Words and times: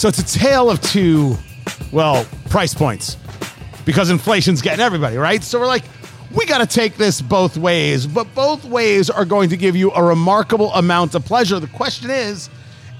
So 0.00 0.08
it's 0.08 0.18
a 0.18 0.38
tale 0.38 0.70
of 0.70 0.80
two, 0.80 1.36
well, 1.92 2.24
price 2.48 2.72
points 2.72 3.18
because 3.84 4.08
inflation's 4.08 4.62
getting 4.62 4.80
everybody, 4.80 5.18
right? 5.18 5.44
So 5.44 5.60
we're 5.60 5.66
like, 5.66 5.84
we 6.34 6.46
got 6.46 6.66
to 6.66 6.66
take 6.66 6.96
this 6.96 7.20
both 7.20 7.58
ways, 7.58 8.06
but 8.06 8.34
both 8.34 8.64
ways 8.64 9.10
are 9.10 9.26
going 9.26 9.50
to 9.50 9.58
give 9.58 9.76
you 9.76 9.90
a 9.90 10.02
remarkable 10.02 10.72
amount 10.72 11.14
of 11.14 11.26
pleasure. 11.26 11.60
The 11.60 11.66
question 11.66 12.08
is, 12.08 12.48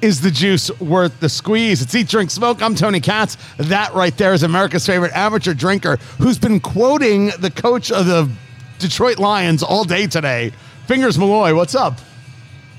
is 0.02 0.20
the 0.20 0.30
juice 0.30 0.70
worth 0.78 1.18
the 1.20 1.30
squeeze? 1.30 1.80
It's 1.80 1.94
Eat, 1.94 2.06
Drink, 2.06 2.30
Smoke. 2.30 2.60
I'm 2.60 2.74
Tony 2.74 3.00
Katz. 3.00 3.38
That 3.56 3.94
right 3.94 4.14
there 4.18 4.34
is 4.34 4.42
America's 4.42 4.84
favorite 4.84 5.12
amateur 5.14 5.54
drinker 5.54 5.96
who's 6.18 6.38
been 6.38 6.60
quoting 6.60 7.30
the 7.38 7.50
coach 7.50 7.90
of 7.90 8.04
the 8.04 8.30
Detroit 8.78 9.18
Lions 9.18 9.62
all 9.62 9.84
day 9.84 10.06
today. 10.06 10.52
Fingers 10.86 11.16
Malloy, 11.16 11.54
what's 11.54 11.74
up? 11.74 11.98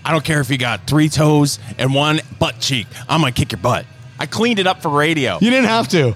I 0.06 0.12
don't 0.12 0.24
care 0.24 0.42
if 0.42 0.52
you 0.52 0.60
got 0.60 0.86
three 0.86 1.10
toes 1.10 1.58
and 1.80 1.96
one 1.96 2.22
butt 2.38 2.60
cheek. 2.60 2.86
I'm 3.10 3.22
gonna 3.22 3.32
kick 3.32 3.52
your 3.52 3.62
butt. 3.62 3.88
I 4.22 4.28
cleaned 4.28 4.60
it 4.60 4.68
up 4.68 4.84
for 4.84 4.90
radio. 4.90 5.40
You 5.42 5.50
didn't 5.50 5.66
have 5.66 5.88
to. 5.88 6.14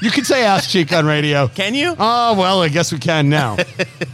You 0.00 0.12
could 0.12 0.24
say 0.24 0.44
ass 0.44 0.70
cheek 0.70 0.92
on 0.92 1.06
radio. 1.06 1.48
Can 1.56 1.74
you? 1.74 1.96
Oh, 1.98 2.38
well, 2.38 2.62
I 2.62 2.68
guess 2.68 2.92
we 2.92 3.00
can 3.00 3.28
now. 3.28 3.56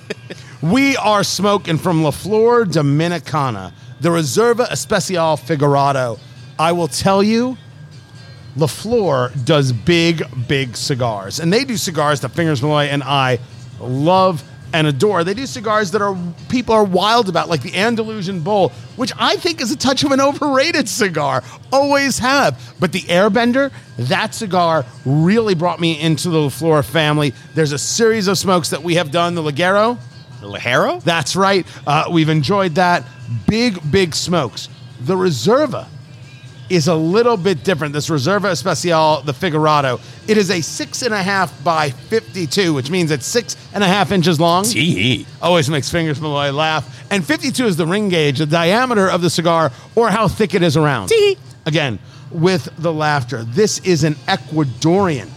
we 0.62 0.96
are 0.96 1.22
smoking 1.22 1.76
from 1.76 2.02
La 2.02 2.10
Flor 2.10 2.64
Dominicana, 2.64 3.74
the 4.00 4.08
Reserva 4.08 4.66
Especial 4.70 5.36
Figurado. 5.36 6.18
I 6.58 6.72
will 6.72 6.88
tell 6.88 7.22
you, 7.22 7.58
La 8.56 8.66
Flor 8.66 9.30
does 9.44 9.72
big, 9.72 10.22
big 10.48 10.74
cigars. 10.74 11.38
And 11.38 11.52
they 11.52 11.66
do 11.66 11.76
cigars 11.76 12.20
that 12.20 12.30
Fingers 12.30 12.62
Malloy 12.62 12.84
and 12.84 13.02
I 13.02 13.40
love 13.78 14.42
and 14.74 14.88
adore. 14.88 15.22
They 15.22 15.34
do 15.34 15.46
cigars 15.46 15.92
that 15.92 16.02
are 16.02 16.16
people 16.48 16.74
are 16.74 16.84
wild 16.84 17.28
about, 17.28 17.48
like 17.48 17.62
the 17.62 17.76
Andalusian 17.76 18.40
Bull, 18.40 18.70
which 18.96 19.12
I 19.18 19.36
think 19.36 19.60
is 19.62 19.70
a 19.70 19.76
touch 19.76 20.02
of 20.02 20.10
an 20.10 20.20
overrated 20.20 20.88
cigar. 20.88 21.42
Always 21.72 22.18
have. 22.18 22.60
But 22.80 22.90
the 22.92 23.02
Airbender, 23.02 23.72
that 23.96 24.34
cigar 24.34 24.84
really 25.06 25.54
brought 25.54 25.80
me 25.80 25.98
into 26.00 26.28
the 26.28 26.40
La 26.40 26.48
Flor 26.48 26.82
family. 26.82 27.32
There's 27.54 27.72
a 27.72 27.78
series 27.78 28.26
of 28.26 28.36
smokes 28.36 28.70
that 28.70 28.82
we 28.82 28.96
have 28.96 29.12
done. 29.12 29.36
The 29.36 29.42
Ligero, 29.42 29.96
The 30.40 30.48
Lajero? 30.48 31.02
that's 31.02 31.36
right. 31.36 31.64
Uh, 31.86 32.06
we've 32.10 32.28
enjoyed 32.28 32.74
that. 32.74 33.04
Big, 33.46 33.78
big 33.90 34.14
smokes. 34.14 34.68
The 35.00 35.14
Reserva 35.14 35.86
is 36.74 36.88
a 36.88 36.94
little 36.94 37.36
bit 37.36 37.64
different. 37.64 37.92
This 37.92 38.08
Reserva 38.08 38.50
Especial, 38.50 39.22
the 39.22 39.32
Figurado, 39.32 40.00
it 40.28 40.36
is 40.36 40.50
a 40.50 40.60
six 40.60 41.02
and 41.02 41.14
a 41.14 41.22
half 41.22 41.62
by 41.62 41.90
52, 41.90 42.74
which 42.74 42.90
means 42.90 43.10
it's 43.10 43.26
six 43.26 43.56
and 43.72 43.84
a 43.84 43.86
half 43.86 44.12
inches 44.12 44.40
long. 44.40 44.64
Tee. 44.64 45.26
Always 45.40 45.68
makes 45.70 45.90
Fingers 45.90 46.20
Malloy 46.20 46.50
laugh. 46.50 47.04
And 47.10 47.24
52 47.24 47.66
is 47.66 47.76
the 47.76 47.86
ring 47.86 48.08
gauge, 48.08 48.38
the 48.38 48.46
diameter 48.46 49.08
of 49.08 49.22
the 49.22 49.30
cigar, 49.30 49.72
or 49.94 50.10
how 50.10 50.28
thick 50.28 50.54
it 50.54 50.62
is 50.62 50.76
around. 50.76 51.08
Tee. 51.08 51.36
Again, 51.66 51.98
with 52.30 52.68
the 52.78 52.92
laughter. 52.92 53.44
This 53.44 53.78
is 53.80 54.04
an 54.04 54.14
Ecuadorian 54.26 55.30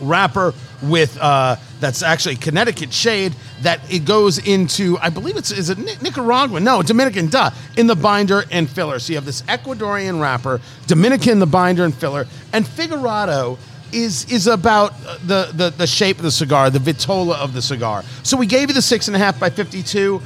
wrapper 0.00 0.54
with 0.82 1.16
uh, 1.20 1.56
that's 1.84 2.02
actually 2.02 2.36
Connecticut 2.36 2.92
shade 2.92 3.34
that 3.60 3.78
it 3.92 4.04
goes 4.06 4.38
into 4.38 4.96
I 5.00 5.10
believe 5.10 5.36
it's 5.36 5.50
is 5.50 5.68
it 5.68 5.78
Ni- 5.78 5.96
Nicaraguan 6.00 6.64
no 6.64 6.82
Dominican 6.82 7.28
duh 7.28 7.50
in 7.76 7.86
the 7.86 7.94
binder 7.94 8.44
and 8.50 8.68
filler. 8.68 8.98
So 8.98 9.12
you 9.12 9.16
have 9.16 9.26
this 9.26 9.42
Ecuadorian 9.42 10.20
wrapper 10.20 10.60
Dominican 10.86 11.38
the 11.38 11.46
binder 11.46 11.84
and 11.84 11.94
filler 11.94 12.26
and 12.52 12.66
Figurado 12.66 13.58
is 13.92 14.30
is 14.32 14.46
about 14.46 14.92
uh, 15.06 15.18
the, 15.26 15.50
the 15.52 15.70
the 15.70 15.86
shape 15.86 16.16
of 16.16 16.22
the 16.22 16.30
cigar 16.30 16.70
the 16.70 16.78
vitola 16.78 17.36
of 17.36 17.52
the 17.52 17.62
cigar. 17.62 18.02
So 18.22 18.36
we 18.36 18.46
gave 18.46 18.68
you 18.68 18.74
the 18.74 18.82
six 18.82 19.08
and 19.08 19.16
a 19.16 19.18
half 19.18 19.38
by 19.38 19.50
52 19.50 20.22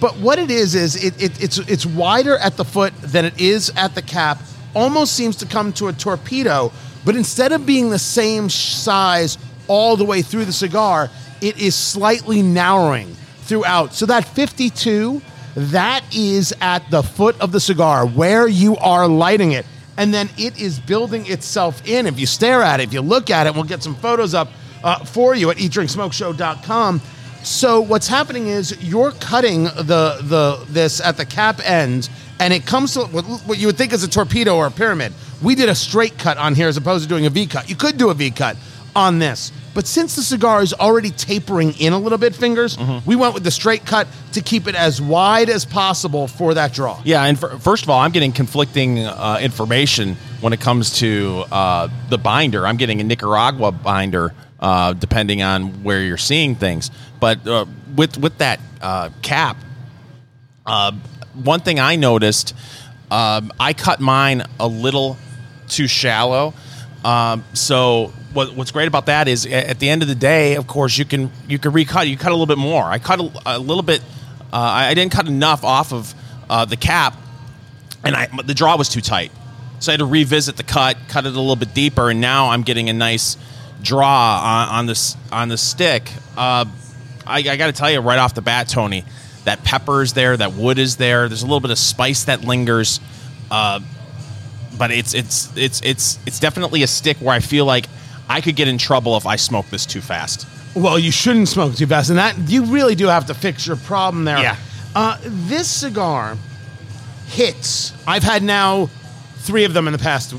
but 0.00 0.16
what 0.16 0.38
it 0.38 0.50
is 0.50 0.74
is 0.74 0.96
it, 1.04 1.22
it 1.22 1.42
it's 1.42 1.58
it's 1.58 1.84
wider 1.84 2.38
at 2.38 2.56
the 2.56 2.64
foot 2.64 2.94
than 3.02 3.26
it 3.26 3.38
is 3.38 3.70
at 3.76 3.94
the 3.94 4.02
cap 4.02 4.38
almost 4.74 5.12
seems 5.12 5.36
to 5.36 5.46
come 5.46 5.72
to 5.74 5.88
a 5.88 5.92
torpedo 5.92 6.72
but 7.04 7.14
instead 7.14 7.52
of 7.52 7.66
being 7.66 7.90
the 7.90 7.98
same 7.98 8.48
size 8.48 9.36
all 9.68 9.96
the 9.96 10.04
way 10.04 10.22
through 10.22 10.44
the 10.44 10.52
cigar, 10.52 11.10
it 11.40 11.58
is 11.58 11.74
slightly 11.74 12.42
narrowing 12.42 13.14
throughout. 13.42 13.94
So 13.94 14.06
that 14.06 14.24
52, 14.24 15.20
that 15.56 16.04
is 16.14 16.54
at 16.60 16.90
the 16.90 17.02
foot 17.02 17.40
of 17.40 17.52
the 17.52 17.60
cigar 17.60 18.06
where 18.06 18.48
you 18.48 18.76
are 18.76 19.06
lighting 19.06 19.52
it. 19.52 19.66
And 19.96 20.12
then 20.12 20.28
it 20.36 20.60
is 20.60 20.80
building 20.80 21.26
itself 21.26 21.86
in. 21.86 22.06
If 22.06 22.18
you 22.18 22.26
stare 22.26 22.62
at 22.62 22.80
it, 22.80 22.84
if 22.84 22.92
you 22.92 23.00
look 23.00 23.30
at 23.30 23.46
it, 23.46 23.54
we'll 23.54 23.62
get 23.64 23.82
some 23.82 23.94
photos 23.94 24.34
up 24.34 24.48
uh, 24.82 25.04
for 25.04 25.34
you 25.34 25.50
at 25.50 25.58
eatdrinksmokeshow.com. 25.58 27.00
So 27.44 27.80
what's 27.82 28.08
happening 28.08 28.48
is 28.48 28.82
you're 28.82 29.12
cutting 29.12 29.64
the 29.64 30.18
the 30.22 30.64
this 30.70 31.00
at 31.00 31.18
the 31.18 31.26
cap 31.26 31.60
end, 31.62 32.08
and 32.40 32.54
it 32.54 32.64
comes 32.66 32.94
to 32.94 33.00
what, 33.00 33.58
you 33.58 33.66
would 33.66 33.76
think 33.76 33.92
is 33.92 34.02
a 34.02 34.08
torpedo 34.08 34.56
or 34.56 34.66
a 34.66 34.70
pyramid. 34.70 35.12
We 35.42 35.54
did 35.54 35.68
a 35.68 35.74
straight 35.74 36.16
cut 36.18 36.38
on 36.38 36.54
here 36.54 36.68
as 36.68 36.78
opposed 36.78 37.02
to 37.04 37.08
doing 37.08 37.26
a 37.26 37.30
V 37.30 37.46
cut. 37.46 37.68
You 37.68 37.76
could 37.76 37.98
do 37.98 38.08
a 38.08 38.14
V 38.14 38.30
cut 38.30 38.56
on 38.96 39.18
this, 39.18 39.52
but 39.74 39.86
since 39.86 40.14
the 40.14 40.22
cigar 40.22 40.62
is 40.62 40.72
already 40.72 41.10
tapering 41.10 41.72
in 41.80 41.92
a 41.92 41.98
little 41.98 42.18
bit, 42.18 42.34
fingers, 42.34 42.78
we 43.04 43.16
went 43.16 43.34
with 43.34 43.42
the 43.42 43.50
straight 43.50 43.84
cut 43.84 44.06
to 44.32 44.40
keep 44.40 44.68
it 44.68 44.74
as 44.76 45.02
wide 45.02 45.50
as 45.50 45.64
possible 45.64 46.28
for 46.28 46.54
that 46.54 46.72
draw. 46.72 47.00
Yeah, 47.04 47.24
and 47.24 47.38
for, 47.38 47.58
first 47.58 47.82
of 47.82 47.90
all, 47.90 48.00
I'm 48.00 48.12
getting 48.12 48.32
conflicting 48.32 49.00
uh, 49.00 49.38
information 49.42 50.16
when 50.40 50.52
it 50.52 50.60
comes 50.60 50.98
to 51.00 51.44
uh, 51.50 51.88
the 52.08 52.18
binder. 52.18 52.66
I'm 52.66 52.76
getting 52.76 53.00
a 53.00 53.04
Nicaragua 53.04 53.72
binder, 53.72 54.32
uh, 54.60 54.92
depending 54.92 55.42
on 55.42 55.82
where 55.82 56.02
you're 56.02 56.16
seeing 56.16 56.54
things. 56.54 56.90
But 57.18 57.46
uh, 57.46 57.66
with 57.96 58.16
with 58.18 58.38
that 58.38 58.60
uh, 58.80 59.10
cap, 59.22 59.56
uh, 60.66 60.92
one 61.32 61.60
thing 61.60 61.80
I 61.80 61.96
noticed, 61.96 62.54
um, 63.10 63.52
I 63.58 63.72
cut 63.72 63.98
mine 64.00 64.44
a 64.60 64.68
little 64.68 65.16
too 65.68 65.88
shallow. 65.88 66.54
Um, 67.04 67.44
so 67.54 68.12
what, 68.34 68.54
what's 68.54 68.70
great 68.72 68.88
about 68.88 69.06
that 69.06 69.28
is 69.28 69.46
at 69.46 69.78
the 69.78 69.88
end 69.88 70.02
of 70.02 70.08
the 70.08 70.14
day, 70.14 70.56
of 70.56 70.66
course, 70.66 70.98
you 70.98 71.04
can 71.04 71.30
you 71.48 71.58
can 71.58 71.72
recut. 71.72 72.06
You 72.08 72.16
cut 72.16 72.30
a 72.30 72.34
little 72.34 72.46
bit 72.46 72.58
more. 72.58 72.84
I 72.84 72.98
cut 72.98 73.20
a, 73.20 73.30
a 73.46 73.58
little 73.58 73.82
bit. 73.82 74.02
Uh, 74.52 74.58
I 74.58 74.94
didn't 74.94 75.12
cut 75.12 75.26
enough 75.26 75.64
off 75.64 75.92
of 75.92 76.14
uh, 76.50 76.64
the 76.64 76.76
cap, 76.76 77.16
and 78.04 78.14
I 78.14 78.28
the 78.44 78.54
draw 78.54 78.76
was 78.76 78.88
too 78.88 79.00
tight. 79.00 79.32
So 79.78 79.90
I 79.90 79.94
had 79.94 79.98
to 80.00 80.06
revisit 80.06 80.56
the 80.56 80.62
cut, 80.62 80.96
cut 81.08 81.26
it 81.26 81.34
a 81.34 81.40
little 81.40 81.56
bit 81.56 81.74
deeper, 81.74 82.10
and 82.10 82.20
now 82.20 82.50
I'm 82.50 82.62
getting 82.62 82.88
a 82.88 82.92
nice 82.92 83.36
draw 83.82 84.40
on, 84.42 84.68
on 84.68 84.86
this 84.86 85.16
on 85.30 85.48
the 85.48 85.58
stick. 85.58 86.10
Uh, 86.36 86.64
I, 87.26 87.38
I 87.38 87.56
got 87.56 87.66
to 87.66 87.72
tell 87.72 87.90
you 87.90 88.00
right 88.00 88.18
off 88.18 88.34
the 88.34 88.42
bat, 88.42 88.68
Tony, 88.68 89.04
that 89.44 89.64
pepper 89.64 90.02
is 90.02 90.12
there, 90.12 90.36
that 90.36 90.54
wood 90.54 90.78
is 90.78 90.96
there. 90.96 91.28
There's 91.28 91.42
a 91.42 91.46
little 91.46 91.60
bit 91.60 91.70
of 91.70 91.78
spice 91.78 92.24
that 92.24 92.44
lingers, 92.44 93.00
uh, 93.50 93.80
but 94.78 94.90
it's 94.90 95.14
it's 95.14 95.54
it's 95.56 95.80
it's 95.82 96.18
it's 96.26 96.40
definitely 96.40 96.82
a 96.82 96.86
stick 96.86 97.18
where 97.18 97.34
I 97.34 97.40
feel 97.40 97.64
like 97.64 97.86
I 98.28 98.40
could 98.40 98.56
get 98.56 98.68
in 98.68 98.78
trouble 98.78 99.16
if 99.16 99.26
I 99.26 99.36
smoke 99.36 99.66
this 99.70 99.86
too 99.86 100.00
fast. 100.00 100.46
Well, 100.74 100.98
you 100.98 101.12
shouldn't 101.12 101.48
smoke 101.48 101.74
too 101.74 101.86
fast, 101.86 102.10
and 102.10 102.18
that 102.18 102.36
you 102.48 102.64
really 102.64 102.94
do 102.94 103.06
have 103.06 103.26
to 103.26 103.34
fix 103.34 103.66
your 103.66 103.76
problem 103.76 104.24
there. 104.24 104.38
Yeah. 104.38 104.56
Uh, 104.94 105.18
this 105.22 105.68
cigar 105.68 106.36
hits. 107.28 107.92
I've 108.06 108.22
had 108.22 108.42
now 108.42 108.86
three 109.38 109.64
of 109.64 109.74
them 109.74 109.86
in 109.86 109.92
the 109.92 109.98
past 109.98 110.34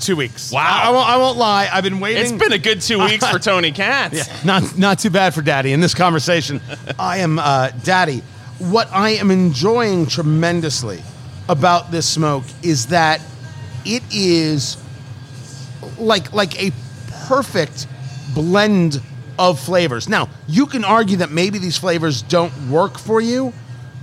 two 0.00 0.16
weeks. 0.16 0.52
Wow. 0.52 0.60
I, 0.60 0.88
I 0.88 0.90
won't, 0.90 1.08
I 1.08 1.16
won't 1.16 1.38
lie. 1.38 1.68
I've 1.72 1.84
been 1.84 2.00
waiting. 2.00 2.22
It's 2.22 2.32
been 2.32 2.52
a 2.52 2.58
good 2.58 2.80
two 2.80 2.98
weeks 2.98 3.26
for 3.26 3.38
Tony 3.40 3.72
Katz. 3.72 4.28
Yeah, 4.28 4.36
not 4.44 4.76
not 4.78 4.98
too 4.98 5.10
bad 5.10 5.34
for 5.34 5.42
Daddy 5.42 5.72
in 5.72 5.80
this 5.80 5.94
conversation. 5.94 6.60
I 6.98 7.18
am 7.18 7.38
uh, 7.38 7.70
Daddy. 7.82 8.22
What 8.58 8.88
I 8.92 9.10
am 9.10 9.30
enjoying 9.30 10.06
tremendously 10.06 11.02
about 11.48 11.90
this 11.90 12.08
smoke 12.08 12.44
is 12.62 12.86
that 12.86 13.20
it 13.84 14.02
is 14.12 14.76
like 15.98 16.32
like 16.32 16.60
a 16.62 16.72
perfect 17.28 17.86
blend 18.34 19.00
of 19.38 19.58
flavors. 19.58 20.08
Now, 20.08 20.28
you 20.46 20.66
can 20.66 20.84
argue 20.84 21.18
that 21.18 21.30
maybe 21.30 21.58
these 21.58 21.78
flavors 21.78 22.22
don't 22.22 22.52
work 22.68 22.98
for 22.98 23.20
you, 23.20 23.52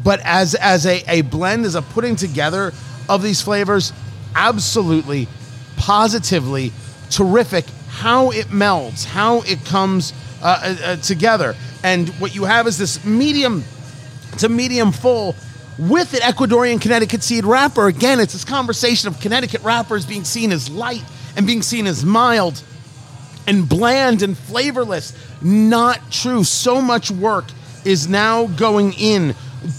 but 0.03 0.19
as 0.23 0.55
as 0.55 0.85
a, 0.85 1.03
a 1.07 1.21
blend, 1.21 1.65
as 1.65 1.75
a 1.75 1.81
putting 1.81 2.15
together 2.15 2.73
of 3.07 3.23
these 3.23 3.41
flavors, 3.41 3.93
absolutely, 4.35 5.27
positively 5.77 6.71
terrific 7.09 7.65
how 7.89 8.31
it 8.31 8.47
melds, 8.47 9.03
how 9.03 9.41
it 9.41 9.63
comes 9.65 10.13
uh, 10.41 10.45
uh, 10.63 10.75
uh, 10.85 10.95
together. 10.97 11.55
And 11.83 12.09
what 12.19 12.35
you 12.35 12.45
have 12.45 12.67
is 12.67 12.77
this 12.77 13.03
medium 13.03 13.63
to 14.37 14.47
medium 14.49 14.91
full 14.91 15.35
with 15.77 16.13
an 16.13 16.19
Ecuadorian 16.21 16.79
Connecticut 16.81 17.23
seed 17.23 17.45
wrapper. 17.45 17.87
Again, 17.87 18.19
it's 18.19 18.33
this 18.33 18.45
conversation 18.45 19.07
of 19.07 19.19
Connecticut 19.19 19.61
wrappers 19.63 20.05
being 20.05 20.23
seen 20.23 20.51
as 20.51 20.69
light 20.69 21.03
and 21.35 21.47
being 21.47 21.61
seen 21.61 21.87
as 21.87 22.05
mild 22.05 22.61
and 23.49 23.67
bland 23.67 24.21
and 24.21 24.37
flavorless. 24.37 25.13
Not 25.41 26.11
true. 26.11 26.43
So 26.43 26.81
much 26.81 27.09
work 27.09 27.45
is 27.83 28.07
now 28.07 28.45
going 28.45 28.93
in 28.93 29.35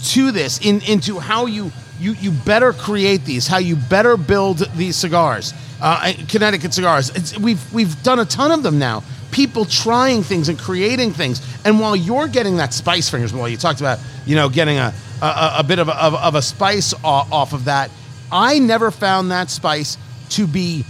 to 0.09 0.31
this, 0.31 0.59
in 0.59 0.81
into 0.81 1.19
how 1.19 1.45
you 1.45 1.71
you 1.99 2.13
you 2.13 2.31
better 2.31 2.73
create 2.73 3.23
these, 3.23 3.47
how 3.47 3.59
you 3.59 3.77
better 3.77 4.17
build 4.17 4.59
these 4.75 4.95
cigars, 4.97 5.53
uh, 5.81 6.11
Connecticut 6.27 6.73
cigars. 6.73 7.09
It's, 7.11 7.37
we've 7.39 7.73
we've 7.73 8.01
done 8.03 8.19
a 8.19 8.25
ton 8.25 8.51
of 8.51 8.61
them 8.61 8.77
now. 8.77 9.03
People 9.31 9.63
trying 9.63 10.23
things 10.23 10.49
and 10.49 10.59
creating 10.59 11.13
things, 11.13 11.41
and 11.63 11.79
while 11.79 11.95
you're 11.95 12.27
getting 12.27 12.57
that 12.57 12.73
spice 12.73 13.09
fingers, 13.09 13.31
well, 13.33 13.47
you 13.47 13.55
talked 13.55 13.79
about 13.79 13.99
you 14.25 14.35
know 14.35 14.49
getting 14.49 14.77
a 14.77 14.93
a, 15.21 15.53
a 15.59 15.63
bit 15.63 15.79
of 15.79 15.87
a, 15.87 16.03
of, 16.03 16.15
of 16.15 16.35
a 16.35 16.41
spice 16.41 16.93
off 17.03 17.53
of 17.53 17.65
that. 17.65 17.89
I 18.31 18.59
never 18.59 18.91
found 18.91 19.31
that 19.31 19.49
spice 19.49 19.97
to 20.31 20.47
be 20.47 20.83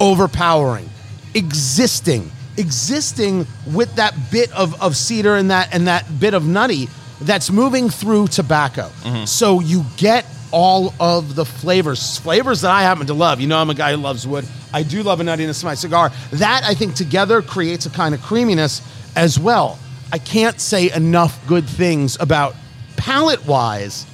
overpowering. 0.00 0.88
Existing, 1.34 2.30
existing 2.56 3.46
with 3.72 3.94
that 3.96 4.14
bit 4.30 4.52
of, 4.52 4.80
of 4.82 4.96
cedar 4.96 5.36
and 5.36 5.50
that 5.50 5.74
and 5.74 5.86
that 5.86 6.04
bit 6.20 6.34
of 6.34 6.46
nutty 6.46 6.88
that's 7.20 7.50
moving 7.50 7.88
through 7.88 8.28
tobacco. 8.28 8.88
Mm-hmm. 9.02 9.24
So 9.24 9.60
you 9.60 9.84
get 9.96 10.26
all 10.50 10.92
of 11.00 11.34
the 11.34 11.44
flavors, 11.44 12.18
flavors 12.18 12.60
that 12.60 12.70
I 12.70 12.82
happen 12.82 13.06
to 13.06 13.14
love. 13.14 13.40
You 13.40 13.46
know, 13.46 13.58
I'm 13.58 13.70
a 13.70 13.74
guy 13.74 13.92
who 13.92 13.96
loves 13.96 14.26
wood. 14.26 14.46
I 14.72 14.82
do 14.82 15.02
love 15.02 15.20
a 15.20 15.24
nuttiness 15.24 15.60
to 15.60 15.66
my 15.66 15.74
cigar. 15.74 16.10
That 16.32 16.62
I 16.64 16.74
think 16.74 16.94
together 16.94 17.42
creates 17.42 17.86
a 17.86 17.90
kind 17.90 18.14
of 18.14 18.22
creaminess 18.22 18.82
as 19.16 19.38
well. 19.38 19.78
I 20.12 20.18
can't 20.18 20.60
say 20.60 20.92
enough 20.92 21.46
good 21.46 21.66
things 21.66 22.18
about 22.20 22.54
palate 22.96 23.46
wise 23.46 24.06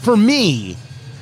for 0.00 0.16
me 0.16 0.76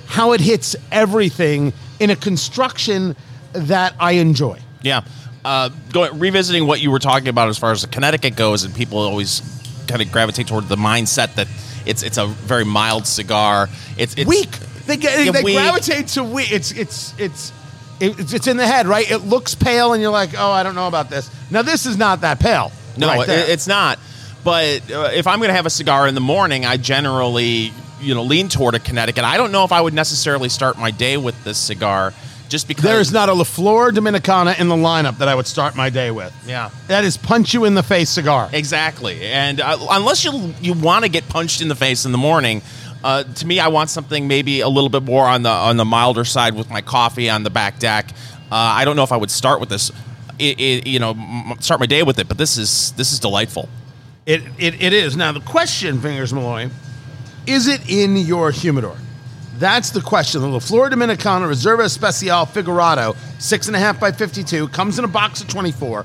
how 0.06 0.32
it 0.32 0.40
hits 0.40 0.76
everything 0.90 1.72
in 1.98 2.10
a 2.10 2.16
construction 2.16 3.16
that 3.52 3.94
I 3.98 4.12
enjoy. 4.12 4.58
Yeah. 4.82 5.02
Uh, 5.44 5.70
going 5.92 6.18
revisiting 6.18 6.66
what 6.66 6.80
you 6.80 6.90
were 6.90 7.00
talking 7.00 7.28
about 7.28 7.48
as 7.48 7.58
far 7.58 7.72
as 7.72 7.82
the 7.82 7.88
Connecticut 7.88 8.36
goes, 8.36 8.64
and 8.64 8.74
people 8.74 8.98
always 8.98 9.42
kind 9.88 10.00
of 10.00 10.12
gravitate 10.12 10.46
toward 10.46 10.68
the 10.68 10.76
mindset 10.76 11.34
that 11.34 11.48
it's 11.84 12.02
it's 12.04 12.16
a 12.18 12.26
very 12.26 12.64
mild 12.64 13.06
cigar. 13.06 13.68
It's, 13.98 14.14
it's 14.16 14.28
weak. 14.28 14.50
They 14.86 14.96
get 14.96 15.24
Yeah, 15.24 15.32
they 15.32 15.42
weak. 15.42 15.56
gravitate 15.56 16.08
to 16.08 16.22
weak. 16.22 16.52
It's 16.52 16.70
it's 16.70 17.14
it's 17.18 17.52
it's 18.00 18.32
it's 18.32 18.46
in 18.46 18.56
the 18.56 18.66
head, 18.66 18.86
right? 18.86 19.10
It 19.10 19.18
looks 19.18 19.54
pale, 19.56 19.92
and 19.92 20.00
you're 20.02 20.12
like, 20.12 20.30
oh, 20.38 20.50
I 20.50 20.62
don't 20.62 20.74
know 20.76 20.86
about 20.88 21.10
this. 21.10 21.28
Now 21.50 21.62
this 21.62 21.86
is 21.86 21.96
not 21.96 22.20
that 22.20 22.38
pale. 22.38 22.70
No, 22.96 23.08
right 23.08 23.28
it, 23.28 23.48
it's 23.48 23.66
not. 23.66 23.98
But 24.44 24.90
uh, 24.90 25.10
if 25.14 25.26
I'm 25.26 25.38
going 25.38 25.48
to 25.50 25.54
have 25.54 25.66
a 25.66 25.70
cigar 25.70 26.06
in 26.08 26.14
the 26.14 26.20
morning, 26.20 26.64
I 26.64 26.76
generally, 26.76 27.72
you 28.00 28.14
know, 28.14 28.22
lean 28.24 28.48
toward 28.48 28.74
a 28.74 28.80
Connecticut. 28.80 29.24
I 29.24 29.36
don't 29.36 29.52
know 29.52 29.64
if 29.64 29.72
I 29.72 29.80
would 29.80 29.94
necessarily 29.94 30.48
start 30.48 30.78
my 30.78 30.90
day 30.90 31.16
with 31.16 31.42
this 31.44 31.58
cigar, 31.58 32.12
just 32.52 32.68
because 32.68 32.84
there 32.84 33.00
is 33.00 33.10
not 33.10 33.28
a 33.28 33.32
La 33.32 33.44
Flor 33.44 33.90
Dominicana 33.90 34.60
in 34.60 34.68
the 34.68 34.76
lineup 34.76 35.18
that 35.18 35.26
I 35.26 35.34
would 35.34 35.46
start 35.46 35.74
my 35.74 35.90
day 35.90 36.10
with. 36.10 36.32
Yeah. 36.46 36.70
That 36.86 37.02
is 37.02 37.16
punch 37.16 37.54
you 37.54 37.64
in 37.64 37.74
the 37.74 37.82
face 37.82 38.10
cigar. 38.10 38.50
Exactly, 38.52 39.22
and 39.22 39.60
uh, 39.60 39.78
unless 39.90 40.24
you 40.24 40.54
you 40.60 40.74
want 40.74 41.04
to 41.04 41.10
get 41.10 41.28
punched 41.28 41.62
in 41.62 41.68
the 41.68 41.74
face 41.74 42.04
in 42.04 42.12
the 42.12 42.18
morning, 42.18 42.62
uh, 43.02 43.24
to 43.24 43.46
me, 43.46 43.58
I 43.58 43.68
want 43.68 43.90
something 43.90 44.28
maybe 44.28 44.60
a 44.60 44.68
little 44.68 44.90
bit 44.90 45.02
more 45.02 45.26
on 45.26 45.42
the 45.42 45.50
on 45.50 45.78
the 45.78 45.84
milder 45.84 46.24
side 46.24 46.54
with 46.54 46.70
my 46.70 46.82
coffee 46.82 47.28
on 47.30 47.42
the 47.42 47.50
back 47.50 47.78
deck. 47.78 48.10
Uh, 48.52 48.54
I 48.54 48.84
don't 48.84 48.96
know 48.96 49.02
if 49.02 49.12
I 49.12 49.16
would 49.16 49.30
start 49.30 49.58
with 49.58 49.70
this, 49.70 49.90
it, 50.38 50.60
it, 50.60 50.86
you 50.86 50.98
know, 50.98 51.12
m- 51.12 51.54
start 51.60 51.80
my 51.80 51.86
day 51.86 52.02
with 52.02 52.18
it, 52.18 52.28
but 52.28 52.36
this 52.36 52.58
is 52.58 52.92
this 52.92 53.12
is 53.12 53.18
delightful. 53.18 53.68
It, 54.26 54.42
it, 54.58 54.80
it 54.80 54.92
is. 54.92 55.16
Now, 55.16 55.32
the 55.32 55.40
question, 55.40 56.00
Fingers 56.00 56.32
Malloy, 56.32 56.68
is 57.46 57.66
it 57.66 57.88
in 57.90 58.16
your 58.16 58.50
humidor? 58.50 58.96
That's 59.62 59.90
the 59.90 60.00
question. 60.00 60.40
The 60.40 60.48
La 60.48 60.58
Flor 60.58 60.90
Dominicana 60.90 61.46
Reserva 61.48 61.84
Especial 61.84 62.46
Figurado, 62.46 63.14
six 63.40 63.68
and 63.68 63.76
a 63.76 63.78
half 63.78 64.00
by 64.00 64.10
52, 64.10 64.66
comes 64.66 64.98
in 64.98 65.04
a 65.04 65.08
box 65.08 65.40
of 65.40 65.46
24. 65.46 66.04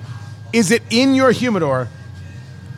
Is 0.54 0.70
it 0.70 0.84
in 0.92 1.16
your 1.16 1.32
humidor 1.32 1.88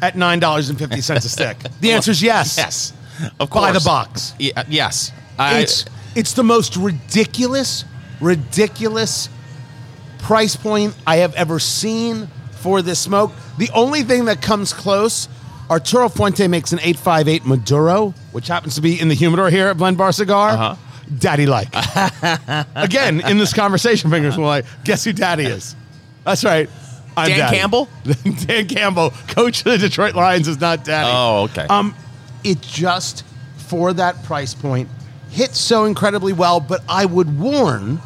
at 0.02 0.14
$9.50 0.14 1.16
a 1.18 1.20
stick? 1.22 1.58
The 1.82 1.92
answer 1.92 2.12
is 2.12 2.22
yes. 2.24 2.58
Yes, 2.58 2.94
of 3.42 3.50
course. 3.50 3.66
By 3.66 3.72
the 3.74 3.82
box. 3.82 4.34
Ye- 4.40 4.54
uh, 4.54 4.64
yes, 4.70 5.12
I, 5.38 5.60
It's, 5.60 5.84
it's 6.16 6.32
the 6.32 6.46
most 6.46 6.78
ridiculous, 6.78 7.84
ridiculous 8.22 9.28
price 10.20 10.56
point 10.56 10.96
I 11.06 11.18
have 11.18 11.36
ever 11.36 11.60
seen 11.60 12.30
for 12.52 12.82
this 12.82 13.00
smoke. 13.00 13.34
The 13.58 13.70
only 13.74 14.04
thing 14.04 14.26
that 14.26 14.42
comes 14.42 14.72
close, 14.72 15.28
Arturo 15.70 16.10
Fuente 16.10 16.48
makes 16.48 16.72
an 16.74 16.80
858 16.80 17.46
Maduro, 17.46 18.14
which 18.32 18.48
happens 18.48 18.76
to 18.76 18.82
be 18.82 19.00
in 19.00 19.08
the 19.08 19.14
humidor 19.14 19.50
here 19.50 19.68
at 19.68 19.78
Blend 19.78 19.98
Bar 19.98 20.12
Cigar. 20.12 20.50
Uh-huh. 20.50 20.76
Daddy 21.18 21.46
like. 21.46 21.70
Again, 22.76 23.22
in 23.22 23.38
this 23.38 23.54
conversation, 23.54 24.10
fingers 24.10 24.38
will 24.38 24.46
like, 24.46 24.66
guess 24.84 25.04
who 25.04 25.14
daddy 25.14 25.44
is? 25.46 25.76
That's 26.24 26.44
right. 26.44 26.70
I'm 27.18 27.30
Dan 27.30 27.40
daddy. 27.40 27.58
Campbell? 27.58 27.90
Dan 28.46 28.68
Campbell, 28.68 29.12
coach 29.28 29.60
of 29.60 29.72
the 29.72 29.78
Detroit 29.80 30.16
Lions, 30.16 30.48
is 30.48 30.60
not 30.60 30.84
daddy. 30.84 31.10
Oh, 31.12 31.44
okay. 31.46 31.66
Um, 31.68 31.96
it 32.44 32.62
just 32.62 33.26
for 33.58 33.94
that 33.94 34.24
price 34.24 34.54
point 34.54 34.90
hits 35.30 35.60
so 35.60 35.86
incredibly 35.86 36.34
well, 36.34 36.60
but 36.60 36.82
I 36.88 37.06
would 37.06 37.40
warn 37.40 38.00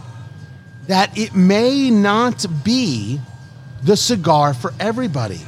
that 0.88 1.18
it 1.18 1.36
may 1.36 1.89
not 1.89 2.45
be 2.63 3.19
the 3.83 3.95
cigar 3.95 4.54
for 4.54 4.74
everybody 4.80 5.39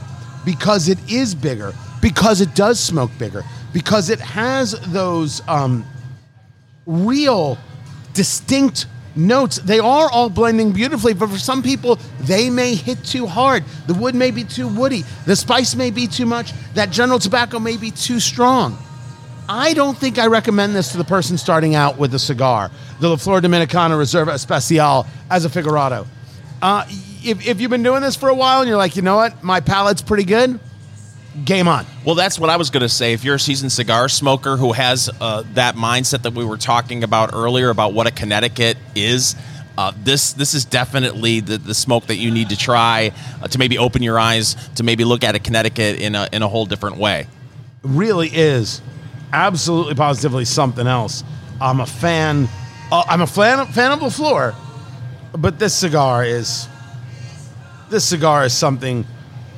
because 0.45 0.87
it 0.87 0.99
is 1.11 1.35
bigger, 1.35 1.73
because 2.05 2.39
it 2.39 2.53
does 2.53 2.79
smoke 2.79 3.09
bigger, 3.17 3.43
because 3.73 4.11
it 4.11 4.19
has 4.19 4.73
those 4.91 5.41
um, 5.47 5.83
real 6.85 7.57
distinct 8.13 8.85
notes. 9.15 9.55
They 9.55 9.79
are 9.79 10.07
all 10.11 10.29
blending 10.29 10.71
beautifully, 10.71 11.15
but 11.15 11.31
for 11.31 11.39
some 11.39 11.63
people, 11.63 11.97
they 12.19 12.51
may 12.51 12.75
hit 12.75 13.03
too 13.03 13.25
hard. 13.25 13.63
The 13.87 13.95
wood 13.95 14.13
may 14.13 14.29
be 14.29 14.43
too 14.43 14.67
woody. 14.67 15.03
The 15.25 15.35
spice 15.35 15.73
may 15.73 15.89
be 15.89 16.05
too 16.05 16.27
much. 16.27 16.53
That 16.75 16.91
general 16.91 17.17
tobacco 17.17 17.57
may 17.57 17.75
be 17.75 17.89
too 17.89 18.19
strong. 18.19 18.77
I 19.49 19.73
don't 19.73 19.97
think 19.97 20.19
I 20.19 20.27
recommend 20.27 20.75
this 20.75 20.91
to 20.91 20.99
the 20.99 21.03
person 21.03 21.39
starting 21.39 21.73
out 21.73 21.97
with 21.97 22.13
a 22.13 22.19
cigar, 22.19 22.69
the 22.99 23.09
La 23.09 23.15
Flor 23.15 23.41
Dominicana 23.41 23.97
Reserva 23.97 24.35
Especial 24.35 25.07
as 25.31 25.45
a 25.45 25.49
Figurado. 25.49 26.05
Uh, 26.61 26.85
if, 27.23 27.47
if 27.47 27.59
you've 27.59 27.71
been 27.71 27.81
doing 27.81 28.03
this 28.03 28.15
for 28.15 28.29
a 28.29 28.35
while 28.35 28.61
and 28.61 28.69
you're 28.69 28.77
like, 28.77 28.95
you 28.95 29.01
know 29.01 29.15
what, 29.15 29.43
my 29.43 29.59
palate's 29.59 30.03
pretty 30.03 30.23
good, 30.23 30.59
game 31.43 31.67
on. 31.67 31.85
Well, 32.05 32.15
that's 32.15 32.39
what 32.39 32.49
I 32.49 32.57
was 32.57 32.69
going 32.69 32.81
to 32.81 32.89
say. 32.89 33.13
If 33.13 33.23
you're 33.23 33.35
a 33.35 33.39
seasoned 33.39 33.71
cigar 33.71 34.07
smoker 34.07 34.55
who 34.55 34.71
has 34.71 35.09
uh, 35.19 35.43
that 35.53 35.75
mindset 35.75 36.21
that 36.23 36.33
we 36.33 36.45
were 36.45 36.57
talking 36.57 37.03
about 37.03 37.33
earlier 37.33 37.69
about 37.69 37.93
what 37.93 38.07
a 38.07 38.11
Connecticut 38.11 38.77
is, 38.95 39.35
uh, 39.77 39.91
this 39.97 40.33
this 40.33 40.53
is 40.53 40.63
definitely 40.63 41.41
the, 41.41 41.57
the 41.57 41.73
smoke 41.73 42.05
that 42.07 42.15
you 42.15 42.31
need 42.31 42.49
to 42.49 42.57
try 42.57 43.11
uh, 43.41 43.47
to 43.47 43.59
maybe 43.59 43.77
open 43.77 44.01
your 44.01 44.17
eyes 44.17 44.55
to 44.75 44.83
maybe 44.83 45.03
look 45.03 45.23
at 45.23 45.35
a 45.35 45.39
Connecticut 45.39 45.99
in 45.99 46.15
a 46.15 46.29
in 46.31 46.41
a 46.41 46.47
whole 46.47 46.65
different 46.65 46.97
way. 46.97 47.27
really 47.83 48.29
is 48.29 48.81
absolutely 49.33 49.95
positively 49.95 50.45
something 50.45 50.87
else. 50.87 51.23
I'm 51.59 51.81
a 51.81 51.85
fan. 51.85 52.47
Uh, 52.91 53.03
I'm 53.07 53.21
a 53.21 53.27
fan, 53.27 53.65
fan 53.67 53.91
of 53.91 54.01
La 54.01 54.09
Flor, 54.09 54.55
but 55.37 55.59
this 55.59 55.73
cigar 55.73 56.23
is 56.23 56.67
this 57.89 58.05
cigar 58.05 58.45
is 58.45 58.53
something 58.53 59.05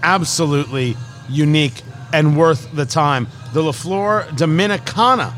absolutely 0.02 0.96
unique 1.30 1.82
and 2.14 2.38
worth 2.38 2.72
the 2.74 2.86
time. 2.86 3.28
The 3.54 3.62
La 3.62 3.72
Flor 3.72 4.26
Dominicana 4.32 5.34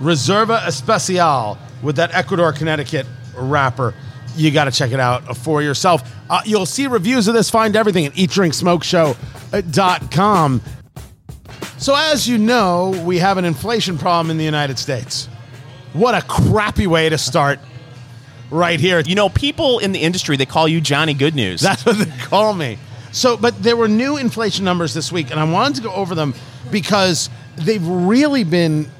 Reserva 0.00 0.66
Especial 0.66 1.56
with 1.82 1.96
that 1.96 2.14
Ecuador, 2.14 2.52
Connecticut 2.52 3.06
wrapper. 3.34 3.94
You 4.36 4.50
got 4.50 4.66
to 4.66 4.70
check 4.70 4.92
it 4.92 5.00
out 5.00 5.34
for 5.36 5.62
yourself. 5.62 6.02
Uh, 6.30 6.40
you'll 6.44 6.66
see 6.66 6.86
reviews 6.86 7.26
of 7.28 7.34
this. 7.34 7.50
Find 7.50 7.74
everything 7.74 8.06
at 8.06 8.12
eatdrinksmokeshow.com. 8.12 10.62
So, 11.78 11.94
as 11.96 12.28
you 12.28 12.38
know, 12.38 13.02
we 13.04 13.18
have 13.18 13.38
an 13.38 13.44
inflation 13.44 13.98
problem 13.98 14.30
in 14.30 14.38
the 14.38 14.44
United 14.44 14.78
States. 14.78 15.26
What 15.92 16.14
a 16.14 16.24
crappy 16.26 16.86
way 16.86 17.08
to 17.08 17.18
start 17.18 17.58
right 18.50 18.78
here. 18.78 19.00
You 19.00 19.14
know, 19.14 19.28
people 19.28 19.78
in 19.78 19.92
the 19.92 20.00
industry 20.00 20.36
they 20.36 20.46
call 20.46 20.68
you 20.68 20.80
Johnny 20.80 21.14
Good 21.14 21.34
News. 21.34 21.60
That's 21.60 21.84
what 21.84 21.98
they 21.98 22.24
call 22.24 22.54
me. 22.54 22.78
So, 23.12 23.36
but 23.36 23.62
there 23.62 23.76
were 23.76 23.88
new 23.88 24.16
inflation 24.16 24.64
numbers 24.64 24.94
this 24.94 25.10
week, 25.10 25.30
and 25.30 25.40
I 25.40 25.44
wanted 25.44 25.76
to 25.76 25.82
go 25.82 25.92
over 25.92 26.14
them 26.14 26.34
because 26.70 27.30
they've 27.56 27.86
really 27.86 28.44
been 28.44 28.90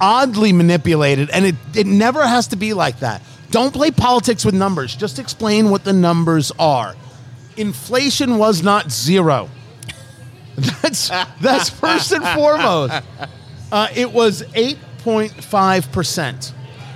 oddly 0.00 0.52
manipulated, 0.52 1.30
and 1.30 1.46
it, 1.46 1.54
it 1.74 1.86
never 1.86 2.26
has 2.26 2.48
to 2.48 2.56
be 2.56 2.74
like 2.74 3.00
that. 3.00 3.22
Don't 3.50 3.72
play 3.72 3.90
politics 3.90 4.44
with 4.44 4.54
numbers, 4.54 4.94
just 4.94 5.18
explain 5.18 5.70
what 5.70 5.84
the 5.84 5.92
numbers 5.92 6.52
are. 6.58 6.94
Inflation 7.56 8.38
was 8.38 8.62
not 8.62 8.90
zero. 8.90 9.48
That's, 10.82 11.10
that's 11.42 11.68
first 11.68 12.12
and 12.12 12.26
foremost. 12.28 12.94
Uh, 13.70 13.88
it 13.94 14.10
was 14.10 14.40
8.5%. 14.42 16.52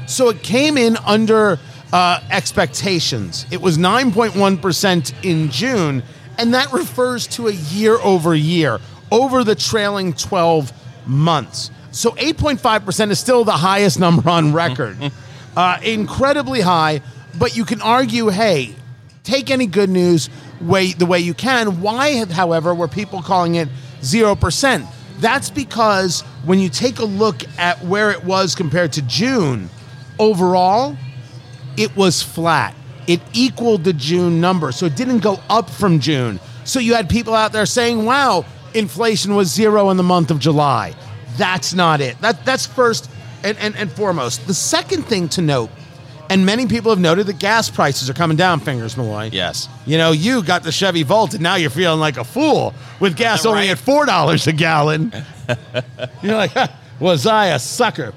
So 0.06 0.30
it 0.30 0.42
came 0.42 0.78
in 0.78 0.96
under 0.96 1.58
uh, 1.92 2.22
expectations. 2.30 3.44
It 3.50 3.60
was 3.60 3.76
9.1% 3.76 5.14
in 5.22 5.50
June, 5.50 6.02
and 6.40 6.54
that 6.54 6.72
refers 6.72 7.26
to 7.26 7.48
a 7.48 7.52
year 7.52 7.96
over 7.96 8.34
year, 8.34 8.78
over 9.12 9.44
the 9.44 9.54
trailing 9.54 10.14
12 10.14 10.72
months. 11.06 11.70
So 11.90 12.12
8.5% 12.12 13.10
is 13.10 13.20
still 13.20 13.44
the 13.44 13.52
highest 13.52 14.00
number 14.00 14.28
on 14.30 14.54
record. 14.54 14.96
uh, 15.56 15.78
incredibly 15.82 16.62
high, 16.62 17.02
but 17.38 17.56
you 17.56 17.66
can 17.66 17.82
argue 17.82 18.28
hey, 18.28 18.74
take 19.22 19.50
any 19.50 19.66
good 19.66 19.90
news 19.90 20.30
way 20.62 20.92
the 20.92 21.04
way 21.04 21.20
you 21.20 21.34
can. 21.34 21.82
Why, 21.82 22.24
however, 22.24 22.74
were 22.74 22.88
people 22.88 23.20
calling 23.20 23.56
it 23.56 23.68
0%? 24.00 24.86
That's 25.18 25.50
because 25.50 26.22
when 26.46 26.58
you 26.58 26.70
take 26.70 27.00
a 27.00 27.04
look 27.04 27.42
at 27.58 27.84
where 27.84 28.10
it 28.10 28.24
was 28.24 28.54
compared 28.54 28.94
to 28.94 29.02
June, 29.02 29.68
overall, 30.18 30.96
it 31.76 31.94
was 31.94 32.22
flat. 32.22 32.74
It 33.06 33.20
equaled 33.32 33.84
the 33.84 33.92
June 33.92 34.40
number. 34.40 34.72
So 34.72 34.86
it 34.86 34.96
didn't 34.96 35.18
go 35.20 35.40
up 35.48 35.68
from 35.70 36.00
June. 36.00 36.38
So 36.64 36.78
you 36.80 36.94
had 36.94 37.08
people 37.08 37.34
out 37.34 37.52
there 37.52 37.66
saying, 37.66 38.04
wow, 38.04 38.44
inflation 38.74 39.34
was 39.34 39.52
zero 39.52 39.90
in 39.90 39.96
the 39.96 40.02
month 40.02 40.30
of 40.30 40.38
July. 40.38 40.94
That's 41.36 41.74
not 41.74 42.00
it. 42.00 42.20
That, 42.20 42.44
that's 42.44 42.66
first 42.66 43.10
and, 43.42 43.56
and, 43.58 43.74
and 43.76 43.90
foremost. 43.90 44.46
The 44.46 44.54
second 44.54 45.04
thing 45.06 45.28
to 45.30 45.42
note 45.42 45.70
And 46.28 46.46
many 46.46 46.66
people 46.68 46.92
have 46.92 47.00
noted 47.00 47.26
that 47.26 47.40
gas 47.40 47.68
prices 47.70 48.08
are 48.08 48.14
coming 48.14 48.36
down, 48.36 48.60
Fingers 48.60 48.96
Malloy. 48.96 49.30
Yes. 49.32 49.68
You 49.86 49.98
know, 49.98 50.12
you 50.12 50.44
got 50.44 50.62
the 50.62 50.70
Chevy 50.70 51.02
Volt, 51.02 51.34
and 51.34 51.42
now 51.42 51.56
you're 51.56 51.70
feeling 51.70 51.98
like 51.98 52.18
a 52.18 52.24
fool 52.24 52.72
with 53.00 53.16
gas 53.16 53.44
only 53.44 53.62
Right. 53.62 53.70
at 53.70 53.78
four 53.78 54.06
dollars 54.06 54.46
a 54.46 54.52
gallon. 54.52 55.12
you're 56.22 56.36
like, 56.36 56.52
was 57.00 57.26
I 57.26 57.46
a 57.46 57.58
sucker? 57.58 58.12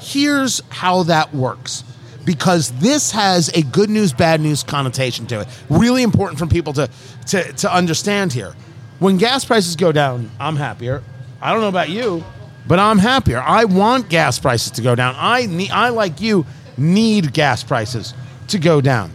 Here's 0.00 0.60
how 0.70 1.04
that 1.04 1.32
works, 1.32 1.84
because 2.24 2.70
this 2.80 3.10
has 3.12 3.48
a 3.50 3.62
good 3.62 3.90
news, 3.90 4.12
bad 4.12 4.40
news 4.40 4.62
connotation 4.62 5.26
to 5.28 5.40
it. 5.40 5.48
Really 5.68 6.02
important 6.02 6.38
for 6.38 6.46
people 6.46 6.72
to 6.74 6.88
to 7.28 7.52
to 7.52 7.74
understand 7.74 8.32
here. 8.32 8.54
When 8.98 9.16
gas 9.18 9.44
prices 9.44 9.74
go 9.76 9.90
down, 9.92 10.30
I'm 10.38 10.56
happier. 10.56 11.02
I 11.40 11.52
don't 11.52 11.60
know 11.60 11.68
about 11.68 11.88
you, 11.88 12.24
but 12.68 12.78
I'm 12.78 12.98
happier. 12.98 13.42
I 13.42 13.64
want 13.64 14.08
gas 14.08 14.38
prices 14.38 14.70
to 14.72 14.82
go 14.82 14.94
down. 14.94 15.16
I 15.18 15.46
need, 15.46 15.72
I 15.72 15.88
like 15.88 16.20
you 16.20 16.46
need 16.76 17.32
gas 17.32 17.64
prices 17.64 18.14
to 18.48 18.58
go 18.58 18.80
down. 18.80 19.10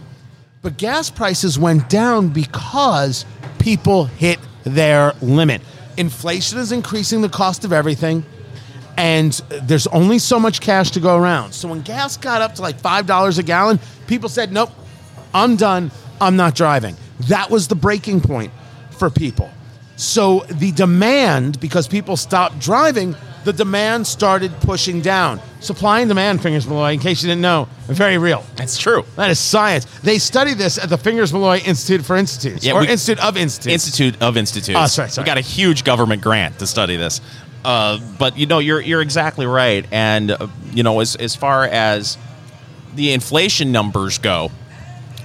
But 0.60 0.76
gas 0.76 1.08
prices 1.08 1.58
went 1.58 1.88
down 1.88 2.28
because 2.28 3.24
people 3.58 4.04
hit 4.04 4.38
their 4.64 5.14
limit. 5.22 5.62
Inflation 5.96 6.58
is 6.58 6.72
increasing 6.72 7.22
the 7.22 7.28
cost 7.28 7.64
of 7.64 7.72
everything, 7.72 8.24
and 8.98 9.32
there's 9.62 9.86
only 9.86 10.18
so 10.18 10.40
much 10.40 10.60
cash 10.60 10.90
to 10.90 11.00
go 11.00 11.16
around. 11.16 11.52
So 11.52 11.68
when 11.68 11.82
gas 11.82 12.16
got 12.16 12.42
up 12.42 12.56
to 12.56 12.62
like 12.62 12.82
$5 12.82 13.38
a 13.38 13.42
gallon, 13.44 13.78
people 14.08 14.28
said, 14.28 14.52
Nope, 14.52 14.70
I'm 15.32 15.56
done. 15.56 15.90
I'm 16.20 16.34
not 16.36 16.54
driving. 16.56 16.96
That 17.28 17.48
was 17.48 17.68
the 17.68 17.76
breaking 17.76 18.20
point 18.20 18.52
for 18.90 19.08
people. 19.08 19.50
So 19.96 20.40
the 20.50 20.72
demand, 20.72 21.60
because 21.60 21.86
people 21.86 22.16
stopped 22.16 22.58
driving, 22.58 23.14
the 23.44 23.52
demand 23.52 24.06
started 24.06 24.52
pushing 24.60 25.00
down. 25.00 25.40
Supply 25.60 26.00
and 26.00 26.08
demand, 26.08 26.42
Fingers 26.42 26.66
Malloy, 26.66 26.92
in 26.92 26.98
case 26.98 27.22
you 27.22 27.28
didn't 27.28 27.40
know, 27.40 27.68
very 27.86 28.18
real. 28.18 28.44
That's 28.56 28.78
true. 28.78 29.04
That 29.16 29.30
is 29.30 29.38
science. 29.38 29.86
They 30.00 30.18
study 30.18 30.54
this 30.54 30.76
at 30.76 30.88
the 30.88 30.98
Fingers 30.98 31.32
Malloy 31.32 31.58
Institute 31.58 32.04
for 32.04 32.16
Institutes, 32.16 32.64
Yeah, 32.64 32.74
or 32.74 32.80
we- 32.80 32.88
Institute 32.88 33.24
of 33.24 33.36
Institutes. 33.36 33.86
Institute 33.86 34.20
of 34.22 34.36
Institutes. 34.36 34.78
Oh, 34.78 34.86
sorry, 34.86 35.08
sorry. 35.10 35.24
We 35.24 35.26
got 35.26 35.38
a 35.38 35.40
huge 35.40 35.84
government 35.84 36.20
grant 36.22 36.58
to 36.58 36.66
study 36.66 36.96
this. 36.96 37.20
Uh, 37.64 37.98
but 38.18 38.38
you 38.38 38.46
know, 38.46 38.58
you're 38.58 38.80
you're 38.80 39.02
exactly 39.02 39.46
right. 39.46 39.86
And 39.90 40.30
uh, 40.30 40.48
you 40.72 40.82
know, 40.82 41.00
as 41.00 41.16
as 41.16 41.34
far 41.34 41.64
as 41.64 42.16
the 42.94 43.12
inflation 43.12 43.72
numbers 43.72 44.18
go, 44.18 44.50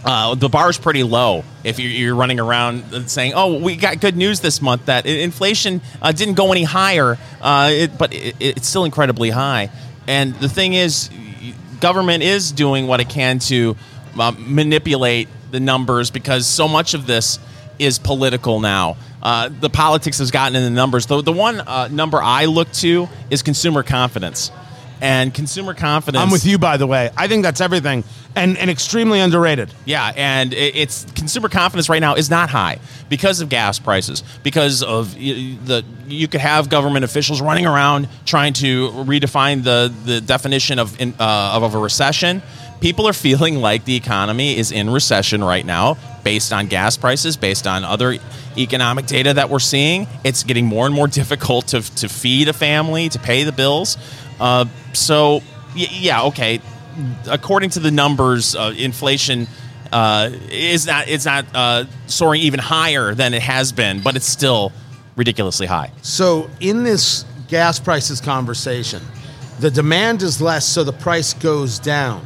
uh, 0.04 0.36
the 0.36 0.50
is 0.50 0.78
pretty 0.78 1.04
low. 1.04 1.44
If 1.64 1.80
you're, 1.80 1.92
you're 1.92 2.16
running 2.16 2.40
around 2.40 3.10
saying, 3.10 3.34
"Oh, 3.36 3.60
we 3.60 3.76
got 3.76 4.02
good 4.02 4.18
news 4.18 4.42
this 4.42 4.62
month 4.62 4.88
that 4.88 5.06
inflation 5.06 5.82
uh, 6.02 6.12
didn't 6.12 6.36
go 6.36 6.52
any 6.52 6.64
higher," 6.64 7.18
uh, 7.42 7.70
it, 7.72 7.98
but 7.98 8.14
it, 8.14 8.36
it's 8.40 8.68
still 8.68 8.86
incredibly 8.86 9.30
high. 9.30 9.70
And 10.08 10.36
the 10.36 10.50
thing 10.50 10.74
is, 10.74 11.10
government 11.80 12.24
is 12.24 12.52
doing 12.52 12.88
what 12.88 13.00
it 13.00 13.10
can 13.10 13.40
to 13.40 13.78
uh, 14.20 14.34
manipulate 14.38 15.30
the 15.52 15.60
numbers 15.60 16.12
because 16.12 16.48
so 16.48 16.68
much 16.68 16.94
of 16.94 17.08
this 17.08 17.40
is 17.80 18.00
political 18.00 18.60
now. 18.60 18.98
Uh, 19.24 19.50
the 19.50 19.70
politics 19.70 20.18
has 20.20 20.30
gotten 20.32 20.56
in 20.58 20.64
the 20.64 20.70
numbers. 20.70 21.06
The, 21.06 21.22
the 21.22 21.32
one 21.32 21.62
uh, 21.62 21.88
number 21.88 22.22
I 22.22 22.46
look 22.46 22.72
to 22.74 23.08
is 23.30 23.42
consumer 23.42 23.82
confidence. 23.82 24.52
And 25.02 25.34
consumer 25.34 25.74
confidence. 25.74 26.22
I'm 26.24 26.30
with 26.30 26.46
you, 26.46 26.58
by 26.58 26.78
the 26.78 26.88
way. 26.88 27.10
I 27.18 27.28
think 27.28 27.44
that's 27.44 27.60
everything, 27.60 28.06
and 28.38 28.58
and 28.58 28.70
extremely 28.70 29.20
underrated. 29.20 29.74
Yeah, 29.84 30.14
and 30.16 30.54
it- 30.54 30.76
it's 30.78 31.06
consumer 31.14 31.50
confidence 31.50 31.90
right 31.90 32.00
now 32.00 32.16
is 32.16 32.30
not 32.30 32.50
high 32.50 32.80
because 33.10 33.42
of 33.42 33.50
gas 33.50 33.80
prices. 33.80 34.24
Because 34.44 34.82
of 34.82 35.14
the 35.16 35.84
you 36.08 36.30
could 36.30 36.40
have 36.40 36.70
government 36.70 37.04
officials 37.04 37.42
running 37.42 37.66
around 37.66 38.08
trying 38.26 38.54
to 38.54 38.92
redefine 38.92 39.64
the 39.66 39.92
the 40.06 40.22
definition 40.22 40.80
of 40.80 40.98
in, 41.02 41.14
uh, 41.20 41.52
of 41.62 41.76
a 41.76 41.80
recession. 41.80 42.42
People 42.84 43.08
are 43.08 43.14
feeling 43.14 43.62
like 43.62 43.86
the 43.86 43.96
economy 43.96 44.58
is 44.58 44.74
in 44.74 44.90
recession 44.90 45.42
right 45.42 45.66
now, 45.66 45.96
based 46.26 46.52
on 46.52 46.68
gas 46.68 46.98
prices, 46.98 47.38
based 47.38 47.66
on 47.66 47.86
other 47.86 48.18
economic 48.58 49.06
data 49.06 49.34
that 49.36 49.50
we're 49.50 49.60
seeing. 49.60 50.06
It's 50.26 50.44
getting 50.44 50.66
more 50.66 50.86
and 50.86 50.94
more 50.94 51.08
difficult 51.08 51.68
to 51.68 51.82
to 51.96 52.10
feed 52.10 52.50
a 52.50 52.54
family, 52.54 53.08
to 53.08 53.20
pay 53.20 53.46
the 53.46 53.54
bills. 53.54 53.98
Uh, 54.38 54.66
so 54.92 55.42
yeah, 55.74 56.24
okay 56.24 56.60
according 57.28 57.70
to 57.72 57.80
the 57.80 57.92
numbers, 57.92 58.54
uh, 58.54 58.74
inflation 58.78 59.48
uh, 59.94 60.30
is 60.50 60.86
not 60.86 61.08
it's 61.08 61.26
not 61.26 61.46
uh, 61.54 61.86
soaring 62.08 62.42
even 62.42 62.60
higher 62.60 63.16
than 63.16 63.34
it 63.34 63.42
has 63.42 63.72
been, 63.72 64.02
but 64.02 64.18
it's 64.18 64.28
still 64.28 64.74
ridiculously 65.16 65.68
high. 65.68 65.90
So 66.02 66.50
in 66.60 66.84
this 66.84 67.24
gas 67.48 67.80
prices 67.80 68.20
conversation, 68.20 69.02
the 69.60 69.72
demand 69.72 70.22
is 70.22 70.42
less, 70.42 70.68
so 70.68 70.84
the 70.84 70.94
price 70.94 71.34
goes 71.34 71.80
down. 71.80 72.26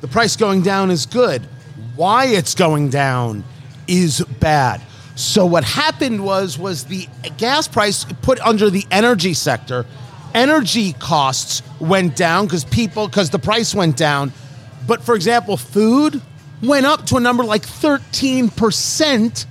The 0.00 0.08
price 0.08 0.36
going 0.36 0.62
down 0.62 0.90
is 0.90 1.06
good. 1.06 1.42
Why 1.96 2.26
it's 2.26 2.54
going 2.54 2.90
down 2.90 3.44
is 3.86 4.20
bad. 4.40 4.80
So 5.16 5.46
what 5.46 5.64
happened 5.64 6.24
was 6.24 6.58
was 6.58 6.84
the 6.84 7.08
gas 7.36 7.66
price 7.66 8.04
put 8.22 8.38
under 8.40 8.70
the 8.70 8.86
energy 8.90 9.34
sector. 9.34 9.84
Energy 10.34 10.92
costs 10.92 11.62
went 11.80 12.14
down 12.14 12.46
because 12.46 12.64
people 12.64 13.08
because 13.08 13.30
the 13.30 13.38
price 13.38 13.74
went 13.74 13.96
down. 13.96 14.32
But 14.86 15.02
for 15.02 15.16
example, 15.16 15.56
food 15.56 16.22
went 16.62 16.86
up 16.86 17.06
to 17.06 17.16
a 17.16 17.20
number 17.20 17.44
like 17.44 17.62
13%. 17.62 19.46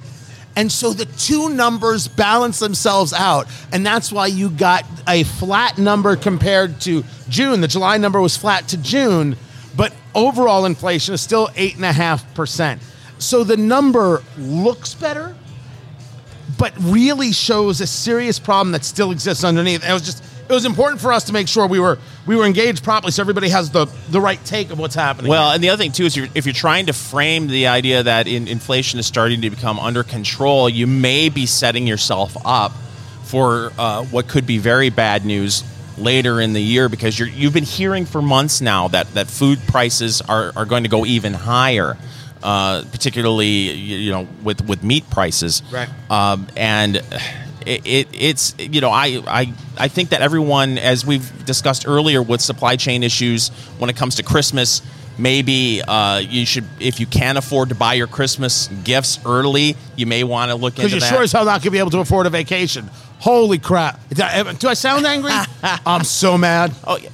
And 0.55 0.71
so 0.71 0.91
the 0.91 1.05
two 1.05 1.49
numbers 1.49 2.07
balance 2.07 2.59
themselves 2.59 3.13
out. 3.13 3.47
And 3.71 3.85
that's 3.85 4.11
why 4.11 4.27
you 4.27 4.49
got 4.49 4.85
a 5.07 5.23
flat 5.23 5.77
number 5.77 6.15
compared 6.15 6.81
to 6.81 7.03
June. 7.29 7.61
The 7.61 7.67
July 7.67 7.97
number 7.97 8.19
was 8.19 8.35
flat 8.35 8.69
to 8.69 8.77
June, 8.77 9.37
but 9.77 9.93
overall 10.15 10.65
inflation 10.65 11.13
is 11.13 11.21
still 11.21 11.47
8.5%. 11.49 12.79
So 13.19 13.43
the 13.43 13.55
number 13.55 14.21
looks 14.37 14.95
better, 14.95 15.35
but 16.57 16.73
really 16.79 17.31
shows 17.31 17.79
a 17.79 17.87
serious 17.87 18.39
problem 18.39 18.71
that 18.73 18.83
still 18.83 19.11
exists 19.11 19.43
underneath. 19.43 19.87
It 19.87 19.93
was 19.93 20.01
just 20.01 20.23
it 20.49 20.53
was 20.53 20.65
important 20.65 21.01
for 21.01 21.11
us 21.11 21.25
to 21.25 21.33
make 21.33 21.47
sure 21.47 21.67
we 21.67 21.79
were 21.79 21.99
we 22.25 22.35
were 22.35 22.45
engaged 22.45 22.81
properly 22.81 23.11
so 23.11 23.21
everybody 23.21 23.49
has 23.49 23.69
the 23.69 23.85
the 24.09 24.21
right 24.21 24.43
take 24.45 24.71
of 24.71 24.79
what's 24.79 24.95
happening. 24.95 25.29
Well, 25.29 25.51
and 25.51 25.63
the 25.63 25.69
other 25.69 25.81
thing 25.81 25.91
too 25.91 26.05
is 26.05 26.15
you're, 26.15 26.27
if 26.35 26.45
you're 26.45 26.53
trying 26.53 26.85
to 26.85 26.93
frame 26.93 27.47
the 27.47 27.67
idea 27.67 28.03
that 28.03 28.27
in, 28.27 28.47
inflation 28.47 28.99
is 28.99 29.05
starting 29.05 29.41
to 29.41 29.49
become 29.49 29.79
under 29.79 30.03
control, 30.03 30.69
you 30.69 30.87
may 30.87 31.29
be 31.29 31.45
setting 31.45 31.85
yourself 31.85 32.37
up 32.45 32.71
for 33.23 33.73
uh, 33.77 34.05
what 34.05 34.27
could 34.27 34.47
be 34.47 34.57
very 34.57 34.89
bad 34.89 35.25
news 35.25 35.63
later 35.97 36.39
in 36.39 36.53
the 36.53 36.61
year 36.61 36.89
because 36.89 37.17
you're, 37.17 37.27
you've 37.27 37.53
been 37.53 37.63
hearing 37.63 38.05
for 38.05 38.21
months 38.21 38.61
now 38.61 38.87
that, 38.89 39.13
that 39.13 39.27
food 39.27 39.59
prices 39.67 40.21
are, 40.21 40.51
are 40.55 40.65
going 40.65 40.83
to 40.83 40.89
go 40.89 41.05
even 41.05 41.33
higher. 41.33 41.97
Uh, 42.43 42.83
particularly, 42.91 43.47
you, 43.47 43.97
you 43.97 44.11
know, 44.11 44.27
with, 44.43 44.63
with 44.67 44.83
meat 44.83 45.09
prices, 45.09 45.63
Right. 45.71 45.89
Um, 46.09 46.47
and 46.55 47.01
it, 47.67 47.85
it, 47.85 48.07
it's 48.13 48.55
you 48.59 48.79
know 48.79 48.89
I, 48.89 49.21
I 49.27 49.53
I 49.77 49.87
think 49.87 50.09
that 50.09 50.21
everyone, 50.21 50.77
as 50.77 51.05
we've 51.05 51.45
discussed 51.45 51.87
earlier, 51.87 52.21
with 52.21 52.41
supply 52.41 52.75
chain 52.75 53.03
issues 53.03 53.49
when 53.79 53.89
it 53.89 53.97
comes 53.97 54.15
to 54.15 54.23
Christmas, 54.23 54.81
maybe 55.17 55.81
uh, 55.81 56.19
you 56.19 56.45
should, 56.45 56.65
if 56.79 56.99
you 56.99 57.05
can't 57.05 57.37
afford 57.37 57.69
to 57.69 57.75
buy 57.75 57.93
your 57.93 58.07
Christmas 58.07 58.67
gifts 58.83 59.19
early, 59.25 59.75
you 59.95 60.05
may 60.05 60.23
want 60.23 60.51
to 60.51 60.55
look 60.55 60.73
into 60.73 60.83
that. 60.83 60.95
because 60.95 61.09
you're 61.09 61.17
sure 61.17 61.23
as 61.23 61.31
hell 61.31 61.45
not 61.45 61.53
going 61.53 61.61
to 61.63 61.71
be 61.71 61.79
able 61.79 61.91
to 61.91 61.99
afford 61.99 62.25
a 62.27 62.29
vacation. 62.29 62.89
Holy 63.19 63.57
crap! 63.57 63.99
Do 64.09 64.21
I, 64.23 64.53
do 64.53 64.67
I 64.67 64.75
sound 64.75 65.05
angry? 65.05 65.31
I'm 65.63 66.03
so 66.03 66.37
mad. 66.37 66.71
Oh, 66.85 66.97
yeah. 66.97 67.09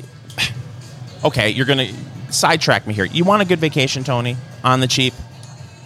okay, 1.24 1.50
you're 1.50 1.66
gonna 1.66 1.88
sidetrack 2.30 2.86
me 2.86 2.94
here. 2.94 3.06
You 3.06 3.24
want 3.24 3.42
a 3.42 3.46
good 3.46 3.60
vacation, 3.60 4.04
Tony, 4.04 4.36
on 4.66 4.82
the 4.82 4.88
cheap? 4.88 5.14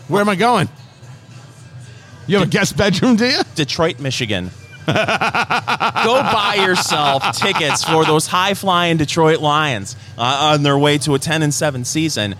Where 0.07 0.21
am 0.21 0.29
I 0.29 0.35
going? 0.35 0.69
You 2.25 2.39
have 2.39 2.47
a 2.47 2.51
guest 2.51 2.75
bedroom, 2.75 3.15
do 3.15 3.25
you? 3.25 3.41
Detroit, 3.55 3.99
Michigan. 3.99 4.49
Go 6.05 6.21
buy 6.21 6.59
yourself 6.61 7.35
tickets 7.37 7.83
for 7.83 8.05
those 8.05 8.25
high 8.27 8.53
flying 8.53 8.95
Detroit 8.97 9.39
Lions 9.39 9.95
uh, 10.17 10.51
on 10.53 10.63
their 10.63 10.77
way 10.77 10.97
to 10.99 11.13
a 11.13 11.19
10 11.19 11.43
and 11.43 11.53
7 11.53 11.83
season. 11.83 12.35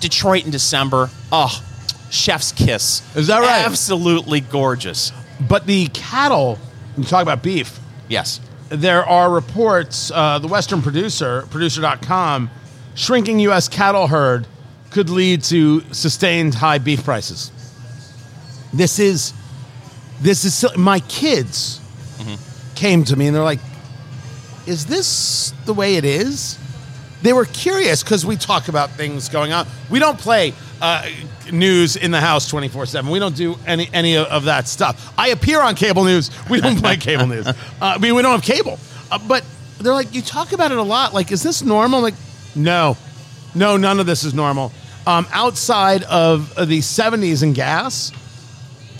Detroit 0.00 0.44
in 0.44 0.50
December. 0.50 1.10
Oh, 1.30 1.62
chef's 2.10 2.52
kiss. 2.52 3.02
Is 3.16 3.26
that 3.26 3.40
right? 3.40 3.66
Absolutely 3.66 4.40
gorgeous. 4.40 5.12
But 5.40 5.66
the 5.66 5.88
cattle. 5.88 6.58
You 6.96 7.04
talk 7.04 7.22
about 7.22 7.42
beef. 7.42 7.78
Yes. 8.08 8.40
there 8.70 9.04
are 9.04 9.30
reports, 9.30 10.10
uh, 10.14 10.38
the 10.38 10.48
Western 10.48 10.80
producer, 10.82 11.46
producer.com, 11.50 12.50
shrinking 12.94 13.38
U.S. 13.40 13.68
cattle 13.68 14.06
herd 14.06 14.46
could 14.90 15.10
lead 15.10 15.42
to 15.44 15.82
sustained 15.92 16.54
high 16.54 16.78
beef 16.78 17.04
prices. 17.04 17.52
This 18.72 18.98
is, 18.98 19.32
this 20.20 20.44
is, 20.44 20.76
my 20.76 21.00
kids 21.00 21.80
came 22.74 23.04
to 23.04 23.16
me 23.16 23.26
and 23.26 23.34
they're 23.36 23.42
like, 23.42 23.60
is 24.66 24.86
this 24.86 25.52
the 25.64 25.72
way 25.74 25.96
it 25.96 26.04
is? 26.04 26.58
They 27.22 27.32
were 27.32 27.46
curious 27.46 28.02
because 28.02 28.24
we 28.24 28.36
talk 28.36 28.68
about 28.68 28.90
things 28.90 29.28
going 29.28 29.52
on. 29.52 29.66
We 29.90 29.98
don't 29.98 30.18
play 30.18 30.52
uh, 30.80 31.08
news 31.50 31.96
in 31.96 32.10
the 32.12 32.20
house 32.20 32.48
24 32.48 32.86
7. 32.86 33.10
We 33.10 33.18
don't 33.18 33.34
do 33.34 33.56
any, 33.66 33.88
any 33.92 34.16
of 34.16 34.44
that 34.44 34.68
stuff. 34.68 35.12
I 35.18 35.28
appear 35.30 35.60
on 35.60 35.74
cable 35.74 36.04
news. 36.04 36.30
We 36.48 36.60
don't 36.60 36.76
play 36.78 36.96
cable 37.08 37.26
news. 37.26 37.46
Uh, 37.48 37.54
I 37.80 37.98
mean, 37.98 38.14
we 38.14 38.22
don't 38.22 38.32
have 38.32 38.42
cable. 38.42 38.78
Uh, 39.10 39.18
but 39.26 39.44
they're 39.80 39.92
like, 39.94 40.14
you 40.14 40.22
talk 40.22 40.52
about 40.52 40.70
it 40.70 40.78
a 40.78 40.82
lot. 40.82 41.12
Like, 41.14 41.32
is 41.32 41.42
this 41.42 41.62
normal? 41.62 41.98
I'm 41.98 42.02
like, 42.04 42.14
no, 42.54 42.96
No, 43.54 43.76
none 43.76 43.98
of 43.98 44.06
this 44.06 44.22
is 44.22 44.34
normal. 44.34 44.72
Um, 45.06 45.26
outside 45.32 46.02
of 46.04 46.54
the 46.54 46.78
70s 46.80 47.42
and 47.42 47.54
gas, 47.54 48.12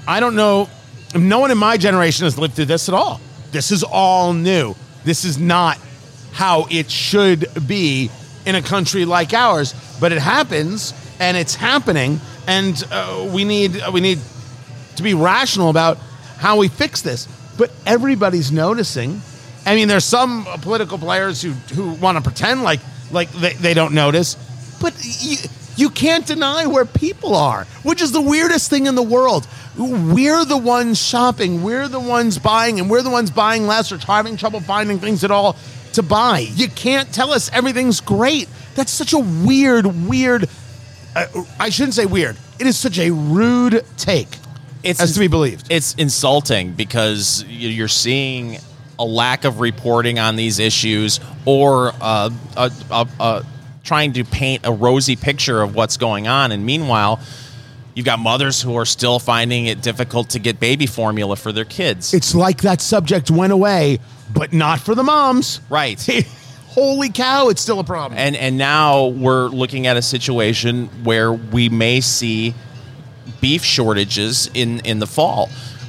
I 0.08 0.18
don't 0.20 0.34
know. 0.34 0.68
No 1.14 1.38
one 1.38 1.50
in 1.50 1.58
my 1.58 1.76
generation 1.76 2.24
has 2.24 2.38
lived 2.38 2.54
through 2.54 2.66
this 2.66 2.88
at 2.88 2.94
all. 2.94 3.20
This 3.50 3.70
is 3.70 3.82
all 3.82 4.32
new. 4.32 4.74
This 5.04 5.24
is 5.24 5.38
not 5.38 5.78
how 6.32 6.66
it 6.70 6.90
should 6.90 7.46
be 7.66 8.10
in 8.44 8.54
a 8.54 8.62
country 8.62 9.04
like 9.04 9.32
ours, 9.32 9.74
but 10.00 10.12
it 10.12 10.18
happens 10.18 10.92
and 11.18 11.36
it's 11.36 11.54
happening, 11.54 12.20
and 12.46 12.82
uh, 12.90 13.28
we 13.32 13.44
need 13.44 13.80
we 13.92 14.00
need 14.00 14.18
to 14.96 15.02
be 15.02 15.14
rational 15.14 15.70
about 15.70 15.98
how 16.38 16.58
we 16.58 16.68
fix 16.68 17.02
this. 17.02 17.26
But 17.56 17.72
everybody's 17.86 18.52
noticing. 18.52 19.20
I 19.66 19.74
mean, 19.74 19.88
there's 19.88 20.04
some 20.04 20.46
political 20.62 20.98
players 20.98 21.42
who 21.42 21.50
who 21.74 21.90
want 21.94 22.16
to 22.18 22.22
pretend 22.22 22.62
like 22.62 22.80
like 23.10 23.30
they, 23.32 23.54
they 23.54 23.74
don't 23.74 23.94
notice, 23.94 24.36
but 24.80 24.94
you, 25.02 25.36
you 25.78 25.90
can't 25.90 26.26
deny 26.26 26.66
where 26.66 26.84
people 26.84 27.34
are, 27.36 27.64
which 27.82 28.02
is 28.02 28.12
the 28.12 28.20
weirdest 28.20 28.68
thing 28.68 28.86
in 28.86 28.94
the 28.94 29.02
world. 29.02 29.46
We're 29.76 30.44
the 30.44 30.58
ones 30.58 31.00
shopping, 31.00 31.62
we're 31.62 31.86
the 31.86 32.00
ones 32.00 32.38
buying, 32.38 32.80
and 32.80 32.90
we're 32.90 33.02
the 33.02 33.10
ones 33.10 33.30
buying 33.30 33.66
less 33.66 33.92
or 33.92 33.98
having 33.98 34.36
trouble 34.36 34.60
finding 34.60 34.98
things 34.98 35.22
at 35.22 35.30
all 35.30 35.56
to 35.92 36.02
buy. 36.02 36.40
You 36.40 36.68
can't 36.68 37.12
tell 37.12 37.32
us 37.32 37.50
everything's 37.52 38.00
great. 38.00 38.48
That's 38.74 38.92
such 38.92 39.12
a 39.12 39.18
weird, 39.18 39.86
weird. 39.86 40.48
Uh, 41.14 41.26
I 41.60 41.70
shouldn't 41.70 41.94
say 41.94 42.06
weird. 42.06 42.36
It 42.58 42.66
is 42.66 42.76
such 42.76 42.98
a 42.98 43.10
rude 43.10 43.84
take. 43.96 44.28
It's 44.82 45.00
as 45.00 45.14
to 45.14 45.20
be 45.20 45.28
believed. 45.28 45.66
It's 45.70 45.94
insulting 45.94 46.72
because 46.72 47.44
you're 47.44 47.88
seeing 47.88 48.58
a 48.98 49.04
lack 49.04 49.44
of 49.44 49.60
reporting 49.60 50.18
on 50.18 50.36
these 50.36 50.58
issues 50.58 51.20
or 51.44 51.92
uh, 52.00 52.30
uh, 52.56 52.70
uh, 52.90 53.04
uh, 53.20 53.42
trying 53.88 54.12
to 54.12 54.22
paint 54.22 54.66
a 54.66 54.72
rosy 54.72 55.16
picture 55.16 55.62
of 55.62 55.74
what's 55.74 55.96
going 55.96 56.28
on. 56.28 56.52
And 56.52 56.66
meanwhile, 56.66 57.20
you've 57.94 58.04
got 58.04 58.18
mothers 58.18 58.60
who 58.60 58.76
are 58.76 58.84
still 58.84 59.18
finding 59.18 59.64
it 59.64 59.80
difficult 59.80 60.28
to 60.30 60.38
get 60.38 60.60
baby 60.60 60.84
formula 60.84 61.36
for 61.36 61.52
their 61.52 61.64
kids. 61.64 62.12
It's 62.12 62.34
like 62.34 62.60
that 62.60 62.82
subject 62.82 63.30
went 63.30 63.50
away, 63.50 63.98
but 64.32 64.52
not 64.52 64.78
for 64.78 64.94
the 64.94 65.02
moms. 65.02 65.62
Right. 65.70 65.98
Holy 66.68 67.08
cow, 67.08 67.48
it's 67.48 67.62
still 67.62 67.80
a 67.80 67.84
problem. 67.84 68.18
And 68.18 68.36
and 68.36 68.58
now 68.58 69.06
we're 69.06 69.48
looking 69.48 69.86
at 69.86 69.96
a 69.96 70.02
situation 70.02 70.88
where 71.02 71.32
we 71.32 71.70
may 71.70 72.02
see 72.02 72.54
beef 73.40 73.64
shortages 73.64 74.50
in 74.52 74.80
in 74.80 74.98
the 74.98 75.06
fall. 75.06 75.48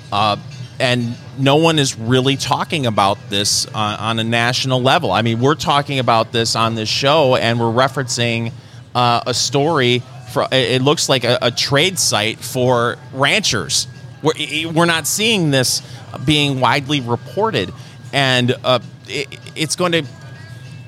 Uh, 0.10 0.38
and 0.80 1.16
no 1.38 1.58
one 1.58 1.78
is 1.80 1.98
really 1.98 2.36
talking 2.38 2.86
about 2.86 3.18
this 3.30 3.66
uh, 3.68 3.98
on 4.00 4.20
a 4.20 4.24
national 4.24 4.82
level. 4.82 5.12
I 5.12 5.22
mean, 5.22 5.40
we're 5.40 5.56
talking 5.56 6.00
about 6.00 6.32
this 6.32 6.56
on 6.56 6.76
this 6.76 6.90
show, 6.90 7.36
and 7.36 7.60
we're 7.60 7.66
referencing 7.68 8.52
uh, 8.96 9.22
a 9.28 9.34
story. 9.34 10.02
For, 10.32 10.48
it 10.52 10.82
looks 10.82 11.10
like 11.10 11.24
a, 11.24 11.38
a 11.42 11.52
trade 11.52 11.98
site 12.00 12.40
for 12.40 12.98
ranchers. 13.14 13.88
We're, 14.22 14.72
we're 14.72 14.86
not 14.86 15.08
seeing 15.08 15.52
this 15.52 15.82
being 16.26 16.60
widely 16.60 17.02
reported, 17.02 17.74
and 18.14 18.56
uh, 18.64 18.80
it, 19.08 19.28
it's 19.56 19.76
going 19.76 19.92
to. 19.94 20.04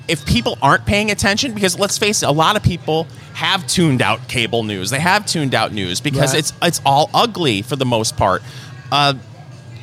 If 0.08 0.26
people 0.26 0.58
aren't 0.60 0.84
paying 0.84 1.10
attention, 1.10 1.54
because 1.54 1.78
let's 1.78 1.96
face 1.96 2.22
it, 2.22 2.28
a 2.28 2.32
lot 2.32 2.56
of 2.56 2.62
people 2.62 3.06
have 3.34 3.66
tuned 3.66 4.02
out 4.02 4.28
cable 4.28 4.62
news. 4.62 4.90
They 4.90 4.98
have 5.00 5.26
tuned 5.26 5.54
out 5.54 5.72
news 5.72 6.00
because 6.00 6.32
Right. 6.32 6.38
it's 6.40 6.52
it's 6.60 6.80
all 6.84 7.08
ugly 7.14 7.62
for 7.62 7.76
the 7.76 7.86
most 7.86 8.16
part. 8.16 8.42
Uh, 8.90 9.14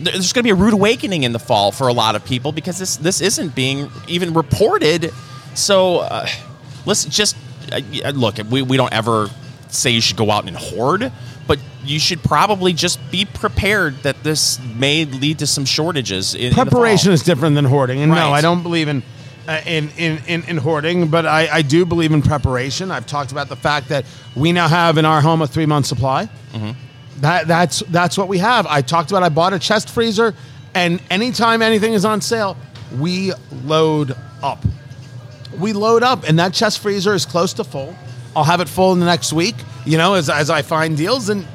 there's 0.01 0.33
going 0.33 0.43
to 0.43 0.47
be 0.47 0.49
a 0.49 0.55
rude 0.55 0.73
awakening 0.73 1.23
in 1.23 1.31
the 1.31 1.39
fall 1.39 1.71
for 1.71 1.87
a 1.87 1.93
lot 1.93 2.15
of 2.15 2.25
people 2.25 2.51
because 2.51 2.79
this 2.79 2.97
this 2.97 3.21
isn't 3.21 3.55
being 3.55 3.89
even 4.07 4.33
reported. 4.33 5.11
So 5.55 5.97
uh, 5.97 6.27
let's 6.85 7.05
just 7.05 7.35
uh, 7.71 7.79
look. 8.11 8.37
We 8.49 8.61
we 8.61 8.77
don't 8.77 8.93
ever 8.93 9.29
say 9.69 9.91
you 9.91 10.01
should 10.01 10.17
go 10.17 10.31
out 10.31 10.47
and 10.47 10.55
hoard, 10.55 11.11
but 11.47 11.59
you 11.83 11.99
should 11.99 12.23
probably 12.23 12.73
just 12.73 12.99
be 13.11 13.25
prepared 13.25 13.95
that 14.03 14.23
this 14.23 14.59
may 14.75 15.05
lead 15.05 15.39
to 15.39 15.47
some 15.47 15.65
shortages. 15.65 16.35
In, 16.35 16.41
in. 16.47 16.53
Preparation 16.53 17.11
is 17.11 17.23
different 17.23 17.55
than 17.55 17.65
hoarding, 17.65 18.01
and 18.01 18.11
no, 18.11 18.31
I 18.31 18.41
don't 18.41 18.63
believe 18.63 18.87
in. 18.87 19.03
Uh, 19.47 19.61
in, 19.65 19.89
in, 19.97 20.19
in, 20.27 20.43
in 20.43 20.57
hoarding, 20.57 21.07
but 21.07 21.25
I, 21.25 21.47
I 21.51 21.61
do 21.63 21.83
believe 21.83 22.11
in 22.11 22.21
preparation. 22.21 22.91
I've 22.91 23.07
talked 23.07 23.31
about 23.31 23.49
the 23.49 23.55
fact 23.55 23.89
that 23.89 24.05
we 24.35 24.51
now 24.51 24.67
have 24.67 24.99
in 24.99 25.05
our 25.05 25.21
home 25.21 25.41
a 25.41 25.47
three 25.47 25.65
month 25.65 25.87
supply. 25.87 26.29
That 27.21 27.47
that's 27.47 27.79
that's 27.79 28.17
what 28.17 28.27
we 28.27 28.37
have. 28.37 28.65
I 28.65 28.81
talked 28.81 29.11
about. 29.11 29.23
I 29.23 29.29
bought 29.29 29.53
a 29.53 29.59
chest 29.59 29.89
freezer, 29.89 30.33
and 30.73 31.01
anytime 31.09 31.61
anything 31.61 31.93
is 31.93 32.05
on 32.05 32.21
sale, 32.21 32.57
we 32.97 33.33
load 33.63 34.15
up. 34.41 34.63
We 35.57 35.73
load 35.73 36.03
up, 36.03 36.23
and 36.27 36.39
that 36.39 36.53
chest 36.53 36.79
freezer 36.79 37.13
is 37.13 37.25
close 37.25 37.53
to 37.53 37.63
full. 37.63 37.95
I'll 38.35 38.43
have 38.43 38.61
it 38.61 38.69
full 38.69 38.93
in 38.93 38.99
the 38.99 39.05
next 39.05 39.33
week. 39.33 39.55
You 39.85 39.97
know, 39.97 40.13
as 40.13 40.29
as 40.29 40.49
I 40.49 40.61
find 40.61 40.95
deals, 40.95 41.29
and 41.29 41.45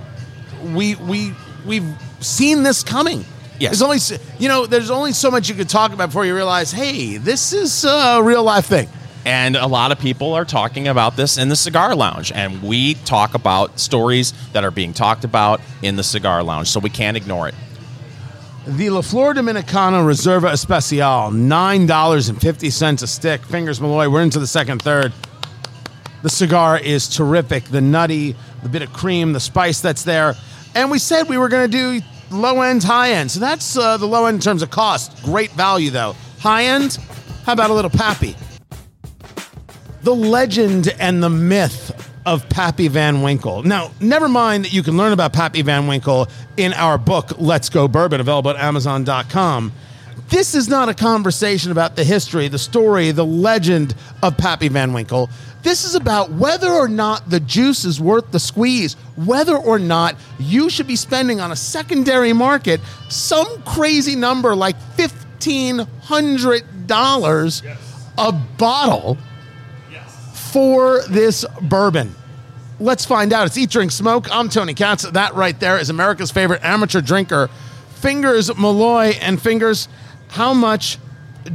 we 0.75 0.97
we 0.97 1.33
we've 1.65 1.89
seen 2.21 2.63
this 2.63 2.83
coming. 2.83 3.25
Yes. 3.59 3.79
There's 3.79 3.83
only 3.83 3.99
you 4.39 4.49
know 4.49 4.67
there's 4.67 4.91
only 4.91 5.13
so 5.13 5.31
much 5.31 5.49
you 5.49 5.55
could 5.55 5.69
talk 5.69 5.93
about 5.93 6.09
before 6.09 6.27
you 6.27 6.35
realize, 6.35 6.73
hey, 6.73 7.17
this 7.17 7.53
is 7.53 7.85
a 7.85 8.21
real 8.23 8.43
life 8.43 8.67
thing. 8.67 8.89
And 9.27 9.57
a 9.57 9.67
lot 9.67 9.91
of 9.91 9.99
people 9.99 10.35
are 10.35 10.45
talking 10.45 10.87
about 10.89 11.17
this 11.17 11.39
in 11.39 11.49
the 11.49 11.57
cigar 11.57 11.95
lounge. 11.95 12.31
And 12.33 12.63
we 12.63 12.95
talk 12.95 13.35
about 13.35 13.81
stories 13.81 14.33
that 14.53 14.65
are 14.65 14.71
being 14.71 14.93
talked 14.93 15.25
about 15.25 15.61
in 15.83 15.97
the 15.97 16.03
cigar 16.03 16.43
lounge. 16.43 16.69
So 16.69 16.81
we 16.81 16.91
can't 16.91 17.17
ignore 17.17 17.49
it. 17.49 17.55
The 18.67 18.91
La 18.91 19.03
Flor 19.03 19.35
Dominicana 19.35 20.03
Reserva 20.05 20.51
Especial, 20.51 21.31
nine 21.31 21.87
dollars 21.87 22.31
and 22.31 22.41
fifty 22.41 22.71
cents 22.71 23.03
a 23.03 23.07
stick. 23.07 23.43
Fingers 23.45 23.81
Malloy. 23.81 24.09
We're 24.09 24.23
into 24.23 24.39
the 24.39 24.47
second 24.47 24.81
third. 24.81 25.13
The 26.23 26.31
cigar 26.31 26.79
is 26.79 27.07
terrific. 27.07 27.65
The 27.65 27.83
nutty, 27.83 28.35
the 28.63 28.71
bit 28.71 28.81
of 28.81 28.91
cream, 28.95 29.35
the 29.35 29.41
spice 29.41 29.83
that's 29.83 30.05
there, 30.05 30.35
and 30.75 30.91
we 30.91 30.99
said 30.99 31.29
we 31.29 31.37
were 31.37 31.51
going 31.51 31.71
to 31.71 32.01
do 32.01 32.07
low 32.31 32.63
end, 32.63 32.83
high 32.83 33.11
end. 33.11 33.31
So 33.31 33.41
that's 33.41 33.77
uh, 33.77 33.99
the 33.99 34.07
low 34.07 34.25
end 34.25 34.37
in 34.37 34.41
terms 34.41 34.63
of 34.63 34.71
cost. 34.71 35.23
Great 35.23 35.51
value 35.51 35.91
though. 35.91 36.17
High 36.39 36.65
end. 36.65 36.99
How 37.45 37.53
about 37.53 37.69
a 37.69 37.75
little 37.75 37.91
Pappy? 37.91 38.35
The 40.05 40.15
legend 40.15 40.95
and 41.01 41.21
the 41.23 41.31
myth 41.31 42.11
of 42.27 42.47
Pappy 42.51 42.89
Van 42.89 43.23
Winkle. 43.23 43.63
Now, 43.63 43.91
never 44.01 44.29
mind 44.29 44.67
that 44.67 44.75
you 44.75 44.83
can 44.83 44.99
learn 44.99 45.13
about 45.13 45.33
Pappy 45.33 45.63
Van 45.63 45.87
Winkle 45.87 46.29
in 46.59 46.75
our 46.75 46.99
book, 46.99 47.31
Let's 47.39 47.71
Go 47.71 47.89
Bourbon, 47.89 48.21
available 48.21 48.51
at 48.51 48.57
Amazon.com. 48.57 49.73
This 50.29 50.55
is 50.55 50.69
not 50.69 50.91
a 50.91 50.95
conversation 50.95 51.73
about 51.73 51.97
the 51.97 52.05
history, 52.05 52.49
the 52.49 52.59
story, 52.59 53.13
the 53.13 53.25
legend 53.25 53.95
of 54.23 54.37
Pappy 54.37 54.69
Van 54.69 54.93
Winkle. 54.93 55.31
This 55.63 55.87
is 55.87 55.95
about 55.95 56.33
whether 56.33 56.71
or 56.71 56.87
not 56.87 57.31
the 57.31 57.41
juice 57.41 57.87
is 57.87 57.99
worth 57.99 58.31
the 58.31 58.41
squeeze, 58.41 58.93
whether 59.17 59.57
or 59.57 59.79
not 59.79 60.17
you 60.39 60.69
should 60.69 60.87
be 60.87 60.97
spending 60.97 61.41
on 61.41 61.51
a 61.51 61.57
secondary 61.57 62.35
market 62.35 62.83
some 63.09 63.63
crazy 63.63 64.17
number 64.17 64.55
like 64.55 64.77
$1,500 64.99 67.77
a 68.19 68.33
bottle 68.33 69.17
for 70.55 71.03
this 71.09 71.45
bourbon. 71.63 72.15
Let's 72.79 73.05
find 73.05 73.33
out. 73.33 73.49
It's 73.49 73.59
Eat, 73.59 73.71
Drink, 73.71 73.91
Smoke. 73.91 74.29
I'm 74.31 74.49
Tony 74.49 74.73
Katz. 74.73 75.03
That 75.03 75.35
right 75.35 75.59
there 75.59 75.81
is 75.81 75.91
America's 75.91 76.31
favorite 76.31 76.63
amateur 76.63 77.01
drinker, 77.01 77.51
Fingers 77.97 78.57
Malloy. 78.57 79.17
And 79.21 79.43
Fingers, 79.43 79.89
how 80.29 80.55
much 80.55 80.99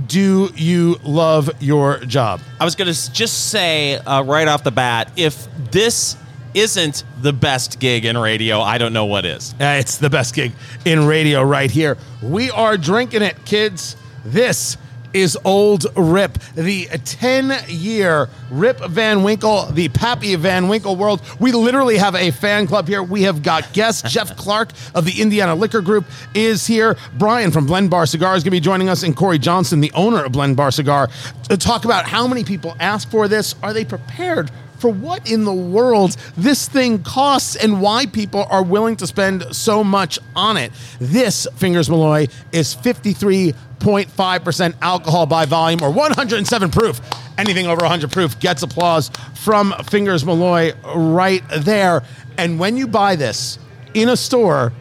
do 0.07 0.49
you 0.53 0.99
love 1.05 1.49
your 1.61 1.99
job? 1.99 2.41
I 2.59 2.65
was 2.65 2.75
going 2.75 2.93
to 2.93 3.13
just 3.13 3.51
say 3.51 3.95
uh, 3.95 4.23
right 4.23 4.49
off 4.49 4.65
the 4.65 4.71
bat 4.71 5.13
if 5.15 5.47
this 5.71 6.17
isn't 6.53 7.05
the 7.21 7.31
best 7.31 7.79
gig 7.79 8.03
in 8.03 8.17
radio, 8.17 8.59
I 8.59 8.77
don't 8.77 8.91
know 8.91 9.05
what 9.05 9.23
is. 9.23 9.53
Uh, 9.53 9.77
it's 9.79 9.95
the 9.95 10.09
best 10.09 10.35
gig 10.35 10.51
in 10.83 11.05
radio 11.05 11.41
right 11.41 11.71
here. 11.71 11.97
We 12.21 12.51
are 12.51 12.75
drinking 12.75 13.21
it, 13.21 13.45
kids. 13.45 13.95
This 14.25 14.75
is 15.13 15.37
Old 15.43 15.85
Rip, 15.95 16.37
the 16.55 16.85
10 16.85 17.65
year 17.67 18.29
Rip 18.51 18.79
Van 18.79 19.23
Winkle, 19.23 19.65
the 19.67 19.89
Pappy 19.89 20.35
Van 20.35 20.67
Winkle 20.67 20.95
world. 20.95 21.21
We 21.39 21.51
literally 21.51 21.97
have 21.97 22.15
a 22.15 22.31
fan 22.31 22.67
club 22.67 22.87
here. 22.87 23.03
We 23.03 23.23
have 23.23 23.43
got 23.43 23.71
guests. 23.73 24.09
Jeff 24.11 24.35
Clark 24.35 24.69
of 24.95 25.05
the 25.05 25.21
Indiana 25.21 25.55
Liquor 25.55 25.81
Group 25.81 26.05
is 26.33 26.65
here. 26.65 26.97
Brian 27.17 27.51
from 27.51 27.65
Blend 27.65 27.89
Bar 27.89 28.05
Cigar 28.05 28.35
is 28.35 28.43
going 28.43 28.51
to 28.51 28.51
be 28.51 28.59
joining 28.59 28.89
us, 28.89 29.03
and 29.03 29.15
Corey 29.15 29.39
Johnson, 29.39 29.79
the 29.79 29.91
owner 29.93 30.23
of 30.23 30.31
Blend 30.31 30.57
Bar 30.57 30.71
Cigar, 30.71 31.09
to 31.49 31.57
talk 31.57 31.85
about 31.85 32.05
how 32.05 32.27
many 32.27 32.43
people 32.43 32.75
ask 32.79 33.09
for 33.09 33.27
this. 33.27 33.55
Are 33.61 33.73
they 33.73 33.85
prepared? 33.85 34.51
For 34.79 34.89
what 34.89 35.29
in 35.29 35.43
the 35.43 35.53
world 35.53 36.15
this 36.37 36.67
thing 36.67 37.03
costs 37.03 37.55
and 37.57 37.81
why 37.81 38.05
people 38.05 38.47
are 38.49 38.63
willing 38.63 38.95
to 38.97 39.07
spend 39.07 39.53
so 39.53 39.83
much 39.83 40.17
on 40.35 40.55
it. 40.57 40.71
This, 40.99 41.47
Fingers 41.57 41.89
Malloy, 41.89 42.27
is 42.53 42.73
53.5% 42.75 44.73
alcohol 44.81 45.25
by 45.25 45.45
volume 45.45 45.81
or 45.83 45.91
107 45.91 46.71
proof. 46.71 47.01
Anything 47.37 47.67
over 47.67 47.81
100 47.81 48.11
proof 48.11 48.39
gets 48.39 48.63
applause 48.63 49.11
from 49.35 49.73
Fingers 49.83 50.25
Malloy 50.25 50.73
right 50.95 51.43
there. 51.57 52.03
And 52.37 52.57
when 52.57 52.77
you 52.77 52.87
buy 52.87 53.17
this 53.17 53.59
in 53.93 54.07
a 54.07 54.15
store, 54.15 54.71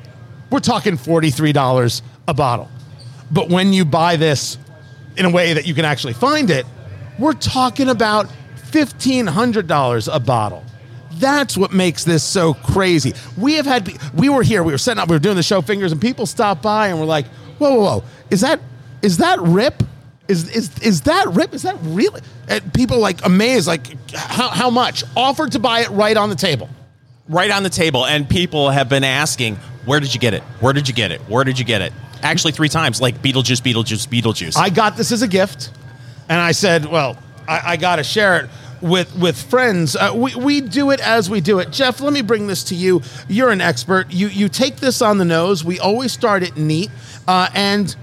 we're 0.50 0.60
talking 0.60 0.96
$43 0.96 2.02
a 2.28 2.34
bottle. 2.34 2.68
But 3.30 3.48
when 3.48 3.72
you 3.72 3.84
buy 3.84 4.16
this 4.16 4.58
in 5.16 5.24
a 5.24 5.30
way 5.30 5.54
that 5.54 5.66
you 5.66 5.74
can 5.74 5.84
actually 5.84 6.12
find 6.14 6.50
it, 6.50 6.66
we're 7.18 7.32
talking 7.32 7.88
about 7.88 8.30
$1,500 8.70 10.14
a 10.14 10.20
bottle. 10.20 10.64
That's 11.12 11.56
what 11.56 11.72
makes 11.72 12.04
this 12.04 12.22
so 12.22 12.54
crazy. 12.54 13.12
We 13.36 13.54
have 13.54 13.66
had, 13.66 13.90
we 14.14 14.28
were 14.28 14.42
here, 14.42 14.62
we 14.62 14.72
were 14.72 14.78
setting 14.78 15.00
up, 15.00 15.08
we 15.08 15.16
were 15.16 15.20
doing 15.20 15.36
the 15.36 15.42
show 15.42 15.60
fingers, 15.62 15.90
and 15.92 16.00
people 16.00 16.26
stopped 16.26 16.62
by 16.62 16.88
and 16.88 16.98
were 17.00 17.06
like, 17.06 17.26
whoa, 17.58 17.74
whoa, 17.74 17.82
whoa, 17.82 18.04
is 18.30 18.40
that, 18.42 18.60
is 19.02 19.16
that 19.18 19.40
Rip? 19.40 19.82
Is, 20.28 20.48
is, 20.54 20.78
is 20.80 21.00
that 21.02 21.26
Rip? 21.28 21.54
Is 21.54 21.62
that 21.62 21.76
really? 21.82 22.20
And 22.48 22.72
people 22.74 22.98
like 22.98 23.24
amazed, 23.24 23.66
like, 23.66 23.86
how, 24.12 24.48
how 24.48 24.70
much? 24.70 25.02
Offered 25.16 25.52
to 25.52 25.58
buy 25.58 25.80
it 25.80 25.88
right 25.90 26.16
on 26.16 26.28
the 26.28 26.36
table. 26.36 26.68
right 27.28 27.50
on 27.50 27.62
the 27.62 27.70
table, 27.70 28.04
and 28.06 28.28
people 28.28 28.70
have 28.70 28.88
been 28.88 29.04
asking, 29.04 29.56
"Where 29.86 30.00
did 30.00 30.14
you 30.14 30.20
get 30.20 30.34
it? 30.34 30.42
Where 30.60 30.72
did 30.72 30.88
you 30.88 30.94
get 30.94 31.12
it? 31.12 31.20
Where 31.22 31.44
did 31.44 31.58
you 31.58 31.64
get 31.64 31.82
it?" 31.82 31.92
Actually, 32.22 32.52
three 32.52 32.68
times, 32.68 33.00
like 33.00 33.22
Beetlejuice, 33.22 33.60
Beetlejuice, 33.62 34.06
Beetlejuice. 34.08 34.56
I 34.56 34.68
got 34.70 34.96
this 34.96 35.12
as 35.12 35.22
a 35.22 35.28
gift, 35.28 35.70
and 36.28 36.40
I 36.40 36.52
said, 36.52 36.84
"Well, 36.86 37.16
I, 37.48 37.72
I 37.72 37.76
got 37.76 37.96
to 37.96 38.04
share 38.04 38.40
it 38.40 38.50
with 38.80 39.14
with 39.16 39.40
friends. 39.40 39.96
Uh, 39.96 40.12
we 40.14 40.34
we 40.36 40.60
do 40.60 40.90
it 40.90 41.00
as 41.00 41.28
we 41.30 41.40
do 41.40 41.58
it." 41.58 41.70
Jeff, 41.72 42.00
let 42.00 42.12
me 42.12 42.22
bring 42.22 42.46
this 42.46 42.62
to 42.64 42.74
you. 42.74 43.02
You're 43.28 43.50
an 43.50 43.60
expert. 43.60 44.12
You 44.12 44.28
you 44.28 44.48
take 44.48 44.76
this 44.76 45.00
on 45.02 45.18
the 45.18 45.24
nose. 45.24 45.64
We 45.64 45.78
always 45.80 46.12
start 46.12 46.42
it 46.42 46.56
neat. 46.56 46.90
Uh, 47.26 47.48
and 47.54 47.94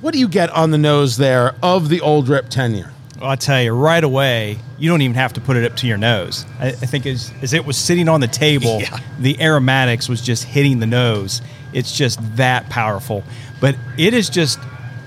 what 0.00 0.12
do 0.12 0.18
you 0.18 0.28
get 0.28 0.50
on 0.50 0.70
the 0.72 0.78
nose 0.78 1.16
there 1.16 1.54
of 1.62 1.88
the 1.88 2.00
old 2.00 2.28
Rip 2.28 2.48
ten 2.48 2.74
year? 2.74 2.92
Well, 3.20 3.30
I'll 3.30 3.36
tell 3.36 3.62
you 3.62 3.72
right 3.72 4.02
away, 4.02 4.58
you 4.78 4.90
don't 4.90 5.00
even 5.02 5.14
have 5.14 5.32
to 5.34 5.40
put 5.40 5.56
it 5.56 5.64
up 5.64 5.76
to 5.76 5.86
your 5.86 5.96
nose. 5.96 6.44
I, 6.58 6.68
I 6.68 6.72
think 6.72 7.06
as, 7.06 7.32
as 7.40 7.52
it 7.52 7.64
was 7.64 7.76
sitting 7.76 8.08
on 8.08 8.18
the 8.20 8.26
table, 8.26 8.80
Yeah. 8.80 8.98
the 9.20 9.40
aromatics 9.40 10.08
was 10.08 10.20
just 10.20 10.42
hitting 10.42 10.80
the 10.80 10.88
nose. 10.88 11.40
It's 11.72 11.96
just 11.96 12.18
that 12.36 12.68
powerful. 12.68 13.22
But 13.60 13.76
it 13.96 14.12
is 14.12 14.28
just 14.28 14.58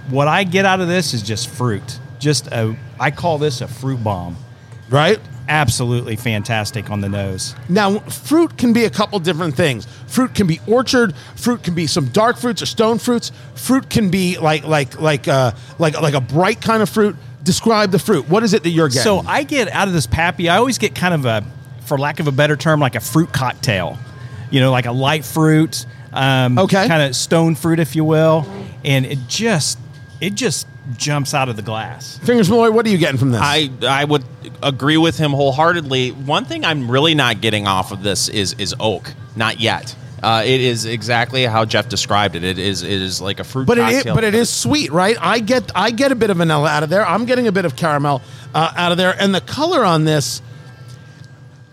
what 0.09 0.29
I 0.29 0.45
get 0.45 0.63
out 0.65 0.79
of 0.79 0.87
this 0.87 1.13
is 1.13 1.23
just 1.23 1.49
fruit. 1.49 1.99
Just 2.25 2.47
a, 2.47 2.75
I 2.99 3.11
call 3.11 3.37
this 3.37 3.61
a 3.61 3.67
fruit 3.67 4.03
bomb. 4.03 4.35
Right. 4.89 5.19
Absolutely 5.47 6.15
fantastic 6.15 6.89
on 6.89 7.01
the 7.01 7.07
nose. 7.07 7.53
Now, 7.69 7.99
fruit 7.99 8.57
can 8.57 8.73
be 8.73 8.85
a 8.85 8.89
couple 8.89 9.19
different 9.19 9.55
things. 9.55 9.85
Fruit 10.07 10.33
can 10.33 10.47
be 10.47 10.59
orchard. 10.65 11.13
Fruit 11.35 11.61
can 11.61 11.75
be 11.75 11.85
some 11.85 12.07
dark 12.07 12.37
fruits 12.37 12.63
or 12.63 12.65
stone 12.65 12.97
fruits. 12.97 13.31
Fruit 13.53 13.87
can 13.87 14.09
be 14.09 14.39
like 14.39 14.63
like 14.65 14.99
like 14.99 15.27
uh, 15.27 15.51
like 15.77 16.01
like 16.01 16.15
a 16.15 16.19
bright 16.21 16.61
kind 16.61 16.81
of 16.81 16.89
fruit. 16.89 17.15
Describe 17.43 17.91
the 17.91 17.99
fruit. 17.99 18.27
What 18.27 18.41
is 18.41 18.55
it 18.55 18.63
that 18.63 18.71
you're 18.71 18.87
getting? 18.89 19.03
So 19.03 19.19
I 19.19 19.43
get 19.43 19.67
out 19.67 19.87
of 19.87 19.93
this 19.93 20.07
pappy, 20.07 20.49
I 20.49 20.57
always 20.57 20.79
get 20.79 20.95
kind 20.95 21.13
of 21.13 21.25
a, 21.25 21.43
for 21.85 21.95
lack 21.95 22.19
of 22.19 22.25
a 22.25 22.31
better 22.31 22.55
term, 22.55 22.79
like 22.79 22.95
a 22.95 22.99
fruit 22.99 23.31
cocktail. 23.31 23.99
You 24.49 24.61
know, 24.61 24.71
like 24.71 24.87
a 24.87 24.91
light 24.91 25.23
fruit, 25.25 25.85
um, 26.11 26.57
Okay. 26.57 26.87
kind 26.87 27.03
of 27.03 27.15
stone 27.15 27.53
fruit, 27.53 27.79
if 27.79 27.95
you 27.95 28.03
will, 28.03 28.47
and 28.83 29.05
it 29.05 29.19
just 29.27 29.77
it 30.19 30.33
just 30.33 30.65
jumps 30.97 31.33
out 31.33 31.49
of 31.49 31.55
the 31.55 31.61
glass. 31.61 32.17
Fingers 32.19 32.49
Malloy, 32.49 32.71
what 32.71 32.85
are 32.85 32.89
you 32.89 32.97
getting 32.97 33.17
from 33.17 33.31
this? 33.31 33.41
I 33.43 33.69
I 33.81 34.05
would 34.05 34.23
agree 34.61 34.97
with 34.97 35.17
him 35.17 35.31
wholeheartedly. 35.31 36.11
One 36.11 36.45
thing 36.45 36.65
I'm 36.65 36.89
really 36.89 37.15
not 37.15 37.41
getting 37.41 37.67
off 37.67 37.91
of 37.91 38.03
this 38.03 38.29
is 38.29 38.53
is 38.57 38.75
oak. 38.79 39.13
Not 39.35 39.59
yet. 39.59 39.95
Uh, 40.23 40.41
it 40.43 40.61
is 40.61 40.85
exactly 40.85 41.43
how 41.43 41.65
Jeff 41.65 41.89
described 41.89 42.35
it. 42.35 42.43
It 42.43 42.57
is 42.57 42.81
it 42.81 42.91
is 42.91 43.21
like 43.21 43.39
a 43.39 43.43
fruit 43.43 43.67
but 43.67 43.77
it 43.77 43.87
is, 43.89 43.95
cocktail. 43.97 44.15
but 44.15 44.23
it 44.23 44.33
is 44.33 44.49
sweet, 44.49 44.91
right? 44.91 45.17
I 45.19 45.39
get 45.39 45.71
I 45.75 45.91
get 45.91 46.11
a 46.11 46.15
bit 46.15 46.29
of 46.29 46.37
vanilla 46.37 46.69
out 46.69 46.83
of 46.83 46.89
there. 46.89 47.05
I'm 47.05 47.25
getting 47.25 47.47
a 47.47 47.51
bit 47.51 47.65
of 47.65 47.75
caramel 47.75 48.21
uh, 48.53 48.73
out 48.75 48.91
of 48.91 48.97
there, 48.97 49.15
and 49.19 49.35
the 49.35 49.41
color 49.41 49.83
on 49.83 50.05
this. 50.05 50.41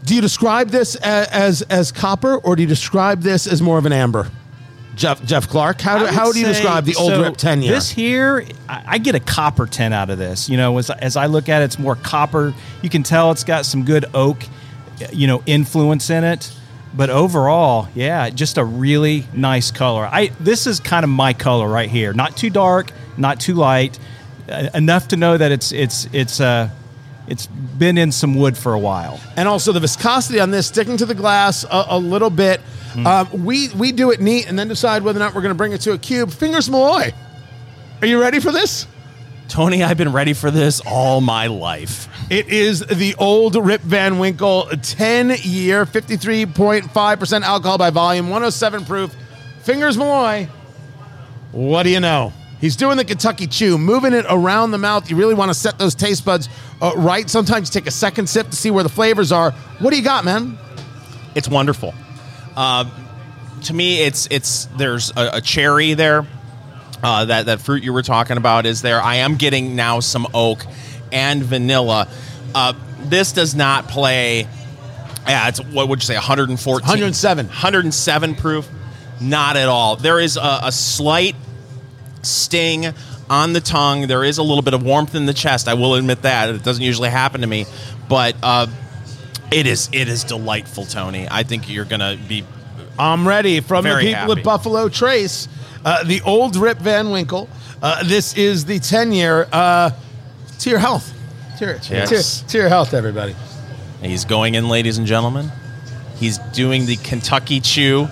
Do 0.04 0.16
you 0.16 0.20
describe 0.20 0.70
this 0.70 0.96
as, 0.96 1.28
as 1.28 1.62
as 1.62 1.92
copper, 1.92 2.36
or 2.36 2.56
do 2.56 2.62
you 2.62 2.68
describe 2.68 3.22
this 3.22 3.46
as 3.46 3.62
more 3.62 3.78
of 3.78 3.86
an 3.86 3.92
amber? 3.92 4.28
Jeff 4.94 5.24
Jeff 5.24 5.48
Clark, 5.48 5.80
how 5.80 5.98
do, 5.98 6.06
how 6.06 6.32
do 6.32 6.38
you 6.38 6.44
say- 6.46 6.52
describe 6.52 6.84
the 6.84 6.94
old 6.96 7.10
so 7.12 7.22
Rip 7.22 7.36
ten 7.36 7.62
year? 7.62 7.72
This 7.72 7.90
here, 7.90 8.44
I, 8.68 8.84
I 8.86 8.98
get 8.98 9.14
a 9.14 9.20
copper 9.20 9.66
ten 9.66 9.92
out 9.92 10.10
of 10.10 10.18
this. 10.18 10.48
You 10.48 10.56
know, 10.56 10.76
as, 10.78 10.90
as 10.90 11.16
I 11.16 11.26
look 11.26 11.48
at 11.48 11.62
it, 11.62 11.66
it's 11.66 11.78
more 11.78 11.96
copper. 11.96 12.54
You 12.82 12.90
can 12.90 13.02
tell 13.02 13.30
it's 13.30 13.44
got 13.44 13.64
some 13.64 13.84
good 13.84 14.04
oak, 14.14 14.44
you 15.12 15.26
know, 15.26 15.42
influence 15.46 16.10
in 16.10 16.24
it. 16.24 16.52
But 16.94 17.08
overall, 17.08 17.88
yeah, 17.94 18.28
just 18.28 18.58
a 18.58 18.64
really 18.64 19.26
nice 19.32 19.70
color. 19.70 20.04
I 20.04 20.26
this 20.40 20.66
is 20.66 20.78
kind 20.78 21.04
of 21.04 21.10
my 21.10 21.32
color 21.32 21.66
right 21.66 21.88
here. 21.88 22.12
Not 22.12 22.36
too 22.36 22.50
dark, 22.50 22.92
not 23.16 23.40
too 23.40 23.54
light, 23.54 23.98
uh, 24.50 24.68
enough 24.74 25.08
to 25.08 25.16
know 25.16 25.38
that 25.38 25.50
it's 25.52 25.72
it's 25.72 26.06
it's 26.12 26.38
uh 26.38 26.68
it's 27.26 27.46
been 27.46 27.96
in 27.96 28.12
some 28.12 28.34
wood 28.34 28.58
for 28.58 28.74
a 28.74 28.78
while. 28.78 29.18
and 29.36 29.48
also 29.48 29.72
the 29.72 29.80
viscosity 29.80 30.38
on 30.38 30.50
this 30.50 30.66
sticking 30.66 30.98
to 30.98 31.06
the 31.06 31.14
glass 31.14 31.64
a, 31.64 31.84
a 31.90 31.98
little 31.98 32.28
bit. 32.30 32.60
Um, 32.96 33.44
we 33.44 33.68
we 33.70 33.92
do 33.92 34.10
it 34.10 34.20
neat 34.20 34.48
and 34.48 34.58
then 34.58 34.68
decide 34.68 35.02
whether 35.02 35.18
or 35.18 35.22
not 35.22 35.34
we're 35.34 35.42
going 35.42 35.54
to 35.54 35.58
bring 35.58 35.72
it 35.72 35.80
to 35.82 35.92
a 35.92 35.98
cube. 35.98 36.30
Fingers 36.30 36.68
Malloy, 36.68 37.12
are 38.00 38.06
you 38.06 38.20
ready 38.20 38.40
for 38.40 38.52
this? 38.52 38.86
Tony, 39.48 39.82
I've 39.82 39.98
been 39.98 40.12
ready 40.12 40.32
for 40.32 40.50
this 40.50 40.80
all 40.86 41.20
my 41.20 41.46
life. 41.46 42.08
It 42.30 42.48
is 42.48 42.80
the 42.80 43.14
old 43.16 43.54
Rip 43.54 43.82
Van 43.82 44.18
Winkle 44.18 44.64
10 44.80 45.36
year, 45.42 45.84
53.5% 45.84 47.42
alcohol 47.42 47.76
by 47.76 47.90
volume, 47.90 48.26
107 48.30 48.86
proof. 48.86 49.14
Fingers 49.62 49.98
Malloy. 49.98 50.48
What 51.52 51.82
do 51.82 51.90
you 51.90 52.00
know? 52.00 52.32
He's 52.62 52.76
doing 52.76 52.96
the 52.96 53.04
Kentucky 53.04 53.46
Chew, 53.46 53.76
moving 53.76 54.12
it 54.14 54.24
around 54.28 54.70
the 54.70 54.78
mouth. 54.78 55.10
You 55.10 55.16
really 55.16 55.34
want 55.34 55.50
to 55.50 55.54
set 55.54 55.78
those 55.78 55.94
taste 55.94 56.24
buds 56.24 56.48
uh, 56.80 56.92
right. 56.96 57.28
Sometimes 57.28 57.68
take 57.68 57.86
a 57.86 57.90
second 57.90 58.28
sip 58.28 58.48
to 58.50 58.56
see 58.56 58.70
where 58.70 58.84
the 58.84 58.88
flavors 58.88 59.32
are. 59.32 59.50
What 59.80 59.90
do 59.90 59.96
you 59.96 60.04
got, 60.04 60.24
man? 60.24 60.56
It's 61.34 61.48
wonderful. 61.48 61.92
Uh, 62.56 62.84
to 63.64 63.74
me, 63.74 64.02
it's 64.02 64.28
it's 64.30 64.66
there's 64.76 65.10
a, 65.10 65.30
a 65.34 65.40
cherry 65.40 65.94
there. 65.94 66.26
Uh, 67.02 67.24
that 67.24 67.46
that 67.46 67.60
fruit 67.60 67.82
you 67.82 67.92
were 67.92 68.02
talking 68.02 68.36
about 68.36 68.66
is 68.66 68.82
there. 68.82 69.00
I 69.00 69.16
am 69.16 69.36
getting 69.36 69.74
now 69.74 70.00
some 70.00 70.26
oak 70.34 70.64
and 71.10 71.42
vanilla. 71.42 72.08
Uh, 72.54 72.74
this 73.00 73.32
does 73.32 73.54
not 73.54 73.88
play. 73.88 74.46
Yeah, 75.26 75.48
it's 75.48 75.60
what 75.60 75.88
would 75.88 76.00
you 76.00 76.06
say? 76.06 76.14
114, 76.14 76.80
107. 76.82 77.46
107 77.46 78.34
proof. 78.34 78.68
Not 79.20 79.56
at 79.56 79.68
all. 79.68 79.96
There 79.96 80.18
is 80.18 80.36
a, 80.36 80.60
a 80.64 80.72
slight 80.72 81.36
sting 82.22 82.92
on 83.30 83.52
the 83.52 83.60
tongue. 83.60 84.06
There 84.08 84.24
is 84.24 84.38
a 84.38 84.42
little 84.42 84.62
bit 84.62 84.74
of 84.74 84.82
warmth 84.82 85.14
in 85.14 85.26
the 85.26 85.34
chest. 85.34 85.68
I 85.68 85.74
will 85.74 85.94
admit 85.94 86.22
that 86.22 86.50
it 86.50 86.62
doesn't 86.62 86.82
usually 86.82 87.10
happen 87.10 87.40
to 87.42 87.46
me, 87.46 87.66
but 88.08 88.36
uh, 88.42 88.66
it 89.52 89.66
is 89.66 89.88
it 89.92 90.08
is 90.08 90.24
delightful, 90.24 90.84
Tony. 90.86 91.26
I 91.30 91.42
think 91.42 91.68
you're 91.70 91.84
gonna 91.84 92.16
be 92.28 92.44
I'm 92.98 93.26
ready 93.26 93.60
from 93.60 93.84
Very 93.84 94.04
the 94.06 94.10
people 94.12 94.28
happy. 94.28 94.40
at 94.40 94.44
Buffalo 94.44 94.88
Trace, 94.88 95.48
uh, 95.84 96.04
the 96.04 96.20
old 96.22 96.56
Rip 96.56 96.78
Van 96.78 97.10
Winkle. 97.10 97.48
Uh, 97.80 98.04
this 98.04 98.36
is 98.36 98.64
the 98.66 98.78
10 98.78 99.12
year. 99.12 99.48
Uh, 99.50 99.90
to 100.60 100.70
your 100.70 100.78
health. 100.78 101.12
To 101.58 101.64
your, 101.64 101.74
Yes. 101.90 102.42
to, 102.42 102.46
to 102.48 102.58
your 102.58 102.68
health, 102.68 102.94
everybody. 102.94 103.34
He's 104.02 104.24
going 104.24 104.54
in, 104.54 104.68
ladies 104.68 104.98
and 104.98 105.06
gentlemen. 105.06 105.50
He's 106.16 106.38
doing 106.52 106.86
the 106.86 106.96
Kentucky 106.96 107.60
Chew. 107.60 108.08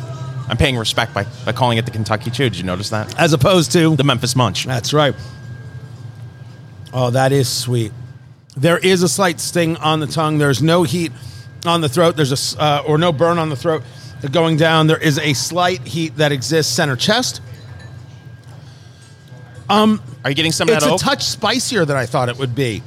I'm 0.49 0.57
paying 0.57 0.77
respect 0.77 1.15
by, 1.15 1.27
by 1.45 1.53
calling 1.53 1.79
it 1.79 1.85
the 1.85 1.93
Kentucky 1.93 2.31
Chew. 2.31 2.45
Did 2.45 2.57
you 2.59 2.65
notice 2.65 2.91
that? 2.91 3.17
As 3.19 3.33
opposed 3.33 3.71
to 3.73 3.95
The 3.97 4.03
Memphis 4.05 4.35
Munch. 4.35 4.65
That's 4.65 4.93
right. 4.93 5.15
Oh, 6.93 7.11
that 7.11 7.31
is 7.33 7.49
sweet. 7.49 7.93
There 8.57 8.79
is 8.79 9.03
a 9.03 9.09
slight 9.09 9.39
sting 9.39 9.77
on 9.77 10.01
the 10.01 10.07
tongue. 10.09 10.39
There's 10.39 10.61
no 10.63 10.83
heat 10.83 11.13
on 11.67 11.81
the 11.81 11.89
throat. 11.89 12.17
There's 12.17 12.55
a 12.57 12.61
uh, 12.63 12.83
or 12.87 12.99
no 12.99 13.13
burn 13.13 13.39
on 13.39 13.49
the 13.49 13.57
throat 13.57 13.83
going 14.31 14.57
down. 14.57 14.87
There 14.87 14.99
is 14.99 15.19
a 15.19 15.33
slight 15.35 15.87
heat 15.87 16.17
that 16.17 16.33
exists 16.33 16.73
center 16.75 16.97
chest. 16.97 17.41
Um, 19.69 20.03
Are 20.25 20.31
you 20.31 20.35
getting 20.37 20.53
some 20.53 20.69
of 20.69 20.75
It's 20.75 20.85
that 20.85 20.91
a 20.91 20.95
oak? 20.95 21.01
touch 21.01 21.25
spicier 21.25 21.85
than 21.85 21.97
I 21.97 22.07
thought 22.07 22.29
it 22.29 22.37
would 22.39 22.55
be. 22.55 22.83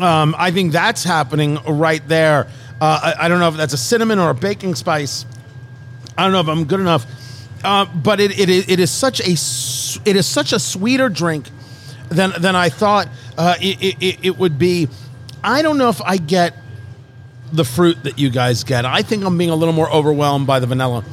Um, 0.00 0.34
I 0.36 0.50
think 0.50 0.72
that's 0.72 1.04
happening 1.04 1.58
right 1.66 2.06
there. 2.08 2.48
Uh, 2.80 3.14
I, 3.18 3.24
I 3.24 3.28
don't 3.28 3.38
know 3.40 3.48
if 3.48 3.56
that's 3.56 3.72
a 3.72 3.78
cinnamon 3.78 4.18
or 4.18 4.30
a 4.30 4.34
baking 4.34 4.74
spice. 4.74 5.24
I 6.18 6.24
don't 6.24 6.32
know 6.32 6.40
if 6.40 6.48
I'm 6.48 6.64
good 6.64 6.80
enough, 6.80 7.06
uh, 7.64 7.84
but 7.86 8.20
it, 8.20 8.38
it, 8.38 8.48
is- 8.50 8.68
it 8.68 8.80
is 8.80 8.90
such 8.90 9.20
a 9.20 9.30
s- 9.32 9.98
it 10.04 10.16
is 10.16 10.26
such 10.26 10.52
a 10.52 10.58
sweeter 10.58 11.08
drink 11.08 11.48
than 12.08 12.32
than 12.40 12.54
I 12.56 12.68
thought 12.68 13.08
uh, 13.38 13.54
it- 13.60 13.96
it, 14.02 14.18
it 14.26 14.36
would 14.36 14.58
be. 14.58 14.88
I 15.44 15.62
don't 15.62 15.78
know 15.78 15.88
if 15.88 16.02
I 16.02 16.16
get 16.16 16.54
the 17.52 17.64
fruit 17.64 18.02
that 18.04 18.18
you 18.18 18.30
guys 18.30 18.64
get. 18.64 18.84
I 18.84 19.02
think 19.02 19.24
I'm 19.24 19.38
being 19.38 19.50
a 19.50 19.56
little 19.56 19.74
more 19.74 19.90
overwhelmed 19.90 20.46
by 20.46 20.60
the 20.60 20.66
vanilla. 20.66 21.04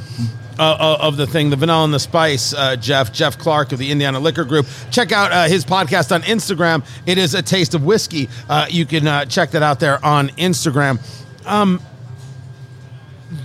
Uh, 0.60 0.78
uh, 0.80 0.98
of 1.02 1.18
the 1.18 1.26
thing, 1.26 1.50
the 1.50 1.56
vanilla 1.56 1.84
and 1.84 1.92
the 1.92 2.00
spice, 2.00 2.54
uh, 2.54 2.76
Jeff 2.76 3.12
Jeff 3.12 3.40
Clark 3.40 3.72
of 3.72 3.80
the 3.80 3.90
Indiana 3.90 4.20
Liquor 4.20 4.44
Group. 4.44 4.68
Check 4.92 5.12
out 5.12 5.32
uh, 5.32 5.46
his 5.48 5.66
podcast 5.66 6.14
on 6.14 6.22
Instagram. 6.22 6.86
It 7.08 7.18
is 7.18 7.34
a 7.34 7.42
taste 7.42 7.74
of 7.74 7.84
whiskey. 7.84 8.30
Uh, 8.48 8.68
you 8.70 8.86
can 8.86 9.08
uh, 9.08 9.26
check 9.26 9.50
that 9.52 9.64
out 9.64 9.80
there 9.80 10.04
on 10.06 10.30
Instagram 10.30 11.00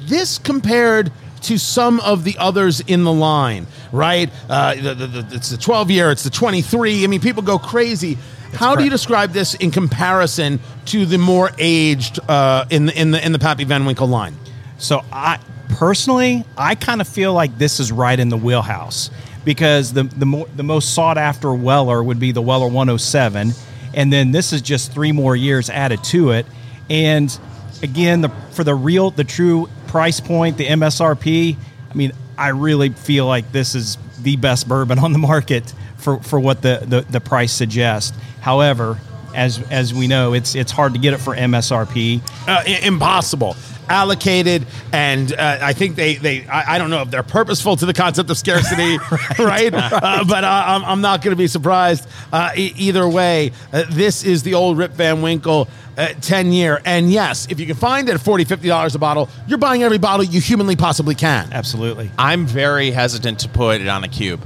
this 0.09 0.39
compared 0.39 1.13
to 1.43 1.59
some 1.59 2.01
of 2.01 2.25
the 2.25 2.37
others 2.39 2.81
in 2.81 3.05
the 3.05 3.13
line, 3.13 3.67
right? 3.93 4.31
The, 4.49 4.95
the, 4.99 5.07
the, 5.07 5.37
it's 5.37 5.51
the 5.51 5.57
12 5.57 5.91
year, 5.91 6.11
it's 6.11 6.25
the 6.25 6.31
23. 6.31 7.05
I 7.05 7.07
mean, 7.07 7.21
people 7.21 7.43
go 7.43 7.59
crazy. 7.59 8.19
How 8.55 8.77
do 8.77 8.85
you 8.85 8.91
describe 8.91 9.33
this 9.33 9.55
in 9.55 9.71
comparison 9.71 10.61
to 10.87 11.07
the 11.07 11.19
more 11.19 11.51
aged 11.59 12.19
uh, 12.29 12.65
in 12.71 12.87
the 12.87 13.01
in 13.01 13.11
the 13.11 13.25
in 13.25 13.33
the 13.33 13.39
Pappy 13.39 13.65
Van 13.65 13.85
Winkle 13.85 14.09
line? 14.09 14.37
So 14.79 15.05
I 15.13 15.39
personally, 15.71 16.45
I 16.57 16.75
kind 16.75 17.01
of 17.01 17.09
feel 17.09 17.33
like 17.33 17.59
this 17.59 17.81
is 17.81 17.93
right 17.93 18.19
in 18.19 18.29
the 18.29 18.37
wheelhouse 18.37 19.11
because 19.45 19.93
the 19.93 20.05
the 20.05 20.27
more 20.27 20.47
the 20.57 20.63
most 20.63 20.95
sought 20.95 21.19
after 21.19 21.53
Weller 21.53 22.03
would 22.03 22.19
be 22.19 22.33
the 22.33 22.43
Weller 22.43 22.67
107, 22.67 23.53
and 23.95 24.13
then 24.13 24.33
this 24.33 24.53
is 24.53 24.63
just 24.63 24.93
three 24.93 25.13
more 25.13 25.37
years 25.37 25.71
added 25.71 26.03
to 26.05 26.31
it, 26.31 26.47
And 26.91 27.37
again, 27.83 28.23
the 28.23 28.31
for 28.53 28.65
the 28.65 28.75
real, 28.75 29.11
the 29.11 29.25
true 29.25 29.69
price 29.87 30.21
point, 30.21 30.57
the 30.57 30.67
MSRP. 30.67 31.57
I 31.91 31.95
mean, 31.95 32.13
I 32.37 32.49
really 32.49 32.91
feel 32.91 33.27
like 33.27 33.51
this 33.53 33.75
is 33.75 33.99
the 34.21 34.37
best 34.37 34.69
bourbon 34.69 34.99
on 34.99 35.13
the 35.13 35.19
market 35.19 35.73
for, 35.99 36.19
for 36.21 36.41
what 36.41 36.63
the, 36.63 36.83
the, 36.87 37.01
the 37.11 37.21
price 37.21 37.53
suggests. 37.53 38.17
However, 38.41 38.99
as 39.35 39.61
as 39.71 39.93
we 39.93 40.07
know, 40.07 40.33
it's 40.33 40.55
it's 40.55 40.73
hard 40.73 40.95
to 40.95 40.99
get 40.99 41.13
it 41.13 41.19
for 41.19 41.37
MSRP. 41.37 42.21
uh, 42.49 42.63
i- 42.67 42.81
impossible 42.87 43.57
allocated 43.91 44.67
and 44.93 45.33
uh, 45.33 45.59
i 45.63 45.73
think 45.73 45.97
they 45.97 46.17
they 46.17 46.47
I, 46.47 46.75
I 46.75 46.79
don't 46.79 46.91
know 46.91 47.01
if 47.01 47.11
they're 47.11 47.23
purposeful 47.23 47.75
to 47.77 47.87
the 47.87 47.95
concept 47.95 48.29
of 48.29 48.37
scarcity 48.37 48.99
right, 49.39 49.73
Uh, 49.73 50.25
but 50.29 50.45
uh, 50.45 50.65
I'm, 50.67 50.85
I'm 50.85 51.01
not 51.01 51.23
going 51.23 51.33
to 51.35 51.39
be 51.39 51.47
surprised 51.47 52.07
uh, 52.31 52.51
e- 52.55 52.75
either 52.77 53.09
way 53.09 53.51
uh, 53.73 53.85
this 53.89 54.25
is 54.25 54.43
the 54.43 54.53
old 54.53 54.77
rip 54.77 54.93
van 54.93 55.23
winkle 55.23 55.69
uh, 55.97 56.09
10 56.21 56.53
year 56.53 56.83
and 56.85 57.11
yes 57.11 57.47
if 57.51 57.59
you 57.59 57.65
can 57.65 57.77
find 57.77 58.11
it 58.11 58.15
at 58.15 58.21
40 58.21 58.45
50 58.45 58.69
dollars 58.69 58.95
a 58.95 58.99
bottle 58.99 59.31
you're 59.47 59.57
buying 59.57 59.83
every 59.83 59.97
bottle 59.97 60.23
you 60.23 60.39
humanly 60.43 60.77
possibly 60.77 61.15
can 61.15 61.49
Absolutely. 61.51 62.11
I'm 62.19 62.45
very 62.47 62.91
hesitant 62.91 63.39
to 63.41 63.49
put 63.49 63.81
it 63.81 63.89
on 63.89 64.05
a 64.05 64.09
cube. 64.09 64.45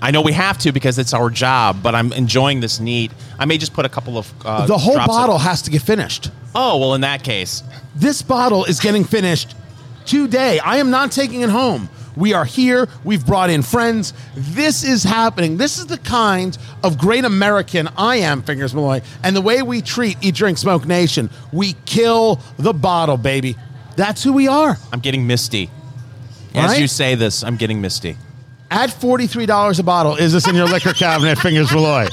I 0.00 0.10
know 0.12 0.22
we 0.22 0.32
have 0.32 0.58
to 0.58 0.72
because 0.72 0.98
it's 0.98 1.12
our 1.12 1.28
job, 1.30 1.82
but 1.82 1.94
I'm 1.94 2.12
enjoying 2.12 2.60
this 2.60 2.78
neat. 2.80 3.10
I 3.38 3.44
may 3.46 3.58
just 3.58 3.72
put 3.72 3.84
a 3.84 3.88
couple 3.88 4.16
of 4.16 4.32
uh, 4.44 4.66
the 4.66 4.78
whole 4.78 4.94
drops 4.94 5.08
of- 5.08 5.14
bottle 5.14 5.38
has 5.38 5.62
to 5.62 5.70
get 5.70 5.82
finished 5.82 6.30
oh 6.54 6.78
well, 6.78 6.94
in 6.94 7.02
that 7.02 7.22
case, 7.22 7.62
This 7.94 8.22
bottle 8.22 8.64
is 8.64 8.80
getting 8.80 9.04
finished 9.04 9.54
today. 10.06 10.58
I 10.60 10.78
am 10.78 10.90
not 10.90 11.12
taking 11.12 11.42
it 11.42 11.50
home. 11.50 11.88
We 12.16 12.32
are 12.32 12.44
here. 12.44 12.88
We've 13.04 13.24
brought 13.24 13.48
in 13.50 13.62
friends. 13.62 14.12
This 14.34 14.82
is 14.82 15.04
happening. 15.04 15.56
This 15.56 15.78
is 15.78 15.86
the 15.86 15.98
kind 15.98 16.56
of 16.82 16.98
great 16.98 17.24
American 17.24 17.88
I 17.96 18.16
am, 18.16 18.42
Fingers 18.42 18.74
Malloy. 18.74 19.02
And 19.22 19.36
the 19.36 19.40
way 19.40 19.62
we 19.62 19.82
treat 19.82 20.16
Eat, 20.20 20.34
Drink, 20.34 20.58
Smoke 20.58 20.84
Nation, 20.84 21.30
we 21.52 21.74
kill 21.84 22.40
the 22.58 22.72
bottle, 22.72 23.16
baby. 23.18 23.56
That's 23.94 24.24
who 24.24 24.32
we 24.32 24.48
are. 24.48 24.76
I'm 24.92 25.00
getting 25.00 25.26
misty. 25.28 25.70
As 26.54 26.70
Right? 26.70 26.80
you 26.80 26.88
say 26.88 27.14
this, 27.14 27.44
I'm 27.44 27.56
getting 27.56 27.80
misty. 27.80 28.16
At 28.70 28.90
$43 28.90 29.78
a 29.78 29.82
bottle, 29.82 30.16
is 30.16 30.32
this 30.32 30.46
in 30.46 30.54
your 30.54 30.66
liquor 30.66 30.92
cabinet, 30.92 31.38
Fingers 31.42 31.72
Malloy? 31.72 32.08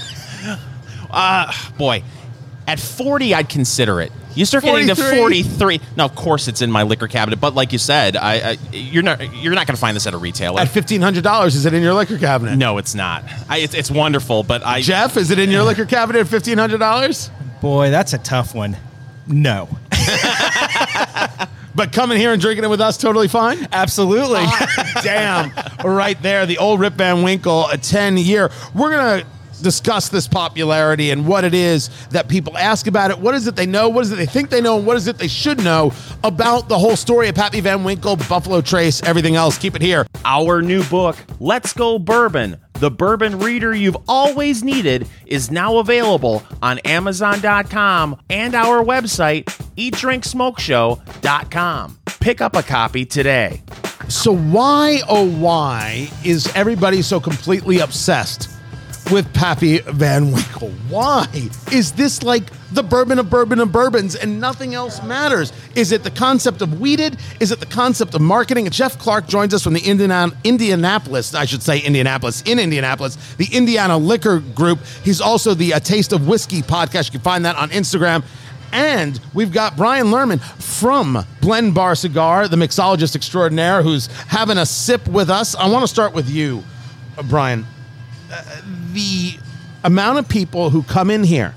Uh, 1.11 1.51
boy, 1.77 2.03
at 2.67 2.79
40, 2.79 3.33
I'd 3.33 3.49
consider 3.49 3.99
it. 4.01 4.11
You 4.35 4.43
start 4.43 4.65
getting 4.65 4.87
to 4.87 4.95
43? 4.95 5.43
43. 5.43 5.81
Now, 5.95 6.05
of 6.05 6.15
course, 6.15 6.49
it's 6.49 6.61
in 6.61 6.69
my 6.69 6.83
liquor 6.83 7.07
cabinet, 7.07 7.39
but 7.39 7.55
like 7.55 7.71
you 7.71 7.77
said, 7.77 8.17
I, 8.17 8.51
I 8.51 8.57
you're 8.73 9.01
not 9.03 9.33
you're 9.33 9.53
not 9.53 9.65
going 9.65 9.75
to 9.75 9.79
find 9.79 9.95
this 9.95 10.07
at 10.07 10.13
a 10.13 10.17
retailer. 10.17 10.59
At 10.59 10.67
$1,500, 10.67 11.45
is 11.47 11.65
it 11.65 11.73
in 11.73 11.81
your 11.81 11.93
liquor 11.93 12.17
cabinet? 12.17 12.57
no, 12.57 12.77
it's 12.77 12.93
not. 12.95 13.23
I, 13.47 13.59
it's, 13.59 13.73
it's 13.73 13.89
wonderful, 13.89 14.43
but 14.43 14.61
I 14.65 14.81
Jeff, 14.81 15.15
is 15.15 15.31
it 15.31 15.39
in 15.39 15.51
your 15.51 15.63
liquor 15.63 15.85
cabinet 15.85 16.19
at 16.19 16.27
$1,500? 16.27 17.61
Boy, 17.61 17.89
that's 17.91 18.11
a 18.11 18.17
tough 18.17 18.53
one. 18.53 18.75
No. 19.25 19.69
But 21.75 21.91
coming 21.91 22.17
here 22.17 22.31
and 22.31 22.41
drinking 22.41 22.63
it 22.63 22.69
with 22.69 22.81
us, 22.81 22.97
totally 22.97 23.27
fine? 23.27 23.67
Absolutely. 23.71 24.39
Ah, 24.41 25.01
damn, 25.03 25.51
right 25.85 26.19
there, 26.21 26.45
the 26.45 26.57
old 26.57 26.79
Rip 26.79 26.93
Van 26.93 27.21
Winkle, 27.21 27.67
a 27.67 27.77
10 27.77 28.17
year. 28.17 28.49
We're 28.73 28.91
going 28.91 29.21
to 29.21 29.27
discuss 29.61 30.09
this 30.09 30.27
popularity 30.27 31.11
and 31.11 31.27
what 31.27 31.43
it 31.43 31.53
is 31.53 31.89
that 32.09 32.27
people 32.27 32.57
ask 32.57 32.87
about 32.87 33.11
it. 33.11 33.19
What 33.19 33.35
is 33.35 33.47
it 33.47 33.55
they 33.55 33.65
know? 33.65 33.89
What 33.89 34.01
is 34.01 34.11
it 34.11 34.15
they 34.15 34.25
think 34.25 34.49
they 34.49 34.61
know? 34.61 34.77
And 34.77 34.85
what 34.85 34.97
is 34.97 35.07
it 35.07 35.17
they 35.17 35.27
should 35.27 35.63
know 35.63 35.91
about 36.23 36.69
the 36.69 36.77
whole 36.77 36.95
story 36.95 37.29
of 37.29 37.35
Pappy 37.35 37.61
Van 37.61 37.83
Winkle, 37.83 38.15
Buffalo 38.15 38.61
Trace, 38.61 39.01
everything 39.03 39.35
else? 39.35 39.57
Keep 39.57 39.75
it 39.75 39.81
here. 39.81 40.05
Our 40.23 40.61
new 40.61 40.83
book, 40.85 41.17
Let's 41.39 41.73
Go 41.73 41.99
Bourbon, 41.99 42.57
the 42.79 42.91
bourbon 42.91 43.39
reader 43.39 43.73
you've 43.73 43.97
always 44.07 44.63
needed, 44.63 45.07
is 45.25 45.49
now 45.51 45.77
available 45.77 46.43
on 46.61 46.79
Amazon.com 46.79 48.19
and 48.29 48.55
our 48.55 48.83
website, 48.83 49.45
eatdrinksmokeshow.com. 49.75 51.99
Pick 52.19 52.41
up 52.41 52.55
a 52.55 52.63
copy 52.63 53.05
today. 53.05 53.61
So, 54.07 54.35
why, 54.35 55.01
oh, 55.09 55.29
why 55.29 56.09
is 56.23 56.51
everybody 56.55 57.01
so 57.01 57.19
completely 57.19 57.79
obsessed 57.79 58.54
with 59.11 59.31
Pappy 59.33 59.79
Van 59.79 60.31
Winkle? 60.31 60.69
Why 60.89 61.27
is 61.71 61.91
this 61.93 62.23
like 62.23 62.43
the 62.71 62.83
bourbon 62.83 63.19
of 63.19 63.29
bourbon 63.29 63.59
of 63.59 63.71
bourbons 63.71 64.15
and 64.15 64.39
nothing 64.39 64.73
else 64.73 65.01
matters? 65.03 65.53
Is 65.75 65.91
it 65.91 66.03
the 66.03 66.11
concept 66.11 66.61
of 66.61 66.79
weeded? 66.79 67.17
Is 67.39 67.51
it 67.51 67.59
the 67.59 67.65
concept 67.65 68.15
of 68.15 68.21
marketing? 68.21 68.69
Jeff 68.69 68.97
Clark 68.97 69.27
joins 69.27 69.53
us 69.53 69.63
from 69.63 69.73
the 69.73 69.81
Indiana, 69.81 70.31
Indianapolis, 70.43 71.33
I 71.35 71.45
should 71.45 71.63
say 71.63 71.79
Indianapolis, 71.79 72.41
in 72.45 72.59
Indianapolis, 72.59 73.17
the 73.35 73.47
Indiana 73.51 73.97
Liquor 73.97 74.39
Group. 74.39 74.79
He's 75.03 75.21
also 75.21 75.53
the 75.53 75.73
A 75.73 75.79
Taste 75.79 76.11
of 76.11 76.27
Whiskey 76.27 76.61
podcast. 76.61 77.05
You 77.05 77.11
can 77.11 77.21
find 77.21 77.45
that 77.45 77.55
on 77.55 77.69
Instagram. 77.69 78.23
And 78.71 79.19
we've 79.33 79.53
got 79.53 79.77
Brian 79.77 80.07
Lerman 80.07 80.41
from 80.61 81.23
Blend 81.39 81.73
Bar 81.73 81.95
Cigar, 81.95 82.47
the 82.47 82.57
mixologist 82.57 83.15
extraordinaire, 83.15 83.81
who's 83.81 84.07
having 84.27 84.57
a 84.57 84.65
sip 84.65 85.07
with 85.07 85.29
us. 85.29 85.55
I 85.55 85.69
want 85.69 85.83
to 85.83 85.87
start 85.87 86.13
with 86.13 86.29
you, 86.29 86.63
uh, 87.17 87.23
Brian. 87.23 87.65
Uh, 88.31 88.43
the 88.93 89.37
amount 89.83 90.19
of 90.19 90.27
people 90.27 90.69
who 90.69 90.83
come 90.83 91.09
in 91.09 91.23
here, 91.23 91.53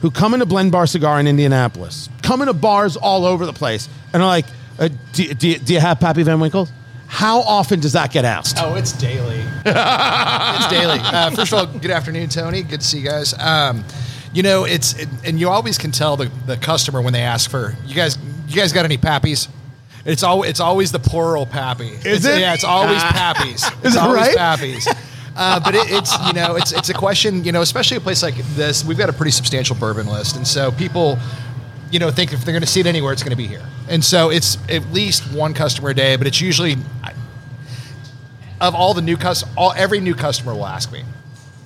who 0.00 0.10
come 0.10 0.34
into 0.34 0.46
Blend 0.46 0.72
Bar 0.72 0.86
Cigar 0.86 1.20
in 1.20 1.26
Indianapolis, 1.26 2.08
come 2.22 2.40
into 2.42 2.54
bars 2.54 2.96
all 2.96 3.24
over 3.26 3.44
the 3.46 3.52
place, 3.52 3.88
and 4.12 4.22
are 4.22 4.26
like, 4.28 4.46
uh, 4.78 4.88
do, 5.12 5.34
do, 5.34 5.58
do 5.58 5.74
you 5.74 5.80
have 5.80 6.00
Pappy 6.00 6.22
Van 6.22 6.40
Winkle? 6.40 6.68
How 7.06 7.40
often 7.42 7.78
does 7.80 7.92
that 7.92 8.10
get 8.10 8.24
asked? 8.24 8.56
Oh, 8.58 8.74
it's 8.74 8.92
daily. 8.92 9.40
it's 9.66 10.68
daily. 10.68 10.98
Uh, 10.98 11.30
first 11.30 11.52
of 11.52 11.58
all, 11.58 11.66
good 11.66 11.90
afternoon, 11.90 12.30
Tony. 12.30 12.62
Good 12.62 12.80
to 12.80 12.86
see 12.86 13.00
you 13.00 13.04
guys. 13.04 13.38
Um, 13.38 13.84
you 14.32 14.42
know, 14.42 14.64
it's 14.64 14.94
it, 14.98 15.08
and 15.24 15.38
you 15.38 15.50
always 15.50 15.76
can 15.76 15.90
tell 15.90 16.16
the, 16.16 16.30
the 16.46 16.56
customer 16.56 17.02
when 17.02 17.12
they 17.12 17.20
ask 17.20 17.50
for 17.50 17.76
you 17.84 17.94
guys. 17.94 18.16
You 18.48 18.56
guys 18.56 18.72
got 18.72 18.86
any 18.86 18.96
pappies? 18.96 19.48
It's 20.06 20.22
always 20.22 20.48
it's 20.50 20.60
always 20.60 20.90
the 20.90 20.98
plural 20.98 21.44
pappy. 21.44 21.88
Is 21.88 22.06
It's- 22.06 22.24
it? 22.24 22.40
Yeah, 22.40 22.54
it's 22.54 22.64
always 22.64 23.02
pappies. 23.02 23.70
It's 23.78 23.88
Is 23.88 23.96
it 23.96 24.00
always 24.02 24.34
right? 24.34 24.36
pappies. 24.36 24.86
Uh, 25.34 25.58
but 25.60 25.74
it, 25.74 25.90
it's 25.90 26.18
you 26.26 26.32
know 26.34 26.56
it's 26.56 26.72
it's 26.72 26.90
a 26.90 26.94
question 26.94 27.42
you 27.42 27.52
know 27.52 27.62
especially 27.62 27.96
a 27.96 28.00
place 28.00 28.22
like 28.22 28.36
this 28.54 28.84
we've 28.84 28.98
got 28.98 29.08
a 29.08 29.12
pretty 29.14 29.30
substantial 29.30 29.74
bourbon 29.74 30.06
list 30.06 30.36
and 30.36 30.46
so 30.46 30.70
people 30.72 31.18
you 31.90 31.98
know 31.98 32.10
think 32.10 32.34
if 32.34 32.44
they're 32.44 32.52
going 32.52 32.60
to 32.60 32.68
see 32.68 32.80
it 32.80 32.86
anywhere 32.86 33.14
it's 33.14 33.22
going 33.22 33.30
to 33.30 33.36
be 33.36 33.46
here 33.46 33.64
and 33.88 34.04
so 34.04 34.28
it's 34.28 34.58
at 34.68 34.92
least 34.92 35.32
one 35.32 35.54
customer 35.54 35.88
a 35.88 35.94
day 35.94 36.16
but 36.16 36.26
it's 36.26 36.42
usually 36.42 36.76
of 38.62 38.76
all 38.76 38.94
the 38.94 39.02
new 39.02 39.16
cus 39.16 39.44
all 39.56 39.74
every 39.76 40.00
new 40.00 40.14
customer 40.14 40.54
will 40.54 40.66
ask 40.66 40.90
me. 40.92 41.02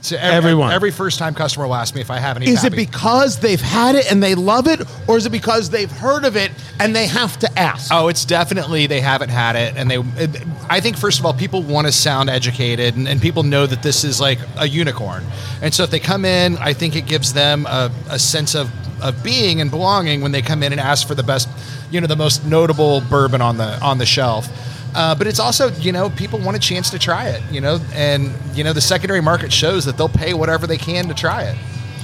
So 0.06 0.16
every, 0.16 0.36
Everyone. 0.36 0.72
every 0.72 0.92
first 0.92 1.18
time 1.18 1.34
customer 1.34 1.66
will 1.66 1.74
ask 1.74 1.92
me 1.92 2.00
if 2.00 2.12
I 2.12 2.20
have 2.20 2.36
any. 2.36 2.46
Is 2.46 2.62
it 2.62 2.76
because 2.76 3.40
they've 3.40 3.60
had 3.60 3.96
it 3.96 4.08
and 4.10 4.22
they 4.22 4.36
love 4.36 4.68
it, 4.68 4.80
or 5.08 5.16
is 5.16 5.26
it 5.26 5.30
because 5.30 5.70
they've 5.70 5.90
heard 5.90 6.24
of 6.24 6.36
it 6.36 6.52
and 6.78 6.94
they 6.94 7.08
have 7.08 7.36
to 7.40 7.58
ask? 7.58 7.92
Oh, 7.92 8.06
it's 8.06 8.24
definitely 8.24 8.86
they 8.86 9.00
haven't 9.00 9.30
had 9.30 9.56
it, 9.56 9.76
and 9.76 9.90
they. 9.90 9.98
It, 9.98 10.46
I 10.70 10.78
think 10.78 10.96
first 10.96 11.18
of 11.18 11.26
all, 11.26 11.34
people 11.34 11.60
want 11.60 11.88
to 11.88 11.92
sound 11.92 12.30
educated, 12.30 12.94
and, 12.94 13.08
and 13.08 13.20
people 13.20 13.42
know 13.42 13.66
that 13.66 13.82
this 13.82 14.04
is 14.04 14.20
like 14.20 14.38
a 14.56 14.68
unicorn, 14.68 15.24
and 15.60 15.74
so 15.74 15.82
if 15.82 15.90
they 15.90 16.00
come 16.00 16.24
in, 16.24 16.56
I 16.58 16.72
think 16.72 16.94
it 16.94 17.06
gives 17.06 17.32
them 17.32 17.66
a, 17.66 17.90
a 18.08 18.18
sense 18.20 18.54
of 18.54 18.70
of 19.02 19.24
being 19.24 19.60
and 19.60 19.72
belonging 19.72 20.20
when 20.20 20.30
they 20.30 20.40
come 20.40 20.62
in 20.62 20.70
and 20.70 20.80
ask 20.80 21.06
for 21.06 21.16
the 21.16 21.22
best, 21.24 21.48
you 21.90 22.00
know, 22.00 22.06
the 22.06 22.16
most 22.16 22.46
notable 22.46 23.00
bourbon 23.02 23.40
on 23.42 23.56
the 23.56 23.78
on 23.82 23.98
the 23.98 24.06
shelf. 24.06 24.48
Uh, 24.96 25.14
but 25.14 25.26
it's 25.26 25.38
also, 25.38 25.68
you 25.72 25.92
know, 25.92 26.08
people 26.08 26.38
want 26.38 26.56
a 26.56 26.60
chance 26.60 26.88
to 26.88 26.98
try 26.98 27.28
it, 27.28 27.42
you 27.50 27.60
know, 27.60 27.78
and 27.92 28.32
you 28.54 28.64
know 28.64 28.72
the 28.72 28.80
secondary 28.80 29.20
market 29.20 29.52
shows 29.52 29.84
that 29.84 29.98
they'll 29.98 30.08
pay 30.08 30.32
whatever 30.32 30.66
they 30.66 30.78
can 30.78 31.06
to 31.08 31.14
try 31.14 31.42
it, 31.42 31.56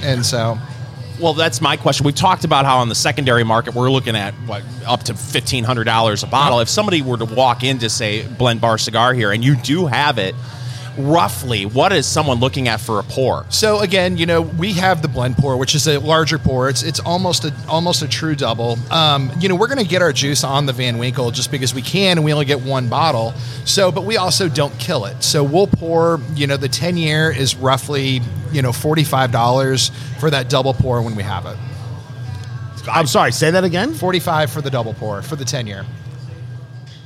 and 0.03 0.23
so. 0.23 0.59
Well, 1.19 1.33
that's 1.33 1.59
my 1.61 1.75
question. 1.77 2.05
We've 2.05 2.15
talked 2.15 2.43
about 2.43 2.65
how 2.65 2.77
on 2.77 2.89
the 2.89 2.95
secondary 2.95 3.43
market 3.43 3.73
we're 3.73 3.89
looking 3.89 4.15
at 4.15 4.33
what 4.45 4.63
up 4.85 5.03
to 5.03 5.15
fifteen 5.15 5.63
hundred 5.63 5.85
dollars 5.85 6.21
a 6.23 6.27
bottle. 6.27 6.59
If 6.59 6.69
somebody 6.69 7.01
were 7.01 7.17
to 7.17 7.25
walk 7.25 7.63
into 7.63 7.89
say 7.89 8.27
Blend 8.27 8.61
Bar 8.61 8.77
Cigar 8.77 9.13
here 9.13 9.31
and 9.31 9.43
you 9.43 9.55
do 9.55 9.87
have 9.87 10.19
it, 10.19 10.35
roughly 10.97 11.65
what 11.65 11.91
is 11.91 12.05
someone 12.05 12.39
looking 12.39 12.67
at 12.67 12.79
for 12.79 12.99
a 12.99 13.03
pour? 13.03 13.45
So 13.49 13.79
again, 13.79 14.17
you 14.17 14.25
know, 14.25 14.41
we 14.41 14.73
have 14.73 15.01
the 15.01 15.07
blend 15.07 15.37
pour, 15.37 15.57
which 15.57 15.75
is 15.75 15.87
a 15.87 15.99
larger 15.99 16.37
pour. 16.37 16.69
It's 16.69 16.83
it's 16.83 16.99
almost 16.99 17.45
a 17.45 17.53
almost 17.67 18.01
a 18.01 18.07
true 18.07 18.35
double. 18.35 18.77
Um, 18.91 19.31
you 19.39 19.49
know, 19.49 19.55
we're 19.55 19.67
going 19.67 19.83
to 19.83 19.89
get 19.89 20.01
our 20.01 20.13
juice 20.13 20.43
on 20.43 20.65
the 20.65 20.73
Van 20.73 20.97
Winkle 20.97 21.31
just 21.31 21.51
because 21.51 21.73
we 21.73 21.81
can, 21.81 22.17
and 22.17 22.25
we 22.25 22.33
only 22.33 22.45
get 22.45 22.61
one 22.61 22.89
bottle. 22.89 23.31
So, 23.65 23.91
but 23.91 24.03
we 24.03 24.17
also 24.17 24.49
don't 24.49 24.77
kill 24.79 25.05
it. 25.05 25.23
So 25.23 25.43
we'll 25.43 25.67
pour. 25.67 26.19
You 26.35 26.47
know, 26.47 26.57
the 26.57 26.69
ten 26.69 26.97
year 26.97 27.31
is 27.31 27.55
roughly 27.55 28.21
you 28.51 28.61
know 28.61 28.71
forty 28.71 29.03
five 29.03 29.31
dollars 29.31 29.91
for 30.19 30.29
that 30.29 30.49
double 30.49 30.73
pour 30.73 31.01
when 31.01 31.15
we 31.15 31.23
have 31.23 31.45
it. 31.45 31.57
I'm 32.91 33.07
sorry, 33.07 33.31
say 33.31 33.51
that 33.51 33.63
again? 33.63 33.93
Forty 33.93 34.19
five 34.19 34.51
for 34.51 34.61
the 34.61 34.69
double 34.69 34.93
pour 34.93 35.21
for 35.21 35.35
the 35.35 35.45
ten 35.45 35.67
year. 35.67 35.85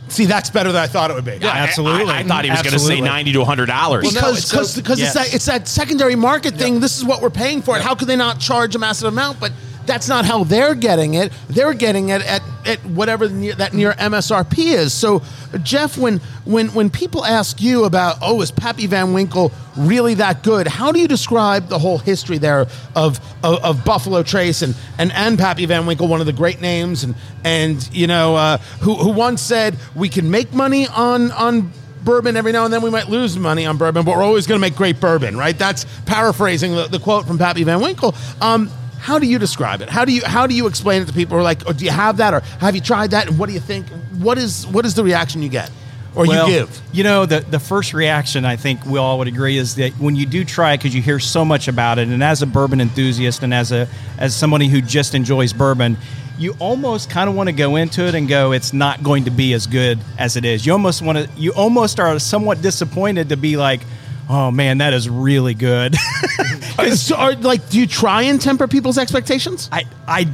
See, 0.10 0.26
that's 0.26 0.50
better 0.50 0.72
than 0.72 0.82
I 0.82 0.88
thought 0.88 1.12
it 1.12 1.16
would 1.16 1.26
be. 1.26 1.34
I- 1.44 1.60
absolutely. 1.60 2.14
I, 2.14 2.20
I 2.20 2.24
thought 2.24 2.46
he 2.46 2.50
was 2.52 2.62
going 2.62 2.74
to 2.74 2.80
say 2.80 3.02
ninety 3.02 3.34
to 3.34 3.44
hundred 3.44 3.66
dollars. 3.68 4.04
Well, 4.06 4.14
no, 4.14 4.20
because 4.34 4.38
it's 4.38 4.50
because 4.52 4.74
so- 4.74 4.82
because 4.82 5.00
it's 5.02 5.14
that 5.14 5.34
it's 5.34 5.46
that 5.46 5.68
secondary 5.68 6.16
market 6.16 6.56
thing. 6.56 6.80
This 6.80 6.98
is 6.98 7.04
what 7.06 7.22
we're 7.22 7.30
paying 7.30 7.62
for 7.62 7.76
it. 7.78 7.82
How 7.84 7.96
could 7.96 8.08
they 8.08 8.16
not 8.16 8.40
charge 8.40 8.76
a 8.76 8.80
massive 8.80 9.08
amount? 9.08 9.40
But 9.40 9.52
that's 9.86 10.08
not 10.10 10.26
how 10.26 10.44
they're 10.44 10.76
getting 10.76 11.14
it. 11.16 11.32
They're 11.50 11.74
getting 11.74 12.10
it 12.10 12.22
at 12.22 12.42
at 12.68 12.80
whatever 12.86 13.30
near, 13.30 13.56
that 13.56 13.74
near 13.74 13.94
MSRP 13.94 14.74
is. 14.74 14.94
So, 14.94 15.24
Jeff, 15.64 15.98
when 15.98 16.20
when 16.46 16.68
when 16.70 16.90
people 16.90 17.26
ask 17.26 17.62
you 17.62 17.86
about, 17.86 18.18
oh, 18.22 18.42
is 18.42 18.52
Pappy 18.52 18.88
Van 18.88 19.14
Winkle 19.14 19.52
really 19.76 20.16
that 20.16 20.44
good? 20.44 20.68
How 20.68 20.92
do 20.92 21.00
you 21.00 21.08
describe 21.08 21.70
the 21.70 21.80
whole 21.80 21.98
history 21.98 22.38
there 22.38 22.68
of 22.96 23.20
of, 23.44 23.64
of 23.64 23.86
Buffalo 23.86 24.24
Trace 24.24 24.62
and, 24.62 24.76
and 24.98 25.12
and 25.14 25.38
Pappy 25.38 25.66
Van 25.66 25.86
Winkle, 25.86 26.08
one 26.08 26.20
of 26.20 26.26
the 26.26 26.34
great 26.34 26.62
names, 26.62 27.04
and 27.04 27.16
and 27.44 27.90
you 27.96 28.08
know 28.08 28.36
uh, 28.36 28.58
who 28.82 28.96
who 28.96 29.12
once 29.12 29.42
said 29.42 29.78
we 29.96 30.10
can 30.10 30.30
make 30.30 30.54
money 30.54 30.88
on 30.88 31.32
on 31.32 31.72
bourbon 32.04 32.38
every 32.38 32.54
now 32.54 32.64
and 32.64 32.74
then 32.74 32.82
we 32.82 32.90
might 32.90 33.10
lose 33.10 33.38
money 33.38 33.66
on 33.66 33.76
bourbon 33.76 34.06
but 34.06 34.16
we're 34.16 34.24
always 34.24 34.48
going 34.48 34.58
to 34.58 34.62
make 34.62 34.78
great 34.78 34.98
bourbon 35.02 35.36
right 35.36 35.58
that's 35.58 35.86
paraphrasing 36.06 36.74
the, 36.74 36.88
the 36.88 37.00
quote 37.00 37.28
from 37.28 37.38
pappy 37.38 37.66
van 37.66 37.82
winkle 37.82 38.16
um, 38.40 38.72
how 39.00 39.20
do 39.20 39.28
you 39.28 39.40
describe 39.40 39.82
it? 39.82 39.90
How 39.90 40.06
do 40.06 40.14
you 40.14 40.24
how 40.26 40.48
do 40.48 40.56
you 40.56 40.68
explain 40.68 41.02
it 41.02 41.08
to 41.08 41.14
people 41.14 41.36
who 41.36 41.40
are 41.40 41.44
like 41.44 41.68
oh, 41.68 41.74
do 41.74 41.86
you 41.86 41.92
have 41.92 42.18
that 42.18 42.34
or 42.34 42.42
have 42.60 42.76
you 42.76 42.82
tried 42.82 43.12
that 43.12 43.28
and 43.28 43.40
what 43.40 43.48
do 43.48 43.54
you 43.54 43.60
think? 43.60 43.88
What 44.20 44.38
is 44.38 44.66
what 44.68 44.86
is 44.86 44.96
the 44.96 45.04
reaction 45.04 45.42
you 45.42 45.50
get? 45.50 45.70
Or 46.16 46.26
Well, 46.26 46.50
you 46.50 46.54
give? 46.56 46.82
You 46.92 47.04
know, 47.04 47.28
the, 47.28 47.42
the 47.42 47.60
first 47.60 47.94
reaction 47.94 48.44
I 48.44 48.56
think 48.56 48.86
we 48.86 48.98
all 48.98 49.20
would 49.20 49.28
agree 49.28 49.58
is 49.58 49.76
that 49.76 49.94
when 49.94 50.16
you 50.16 50.26
do 50.26 50.44
try 50.44 50.74
it, 50.74 50.78
because 50.78 50.96
you 50.96 51.02
hear 51.02 51.20
so 51.20 51.46
much 51.46 51.68
about 51.68 52.00
it, 52.00 52.08
and 52.08 52.24
as 52.24 52.42
a 52.42 52.48
bourbon 52.48 52.82
enthusiast 52.82 53.44
and 53.44 53.54
as 53.54 53.72
a 53.72 53.88
as 54.18 54.36
somebody 54.36 54.68
who 54.68 54.82
just 54.82 55.14
enjoys 55.14 55.54
bourbon, 55.54 55.96
you 56.38 56.56
almost 56.60 57.10
kind 57.10 57.30
of 57.30 57.36
want 57.36 57.50
to 57.50 57.54
go 57.54 57.76
into 57.76 58.06
it 58.08 58.16
and 58.16 58.28
go, 58.28 58.52
it's 58.52 58.74
not 58.74 59.04
going 59.04 59.26
to 59.26 59.32
be 59.32 59.54
as 59.54 59.68
good 59.68 60.00
as 60.18 60.36
it 60.38 60.46
is. 60.46 60.66
You 60.66 60.72
almost 60.72 61.02
want 61.02 61.18
to, 61.18 61.30
you 61.40 61.52
almost 61.54 62.00
are 62.00 62.18
somewhat 62.20 62.62
disappointed 62.62 63.30
to 63.30 63.38
be 63.38 63.58
like, 63.58 63.82
oh 64.30 64.52
man, 64.52 64.80
that 64.80 64.94
is 64.94 65.10
really 65.10 65.54
good. 65.54 65.96
so, 66.94 67.16
are, 67.16 67.34
like 67.34 67.70
do 67.70 67.80
you 67.80 67.88
try 67.88 68.24
and 68.24 68.42
temper 68.42 68.68
people's 68.68 68.98
expectations 68.98 69.70
I 69.72 69.86
I 70.08 70.28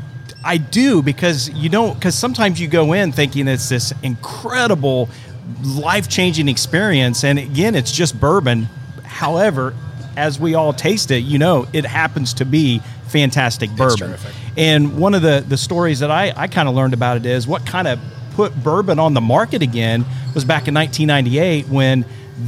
I 0.44 0.58
do 0.58 1.02
because 1.02 1.50
you 1.50 1.70
don't 1.70 1.94
because 1.94 2.16
sometimes 2.16 2.60
you 2.60 2.68
go 2.68 2.94
in 2.94 3.12
thinking 3.12 3.48
it's 3.48 3.70
this 3.70 3.94
incredible 4.04 5.10
life 5.64 6.10
changing 6.10 6.50
experience, 6.50 7.24
and 7.24 7.40
again, 7.40 7.76
it's 7.76 7.92
just 7.92 8.20
bourbon. 8.20 8.68
However, 9.04 9.74
as 10.18 10.40
we 10.40 10.56
all 10.56 10.74
taste 10.74 11.12
it, 11.12 11.20
you 11.20 11.40
know, 11.40 11.68
it 11.74 11.86
happens 11.86 12.34
to 12.36 12.46
be 12.46 12.82
fantastic 13.08 13.70
bourbon. 13.72 14.16
And 14.58 14.98
one 14.98 15.14
of 15.14 15.22
the 15.22 15.44
the 15.48 15.58
stories 15.58 16.00
that 16.00 16.12
I 16.12 16.34
I 16.36 16.48
kind 16.48 16.68
of 16.68 16.76
learned 16.76 16.94
about 16.94 17.18
it 17.18 17.26
is 17.26 17.48
what 17.48 17.66
kind 17.66 17.88
of 17.88 18.00
put 18.34 18.56
bourbon 18.56 19.00
on 19.00 19.14
the 19.14 19.22
market 19.22 19.62
again 19.62 20.06
was 20.34 20.44
back 20.44 20.68
in 20.68 20.74
1998 20.74 21.68
when 21.68 22.06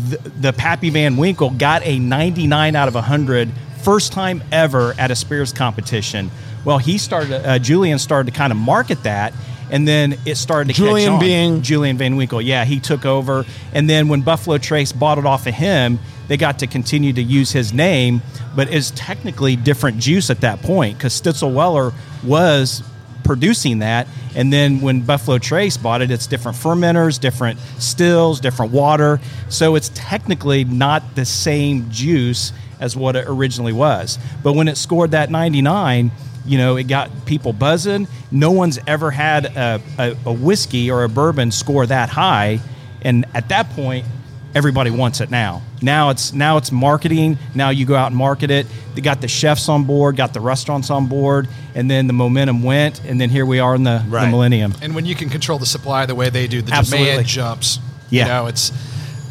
the, 0.10 0.18
the 0.42 0.54
Pappy 0.54 0.90
Van 0.90 1.18
Winkle 1.18 1.52
got 1.52 1.86
a 1.86 2.00
99 2.00 2.76
out 2.76 2.88
of 2.88 2.96
100 2.96 3.52
first 3.84 4.12
time 4.14 4.44
ever 4.52 4.96
at 4.98 5.12
a 5.12 5.16
Spears 5.16 5.54
competition. 5.54 6.32
Well, 6.64 6.80
he 6.80 6.98
started, 6.98 7.46
uh, 7.48 7.60
Julian 7.60 8.00
started 8.00 8.32
to 8.34 8.38
kind 8.38 8.52
of 8.52 8.58
market 8.58 9.04
that, 9.04 9.34
and 9.70 9.88
then 9.88 10.18
it 10.26 10.36
started 10.36 10.70
to 10.70 10.74
Julian 10.74 11.08
catch 11.10 11.14
on. 11.14 11.20
being- 11.20 11.62
Julian 11.62 11.98
Van 11.98 12.16
Winkle. 12.16 12.42
Yeah, 12.42 12.66
he 12.66 12.80
took 12.80 13.06
over, 13.06 13.46
and 13.74 13.88
then 13.90 14.08
when 14.08 14.22
Buffalo 14.22 14.58
Trace 14.58 14.92
bought 14.92 15.18
it 15.20 15.26
off 15.28 15.46
of 15.46 15.54
him, 15.54 16.00
they 16.28 16.38
got 16.38 16.60
to 16.60 16.68
continue 16.68 17.14
to 17.14 17.22
use 17.22 17.52
his 17.52 17.72
name, 17.72 18.24
but 18.56 18.74
it's 18.74 18.92
technically 18.96 19.56
different 19.56 20.00
juice 20.00 20.32
at 20.32 20.42
that 20.42 20.64
point 20.64 20.98
because 20.98 21.20
Stitzel 21.22 21.54
Weller 21.54 21.94
was 22.24 22.82
producing 23.24 23.80
that. 23.80 24.08
And 24.36 24.52
then 24.52 24.82
when 24.82 25.02
Buffalo 25.02 25.38
Trace 25.38 25.78
bought 25.78 26.02
it, 26.02 26.12
it's 26.12 26.28
different 26.28 26.58
fermenters, 26.58 27.20
different 27.20 27.60
stills, 27.80 28.40
different 28.40 28.72
water. 28.74 29.20
So 29.50 29.76
it's 29.76 29.90
technically 29.96 30.66
not 30.66 31.16
the 31.16 31.26
same 31.26 31.90
juice 31.90 32.52
as 32.80 32.96
what 32.96 33.16
it 33.16 33.26
originally 33.28 33.74
was. 33.74 34.20
But 34.44 34.54
when 34.54 34.68
it 34.68 34.76
scored 34.78 35.12
that 35.12 35.32
99, 35.32 36.12
you 36.46 36.58
know, 36.58 36.76
it 36.76 36.84
got 36.84 37.26
people 37.26 37.54
buzzing. 37.54 38.08
No 38.32 38.52
one's 38.52 38.78
ever 38.86 39.10
had 39.10 39.46
a, 39.46 39.82
a, 39.98 40.18
a 40.26 40.34
whiskey 40.34 40.92
or 40.92 41.04
a 41.04 41.10
bourbon 41.10 41.52
score 41.52 41.86
that 41.86 42.10
high. 42.10 42.60
And 43.02 43.26
at 43.34 43.50
that 43.50 43.70
point, 43.72 44.06
everybody 44.54 44.92
wants 44.92 45.22
it 45.22 45.32
now. 45.32 45.62
Now 45.86 46.10
it's 46.10 46.34
now 46.34 46.58
it's 46.58 46.72
marketing. 46.72 47.38
Now 47.54 47.70
you 47.70 47.86
go 47.86 47.94
out 47.94 48.08
and 48.08 48.16
market 48.16 48.50
it. 48.50 48.66
They 48.96 49.02
got 49.02 49.22
the 49.22 49.28
chefs 49.28 49.70
on 49.70 49.84
board, 49.84 50.16
got 50.16 50.34
the 50.34 50.40
restaurants 50.40 50.90
on 50.90 51.06
board, 51.06 51.48
and 51.76 51.90
then 51.90 52.08
the 52.08 52.14
momentum 52.14 52.64
went, 52.64 53.04
and 53.06 53.22
then 53.22 53.30
here 53.30 53.46
we 53.46 53.60
are 53.60 53.76
in 53.76 53.84
the, 53.84 54.04
the 54.10 54.28
millennium. 54.28 54.74
And 54.82 54.96
when 54.96 55.06
you 55.06 55.14
can 55.14 55.30
control 55.30 55.60
the 55.60 55.68
supply 55.68 56.08
the 56.08 56.16
way 56.16 56.30
they 56.30 56.48
do, 56.48 56.64
the 56.64 56.74
Absolutely. 56.74 57.12
demand 57.12 57.28
jumps. 57.28 57.80
Yeah. 58.10 58.24
You 58.24 58.30
know, 58.30 58.48
it's 58.48 58.72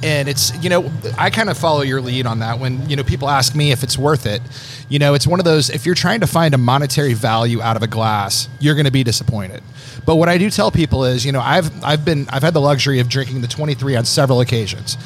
and 0.04 0.28
it's 0.28 0.54
you 0.62 0.70
know, 0.70 0.92
I 1.18 1.30
kind 1.30 1.50
of 1.50 1.58
follow 1.58 1.82
your 1.82 2.00
lead 2.00 2.24
on 2.24 2.38
that 2.38 2.60
when, 2.60 2.88
you 2.88 2.94
know, 2.94 3.02
people 3.02 3.28
ask 3.28 3.56
me 3.56 3.72
if 3.72 3.82
it's 3.82 3.98
worth 3.98 4.24
it. 4.24 4.40
You 4.88 5.00
know, 5.00 5.14
it's 5.14 5.26
one 5.26 5.40
of 5.40 5.44
those 5.44 5.70
if 5.70 5.86
you're 5.86 5.96
trying 5.96 6.20
to 6.20 6.28
find 6.28 6.54
a 6.54 6.58
monetary 6.58 7.14
value 7.14 7.60
out 7.62 7.76
of 7.76 7.82
a 7.82 7.88
glass, 7.88 8.48
you're 8.60 8.76
gonna 8.76 8.92
be 8.92 9.02
disappointed. 9.02 9.60
But 10.06 10.16
what 10.16 10.28
I 10.28 10.38
do 10.38 10.50
tell 10.50 10.70
people 10.70 11.04
is, 11.04 11.26
you 11.26 11.32
know, 11.32 11.40
I've 11.40 11.82
I've 11.82 12.04
been 12.04 12.28
I've 12.28 12.44
had 12.44 12.54
the 12.54 12.60
luxury 12.60 13.00
of 13.00 13.08
drinking 13.08 13.40
the 13.40 13.48
23 13.48 13.96
on 13.96 14.04
several 14.04 14.40
occasions. 14.40 14.96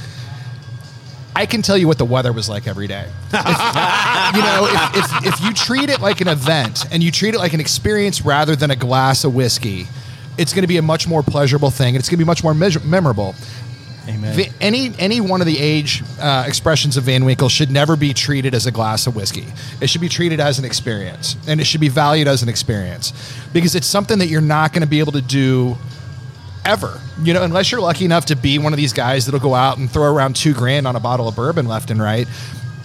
I 1.38 1.46
can 1.46 1.62
tell 1.62 1.79
you 1.79 1.87
what 1.87 1.98
the 1.98 2.05
weather 2.05 2.33
was 2.33 2.48
like 2.48 2.66
every 2.66 2.88
day. 2.88 3.07
If- 3.33 4.37
you 4.37 4.42
know, 4.42 4.66
if, 4.68 4.96
if, 5.24 5.27
if 5.35 5.40
you 5.44 5.55
treat 5.55 5.88
it 5.88 6.01
like 6.01 6.20
an 6.20 6.29
event 6.29 6.85
and 6.92 7.03
you 7.03 7.11
treat 7.11 7.35
it 7.35 7.38
like 7.38 7.55
an 7.55 7.61
experience 7.61 8.22
rather 8.22 8.55
than 8.57 8.70
a 8.70 8.77
glass 8.77 9.24
of 9.24 9.35
whiskey, 9.35 9.87
it's 10.37 10.53
going 10.53 10.62
to 10.64 10.68
be 10.68 10.77
a 10.77 10.83
much 10.83 11.07
more 11.09 11.22
pleasurable 11.22 11.70
thing 11.70 11.94
and 11.94 11.96
it's 12.01 12.09
going 12.09 12.18
to 12.18 12.24
be 12.24 12.27
much 12.27 12.42
more 12.44 12.53
measure- 12.55 12.81
memorable. 12.81 13.35
Amen. 14.09 14.35
Va- 14.37 14.53
any 14.61 14.92
any 14.98 15.20
one 15.20 15.40
of 15.40 15.46
the 15.46 15.59
age 15.59 16.03
uh, 16.20 16.44
expressions 16.46 16.96
of 16.96 17.05
Van 17.05 17.24
Winkle 17.24 17.48
should 17.48 17.70
never 17.70 17.94
be 17.96 18.12
treated 18.14 18.55
as 18.55 18.66
a 18.66 18.70
glass 18.72 19.07
of 19.07 19.14
whiskey. 19.14 19.46
It 19.81 19.88
should 19.90 20.01
be 20.01 20.09
treated 20.09 20.40
as 20.40 20.59
an 20.59 20.64
experience, 20.64 21.37
and 21.46 21.61
it 21.61 21.64
should 21.64 21.81
be 21.81 21.88
valued 21.90 22.27
as 22.27 22.42
an 22.42 22.48
experience 22.48 23.12
because 23.53 23.74
it's 23.74 23.87
something 23.87 24.18
that 24.18 24.27
you're 24.29 24.40
not 24.40 24.72
going 24.72 24.81
to 24.83 24.88
be 24.88 24.98
able 25.01 25.12
to 25.12 25.20
do 25.22 25.77
ever. 26.68 27.00
You 27.22 27.33
know, 27.33 27.42
unless 27.42 27.72
you're 27.72 27.81
lucky 27.81 28.04
enough 28.04 28.26
to 28.26 28.37
be 28.37 28.59
one 28.59 28.72
of 28.72 28.76
these 28.76 28.92
guys 28.92 29.24
that'll 29.24 29.40
go 29.40 29.54
out 29.54 29.78
and 29.78 29.90
throw 29.90 30.12
around 30.12 30.37
two 30.37 30.52
grand 30.52 30.87
on 30.87 30.94
a 30.94 31.00
bottle 31.00 31.26
of 31.26 31.35
bourbon 31.35 31.66
left 31.66 31.90
and 31.90 32.00
right. 32.00 32.28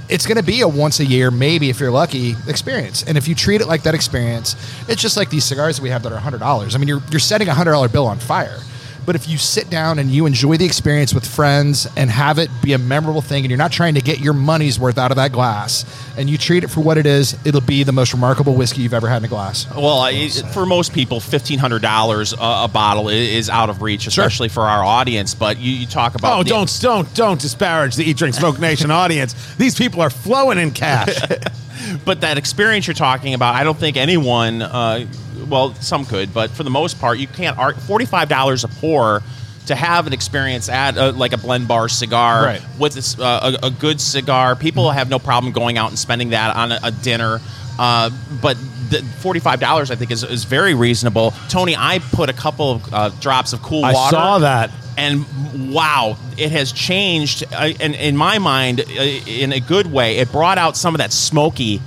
It's 0.09 0.25
going 0.25 0.37
to 0.37 0.43
be 0.43 0.61
a 0.61 0.67
once 0.67 0.99
a 0.99 1.05
year, 1.05 1.31
maybe 1.31 1.69
if 1.69 1.79
you're 1.79 1.91
lucky, 1.91 2.35
experience. 2.47 3.03
And 3.03 3.17
if 3.17 3.27
you 3.27 3.35
treat 3.35 3.61
it 3.61 3.67
like 3.67 3.83
that 3.83 3.93
experience, 3.93 4.55
it's 4.87 5.01
just 5.01 5.17
like 5.17 5.29
these 5.29 5.43
cigars 5.43 5.77
that 5.77 5.83
we 5.83 5.89
have 5.89 6.03
that 6.03 6.11
are 6.11 6.17
hundred 6.17 6.39
dollars. 6.39 6.75
I 6.75 6.77
mean, 6.77 6.87
you're 6.87 7.01
you're 7.09 7.19
setting 7.19 7.47
a 7.47 7.53
hundred 7.53 7.71
dollar 7.71 7.89
bill 7.89 8.07
on 8.07 8.19
fire. 8.19 8.59
But 9.05 9.15
if 9.15 9.27
you 9.27 9.37
sit 9.37 9.69
down 9.69 9.99
and 9.99 10.09
you 10.09 10.25
enjoy 10.25 10.57
the 10.57 10.65
experience 10.65 11.13
with 11.13 11.27
friends 11.27 11.87
and 11.97 12.09
have 12.09 12.39
it 12.39 12.49
be 12.61 12.73
a 12.73 12.77
memorable 12.77 13.21
thing, 13.21 13.43
and 13.43 13.51
you're 13.51 13.57
not 13.57 13.71
trying 13.71 13.95
to 13.95 14.01
get 14.01 14.19
your 14.19 14.33
money's 14.33 14.79
worth 14.79 14.97
out 14.97 15.11
of 15.11 15.17
that 15.17 15.31
glass, 15.31 15.83
and 16.17 16.29
you 16.29 16.37
treat 16.37 16.63
it 16.63 16.69
for 16.69 16.79
what 16.81 16.97
it 16.97 17.05
is, 17.05 17.35
it'll 17.45 17.59
be 17.61 17.83
the 17.83 17.91
most 17.91 18.13
remarkable 18.13 18.53
whiskey 18.55 18.81
you've 18.81 18.93
ever 18.93 19.09
had 19.09 19.17
in 19.17 19.25
a 19.25 19.27
glass. 19.27 19.67
Well, 19.69 19.99
I, 19.99 20.29
for 20.53 20.65
most 20.65 20.93
people, 20.93 21.19
fifteen 21.19 21.59
hundred 21.59 21.81
dollars 21.81 22.33
a, 22.33 22.37
a 22.37 22.69
bottle 22.71 23.09
is 23.09 23.49
out 23.49 23.69
of 23.69 23.81
reach, 23.81 24.07
especially 24.07 24.47
for 24.49 24.61
our 24.63 24.83
audience. 24.83 25.33
But 25.35 25.59
you, 25.59 25.71
you 25.73 25.85
talk 25.87 26.15
about 26.15 26.39
Oh, 26.39 26.43
the- 26.43 26.49
don't 26.49 26.77
don't 26.81 27.13
don't 27.13 27.41
disparage 27.41 27.95
the 27.95 28.03
Eat 28.05 28.17
Drink 28.17 28.35
Smoke 28.35 28.59
Nation 28.59 28.91
audience. 28.91 29.35
These 29.55 29.75
people 29.75 30.01
are 30.01 30.09
flowing 30.09 30.57
in 30.59 30.71
cash. 30.71 31.19
but 32.05 32.21
that 32.21 32.37
experience 32.37 32.87
you're 32.87 32.93
talking 32.93 33.33
about, 33.33 33.55
I 33.55 33.63
don't 33.63 33.77
think 33.77 33.97
anyone. 33.97 34.61
Uh, 34.61 35.05
well, 35.47 35.73
some 35.75 36.05
could, 36.05 36.33
but 36.33 36.51
for 36.51 36.63
the 36.63 36.69
most 36.69 36.99
part, 36.99 37.17
you 37.17 37.27
can't. 37.27 37.57
Art 37.57 37.77
Forty-five 37.77 38.29
dollars 38.29 38.63
a 38.63 38.67
pour 38.67 39.21
to 39.67 39.75
have 39.75 40.07
an 40.07 40.13
experience 40.13 40.67
at 40.69 40.97
uh, 40.97 41.11
like 41.13 41.33
a 41.33 41.37
blend 41.37 41.67
bar 41.67 41.87
cigar 41.87 42.43
Right. 42.43 42.61
with 42.77 42.93
this, 42.93 43.17
uh, 43.17 43.57
a, 43.63 43.67
a 43.67 43.71
good 43.71 44.01
cigar. 44.01 44.55
People 44.55 44.91
have 44.91 45.09
no 45.09 45.19
problem 45.19 45.53
going 45.53 45.77
out 45.77 45.89
and 45.89 45.97
spending 45.97 46.29
that 46.31 46.55
on 46.55 46.71
a, 46.73 46.79
a 46.83 46.91
dinner. 46.91 47.39
Uh, 47.79 48.09
but 48.41 48.55
forty-five 49.19 49.59
dollars, 49.59 49.89
I 49.89 49.95
think, 49.95 50.11
is, 50.11 50.23
is 50.23 50.43
very 50.43 50.75
reasonable. 50.75 51.33
Tony, 51.49 51.75
I 51.75 51.99
put 52.11 52.29
a 52.29 52.33
couple 52.33 52.71
of 52.71 52.93
uh, 52.93 53.09
drops 53.19 53.53
of 53.53 53.61
cool 53.63 53.81
water. 53.81 53.97
I 53.97 54.09
saw 54.11 54.39
that. 54.39 54.69
And 54.97 55.25
wow, 55.73 56.17
it 56.37 56.51
has 56.51 56.71
changed. 56.71 57.43
Uh, 57.53 57.71
and 57.79 57.95
in 57.95 58.15
my 58.17 58.39
mind, 58.39 58.81
uh, 58.81 58.83
in 58.93 59.51
a 59.53 59.59
good 59.59 59.91
way, 59.91 60.17
it 60.17 60.31
brought 60.31 60.57
out 60.57 60.77
some 60.77 60.93
of 60.93 60.99
that 60.99 61.11
smoky 61.13 61.81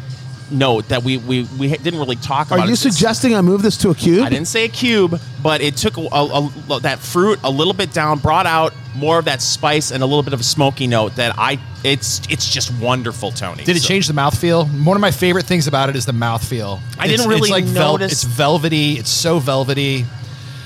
note 0.49 0.89
that 0.91 1.03
we 1.03 1.17
we, 1.17 1.43
we 1.59 1.69
didn't 1.77 1.99
really 1.99 2.15
talk 2.17 2.47
about. 2.47 2.61
Are 2.61 2.67
you 2.67 2.75
It's- 2.75 2.81
suggesting 2.95 3.35
I 3.35 3.41
move 3.41 3.63
this 3.63 3.77
to 3.79 3.91
a 3.91 3.95
cube? 3.95 4.25
I 4.25 4.29
didn't 4.31 4.47
say 4.47 4.65
a 4.65 4.69
cube, 4.69 5.21
but 5.43 5.61
it 5.61 5.77
took 5.77 5.97
a, 5.97 6.03
a- 6.03 6.51
a- 6.71 6.81
that 6.81 7.01
fruit 7.01 7.41
a 7.43 7.51
little 7.51 7.73
bit 7.75 7.93
down, 7.93 8.19
brought 8.21 8.47
out 8.47 8.73
more 8.95 9.19
of 9.19 9.25
that 9.25 9.43
spice 9.43 9.91
and 9.91 10.03
a 10.03 10.07
little 10.07 10.23
bit 10.23 10.33
of 10.33 10.41
a 10.41 10.45
smoky 10.45 10.87
note 10.87 11.17
that 11.17 11.35
I. 11.37 11.59
It's 11.83 12.21
it's 12.31 12.49
just 12.53 12.73
wonderful, 12.81 13.31
Tony. 13.33 13.65
Did 13.65 13.77
it 13.77 13.83
So- 13.83 13.89
change 13.89 14.07
the 14.07 14.13
mouthfeel? 14.15 14.67
One 14.85 14.97
of 14.97 15.01
my 15.01 15.11
favorite 15.11 15.47
things 15.47 15.67
about 15.67 15.89
it 15.89 15.97
is 15.97 16.07
the 16.07 16.13
mouthfeel. 16.13 16.81
I 16.99 17.09
didn't 17.09 17.29
really 17.29 17.41
it's 17.43 17.51
like 17.51 17.65
vel- 17.65 17.93
notice- 17.93 18.13
it's 18.13 18.23
velvety. 18.25 18.99
It's 18.99 19.11
so 19.11 19.39
velvety. 19.41 20.07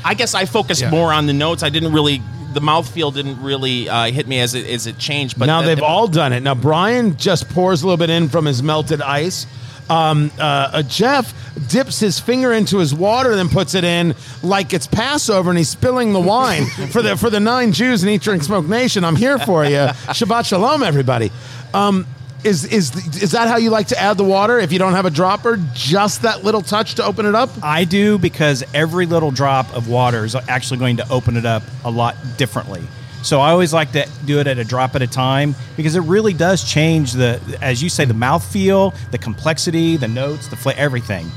I 0.05 0.15
guess 0.15 0.35
I 0.35 0.45
focused 0.47 0.81
Yeah. 0.83 0.91
more 0.91 1.13
on 1.13 1.27
the 1.27 1.33
notes. 1.33 1.63
I 1.63 1.69
didn't 1.69 1.93
really. 1.93 2.23
The 2.53 2.61
mouthfeel 2.61 3.15
didn't 3.15 3.41
really 3.43 3.89
uh, 3.89 4.11
hit 4.11 4.27
me 4.27 4.41
as 4.41 4.55
it 4.55 4.67
as 4.67 4.87
it 4.89 4.99
changed. 4.99 5.39
But 5.39 5.47
now 5.47 5.61
the- 5.61 5.69
they've 5.69 5.77
the- 5.79 5.85
all 5.85 6.09
done 6.09 6.33
it. 6.33 6.43
Now 6.43 6.55
Brian 6.57 7.17
just 7.17 7.49
pours 7.51 7.83
a 7.83 7.87
little 7.87 7.97
bit 7.97 8.11
in 8.11 8.29
from 8.29 8.45
his 8.47 8.63
melted 8.63 9.01
ice. 9.01 9.47
Um, 9.89 10.31
uh, 10.39 10.43
uh, 10.43 10.83
Jeff 10.85 11.35
dips 11.69 11.99
his 11.99 12.21
finger 12.21 12.53
into 12.53 12.79
his 12.79 12.95
water, 12.95 13.35
then 13.35 13.49
puts 13.49 13.75
it 13.75 13.83
in 13.83 14.15
like 14.43 14.73
it's 14.73 14.87
Passover, 14.87 15.51
and 15.51 15.59
he's 15.59 15.69
spilling 15.69 16.13
the 16.13 16.21
wine 16.21 16.67
for 16.91 17.03
the 17.03 17.17
for 17.17 17.29
the 17.31 17.41
nine 17.41 17.73
Jews 17.73 18.03
in 18.05 18.09
Eat 18.09 18.23
Drink 18.23 18.43
Smoke 18.45 18.67
Nation. 18.67 19.05
I'm 19.05 19.17
here 19.17 19.39
for 19.39 19.65
you. 19.65 19.71
Shabbat 20.11 20.47
shalom, 20.47 20.83
everybody. 20.85 21.31
Um, 21.75 22.07
Is 22.43 22.65
is 22.65 23.23
is 23.23 23.33
that 23.33 23.49
how 23.49 23.57
you 23.57 23.71
like 23.71 23.89
to 23.89 24.01
add 24.01 24.17
the 24.17 24.25
water? 24.25 24.59
If 24.59 24.73
you 24.73 24.79
don't 24.79 24.95
have 24.95 25.05
a 25.05 25.11
dropper, 25.11 25.59
just 25.75 26.23
that 26.23 26.43
little 26.43 26.63
touch 26.63 26.95
to 26.95 27.05
open 27.05 27.27
it 27.27 27.35
up. 27.35 27.51
I 27.63 27.85
do 27.85 28.17
because 28.19 28.65
every 28.73 29.05
little 29.05 29.31
drop 29.31 29.75
of 29.77 29.89
water 29.89 30.25
is 30.25 30.35
actually 30.35 30.79
going 30.79 30.97
to 30.99 31.09
open 31.11 31.37
it 31.37 31.45
up 31.45 31.63
a 31.85 31.91
lot 31.91 32.17
differently. 32.39 32.83
So 33.23 33.41
I 33.41 33.51
always 33.51 33.75
like 33.75 33.93
to 33.93 34.09
do 34.25 34.41
it 34.41 34.47
at 34.47 34.59
a 34.59 34.65
drop 34.65 34.95
at 34.95 35.03
a 35.03 35.07
time 35.07 35.55
because 35.77 35.95
it 35.95 36.01
really 36.01 36.33
does 36.33 36.65
change 36.65 37.13
the, 37.13 37.39
as 37.61 37.83
you 37.83 37.91
say, 37.91 38.07
the 38.07 38.15
mouthfeel, 38.15 38.95
the 39.11 39.19
complexity, 39.19 39.99
the 39.99 40.09
notes, 40.09 40.49
the 40.49 40.57
flavor, 40.57 40.81
everything. 40.81 41.31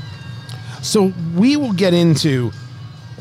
So 0.82 1.12
we 1.34 1.56
will 1.56 1.74
get 1.74 1.92
into 1.92 2.52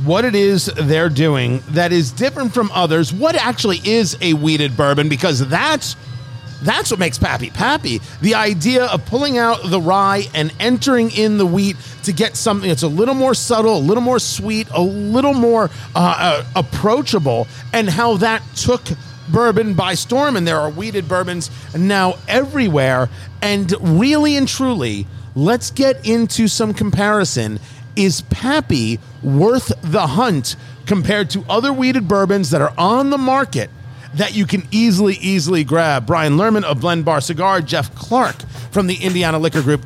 what 0.05 0.25
it 0.25 0.33
is 0.33 0.65
they're 0.65 1.09
doing 1.09 1.61
that 1.69 1.91
is 1.91 2.11
different 2.11 2.53
from 2.53 2.71
others. 2.73 3.13
What 3.13 3.35
actually 3.35 3.81
is 3.83 4.17
a 4.21 4.33
wheated 4.33 4.77
bourbon? 4.77 5.09
Because 5.09 5.47
that's 5.47 5.95
that's 6.63 6.91
what 6.91 6.99
makes 6.99 7.17
Pappy 7.17 7.49
Pappy. 7.49 7.99
The 8.21 8.35
idea 8.35 8.85
of 8.85 9.05
pulling 9.05 9.37
out 9.37 9.59
the 9.63 9.81
rye 9.81 10.23
and 10.33 10.53
entering 10.59 11.11
in 11.11 11.37
the 11.37 11.45
wheat 11.45 11.77
to 12.03 12.13
get 12.13 12.35
something 12.35 12.69
that's 12.69 12.83
a 12.83 12.87
little 12.87 13.15
more 13.15 13.33
subtle, 13.33 13.77
a 13.77 13.79
little 13.79 14.03
more 14.03 14.19
sweet, 14.19 14.67
a 14.71 14.81
little 14.81 15.33
more 15.33 15.69
uh, 15.95 16.15
uh, 16.17 16.45
approachable, 16.55 17.47
and 17.71 17.89
how 17.89 18.17
that 18.17 18.43
took 18.55 18.81
bourbon 19.29 19.73
by 19.73 19.93
storm. 19.93 20.35
And 20.35 20.47
there 20.47 20.59
are 20.59 20.69
wheated 20.69 21.07
bourbons 21.07 21.49
now 21.75 22.15
everywhere. 22.27 23.09
And 23.41 23.73
really 23.99 24.35
and 24.37 24.47
truly, 24.47 25.07
let's 25.35 25.71
get 25.71 26.05
into 26.07 26.47
some 26.47 26.73
comparison. 26.73 27.59
Is 27.95 28.21
Pappy 28.21 28.99
worth 29.21 29.71
the 29.81 30.07
hunt 30.07 30.55
compared 30.85 31.29
to 31.31 31.45
other 31.47 31.71
wheated 31.71 32.07
bourbons 32.07 32.49
that 32.49 32.61
are 32.61 32.73
on 32.77 33.09
the 33.09 33.17
market? 33.17 33.69
That 34.15 34.35
you 34.35 34.45
can 34.45 34.63
easily, 34.71 35.15
easily 35.15 35.63
grab. 35.63 36.05
Brian 36.05 36.33
Lerman 36.33 36.63
of 36.63 36.81
Blend 36.81 37.05
Bar 37.05 37.21
Cigar, 37.21 37.61
Jeff 37.61 37.93
Clark 37.95 38.35
from 38.71 38.87
the 38.87 38.95
Indiana 38.95 39.39
Liquor 39.39 39.61
Group. 39.61 39.85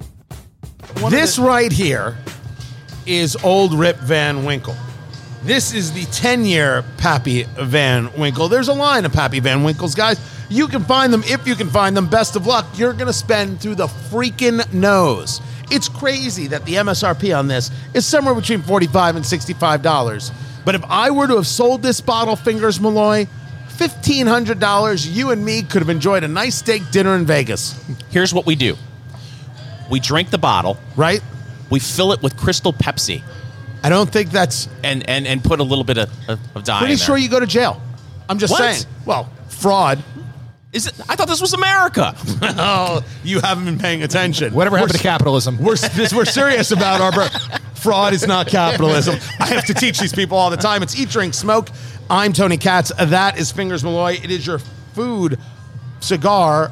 this 1.10 1.40
right 1.40 1.72
here 1.72 2.18
is 3.06 3.36
Old 3.44 3.74
Rip 3.74 3.98
Van 3.98 4.44
Winkle. 4.44 4.76
This 5.44 5.74
is 5.74 5.94
the 5.94 6.06
10 6.12 6.46
year 6.46 6.84
Pappy 6.98 7.44
Van 7.44 8.12
Winkle. 8.18 8.50
There's 8.50 8.68
a 8.68 8.74
line 8.74 9.06
of 9.06 9.14
Pappy 9.14 9.40
Van 9.40 9.64
Winkles, 9.64 9.96
guys. 9.96 10.20
You 10.50 10.68
can 10.68 10.84
find 10.84 11.12
them 11.12 11.24
if 11.26 11.48
you 11.48 11.56
can 11.56 11.70
find 11.70 11.96
them. 11.96 12.10
Best 12.10 12.36
of 12.36 12.48
luck. 12.48 12.66
You're 12.76 12.94
going 12.94 13.08
to 13.08 13.14
spend 13.14 13.62
through 13.62 13.76
the 13.76 13.88
freaking 13.88 14.74
nose. 14.74 15.42
It's 15.70 15.90
crazy 15.90 16.48
that 16.48 16.66
the 16.66 16.76
MSRP 16.76 17.38
on 17.38 17.48
this 17.48 17.72
is 17.94 18.06
somewhere 18.06 18.34
between 18.34 18.62
45 18.62 19.18
and 19.18 19.26
$65. 19.26 20.32
But 20.66 20.76
if 20.76 20.84
I 20.86 21.12
were 21.12 21.28
to 21.28 21.36
have 21.36 21.48
sold 21.48 21.82
this 21.82 22.02
bottle, 22.02 22.36
Fingers 22.36 22.80
Malloy, 22.80 23.28
$1,500, 23.78 25.14
you 25.14 25.32
and 25.32 25.44
me 25.44 25.64
could 25.64 25.82
have 25.82 25.90
enjoyed 25.90 26.24
a 26.24 26.28
nice 26.28 26.56
steak 26.56 26.90
dinner 26.92 27.16
in 27.16 27.26
Vegas, 27.26 27.80
Here's 28.10 28.34
what 28.34 28.46
we 28.46 28.56
do 28.56 28.76
we 29.90 30.00
drink 30.00 30.30
the 30.30 30.38
bottle, 30.38 30.78
right? 30.96 31.22
we 31.70 31.80
fill 31.80 32.14
it 32.14 32.22
with 32.22 32.36
Crystal 32.38 32.72
Pepsi, 32.74 33.22
I 33.84 33.90
don't 33.90 34.10
think 34.10 34.32
that's 34.32 34.68
and, 34.84 35.08
and, 35.10 35.28
and 35.28 35.44
put 35.44 35.60
a 35.60 35.64
little 35.64 35.84
bit 35.84 35.98
of, 35.98 36.10
of, 36.30 36.40
of 36.56 36.64
dye 36.64 36.80
pretty 36.80 36.94
in 36.94 36.98
there. 37.00 37.06
sure 37.06 37.18
you 37.18 37.30
go 37.30 37.40
to 37.40 37.46
jail. 37.48 37.82
I'm 38.30 38.38
just 38.40 38.52
What? 38.52 38.60
saying. 38.74 38.86
Well, 39.06 39.30
fraud. 39.50 40.04
Is 40.74 40.88
it? 40.88 40.94
I 41.08 41.16
thought 41.16 41.30
this 41.30 41.40
was 41.40 41.54
America. 41.54 42.14
oh, 42.42 43.02
you 43.24 43.40
haven't 43.40 43.64
been 43.66 43.80
paying 43.80 44.04
attention. 44.04 44.54
Whatever 44.54 44.74
We're 44.76 44.80
happened 44.80 44.98
to 44.98 45.04
capitalism? 45.04 45.58
We're, 45.58 45.76
this, 45.78 46.14
we're 46.14 46.26
serious 46.26 46.72
about 46.72 47.00
our 47.00 47.12
bur- 47.14 47.30
fraud 47.78 48.14
is 48.14 48.28
not 48.28 48.48
capitalism. 48.48 49.16
I 49.40 49.46
have 49.48 49.66
to 49.66 49.74
teach 49.74 50.00
these 50.00 50.14
people 50.14 50.38
all 50.38 50.50
the 50.50 50.58
time. 50.58 50.84
It's 50.84 51.00
eat, 51.00 51.10
drink, 51.10 51.34
smoke. 51.34 51.70
I'm 52.10 52.34
Tony 52.34 52.58
Katz. 52.58 52.92
That 52.98 53.38
is 53.38 53.52
Fingers 53.52 53.84
Malloy. 53.84 54.14
It 54.24 54.32
is 54.32 54.46
your 54.46 54.60
food, 54.94 55.40
cigar, 56.00 56.72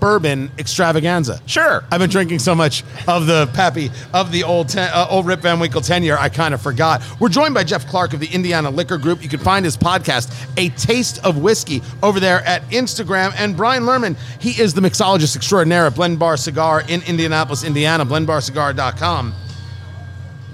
bourbon 0.00 0.50
extravaganza. 0.58 1.40
Sure. 1.46 1.84
I've 1.92 2.00
been 2.00 2.10
drinking 2.10 2.40
so 2.40 2.56
much 2.56 2.82
of 3.06 3.26
the 3.26 3.46
Pappy 3.54 3.88
of 4.12 4.32
the 4.32 4.42
old 4.42 4.68
ten, 4.68 4.90
uh, 4.92 5.06
old 5.08 5.26
Rip 5.26 5.40
Van 5.40 5.60
Winkle 5.60 5.80
tenure, 5.80 6.18
I 6.18 6.28
kind 6.28 6.52
of 6.54 6.60
forgot. 6.60 7.02
We're 7.20 7.28
joined 7.28 7.54
by 7.54 7.62
Jeff 7.62 7.86
Clark 7.86 8.12
of 8.12 8.18
the 8.18 8.26
Indiana 8.26 8.68
Liquor 8.68 8.98
Group. 8.98 9.22
You 9.22 9.28
can 9.28 9.38
find 9.38 9.64
his 9.64 9.76
podcast, 9.76 10.34
A 10.56 10.70
Taste 10.70 11.24
of 11.24 11.38
Whiskey, 11.38 11.82
over 12.02 12.18
there 12.18 12.40
at 12.40 12.68
Instagram. 12.70 13.32
And 13.38 13.56
Brian 13.56 13.84
Lerman, 13.84 14.16
he 14.40 14.60
is 14.60 14.74
the 14.74 14.80
mixologist 14.80 15.36
extraordinaire 15.36 15.86
at 15.86 15.94
Blend 15.94 16.18
Bar 16.18 16.36
Cigar 16.36 16.82
in 16.88 17.00
Indianapolis, 17.02 17.62
Indiana. 17.62 18.04
BlendBarCigar.com. 18.04 19.34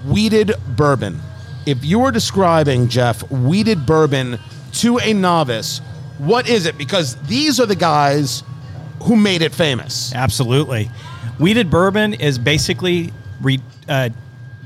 Wheated 0.05 0.53
bourbon. 0.75 1.19
If 1.65 1.83
you 1.83 1.99
were 1.99 2.11
describing 2.11 2.87
Jeff 2.87 3.29
wheated 3.29 3.85
bourbon 3.85 4.39
to 4.73 4.99
a 4.99 5.13
novice, 5.13 5.79
what 6.17 6.49
is 6.49 6.65
it? 6.65 6.77
Because 6.77 7.15
these 7.23 7.59
are 7.59 7.65
the 7.65 7.75
guys 7.75 8.43
who 9.03 9.15
made 9.15 9.41
it 9.41 9.53
famous. 9.53 10.13
Absolutely. 10.13 10.85
Wheated 11.37 11.69
bourbon 11.69 12.13
is 12.13 12.37
basically 12.37 13.13
re, 13.41 13.59
uh, 13.87 14.09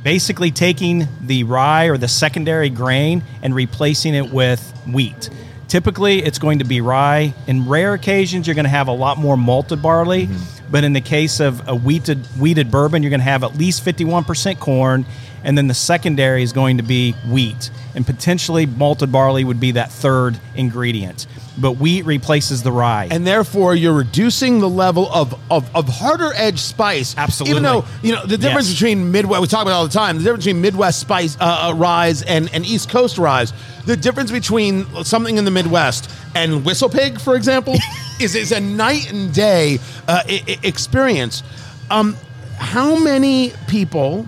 basically 0.04 0.52
taking 0.52 1.08
the 1.22 1.44
rye 1.44 1.86
or 1.86 1.98
the 1.98 2.08
secondary 2.08 2.70
grain 2.70 3.24
and 3.42 3.56
replacing 3.56 4.16
it 4.16 4.32
with 4.32 4.62
wheat. 4.92 5.30
Typically, 5.68 6.22
it's 6.24 6.40
going 6.40 6.60
to 6.60 6.66
be 6.66 6.82
rye. 6.82 7.34
In 7.48 7.68
rare 7.68 7.94
occasions, 7.94 8.48
you're 8.48 8.56
going 8.56 8.66
to 8.66 8.70
have 8.70 8.88
a 8.88 8.94
lot 8.94 9.18
more 9.18 9.38
malted 9.38 9.82
barley. 9.82 10.30
But 10.72 10.84
in 10.84 10.94
the 10.94 11.02
case 11.02 11.40
of 11.40 11.68
a 11.68 11.76
wheated, 11.76 12.26
wheated 12.40 12.72
bourbon, 12.72 13.04
you're 13.04 13.10
going 13.10 13.20
to 13.20 13.26
have 13.26 13.44
at 13.44 13.56
least 13.56 13.86
51% 13.86 14.60
corn. 14.60 15.06
And 15.44 15.58
then 15.58 15.68
the 15.68 15.74
secondary 15.74 16.42
is 16.42 16.54
going 16.54 16.78
to 16.78 16.84
be 16.84 17.14
wheat. 17.28 17.70
And 17.96 18.06
potentially, 18.06 18.66
malted 18.66 19.12
barley 19.12 19.44
would 19.44 19.60
be 19.60 19.72
that 19.72 19.92
third 19.92 20.40
ingredient. 20.56 21.28
But 21.56 21.74
wheat 21.74 22.06
replaces 22.06 22.64
the 22.64 22.72
rye. 22.72 23.08
and 23.12 23.28
therefore 23.28 23.76
you're 23.76 23.94
reducing 23.94 24.60
the 24.60 24.68
level 24.70 25.08
of, 25.14 25.40
of, 25.52 25.70
of 25.76 25.88
harder 25.88 26.32
edge 26.36 26.58
spice. 26.60 27.14
Absolutely. 27.16 27.52
Even 27.52 27.64
though 27.64 27.86
you 28.02 28.12
know 28.14 28.26
the 28.26 28.38
difference 28.40 28.70
Yes. 28.70 28.76
between 28.80 29.12
Midwest, 29.12 29.42
we 29.42 29.48
talk 29.48 29.62
about 29.62 29.72
it 29.72 29.76
all 29.76 29.88
the 29.88 29.94
time. 29.94 30.18
The 30.18 30.24
difference 30.24 30.46
between 30.46 30.62
Midwest 30.64 31.00
spice 31.00 31.38
uh, 31.40 31.70
uh, 31.70 31.74
rise 31.76 32.24
and, 32.24 32.50
and 32.56 32.66
East 32.66 32.90
Coast 32.90 33.20
rise. 33.20 33.54
The 33.86 33.96
difference 33.96 34.32
between 34.32 34.88
something 35.04 35.38
in 35.38 35.46
the 35.46 35.52
Midwest 35.52 36.10
and 36.34 36.66
Whistle 36.66 36.90
Pig, 36.90 37.20
for 37.22 37.36
example, 37.36 37.76
is 38.20 38.34
is 38.34 38.52
a 38.52 38.60
night 38.60 39.12
and 39.12 39.32
day 39.32 39.78
uh, 40.08 40.24
I- 40.28 40.44
I- 40.48 40.58
experience. 40.64 41.44
Um, 41.92 42.16
how 42.58 42.98
many 42.98 43.54
people 43.68 44.26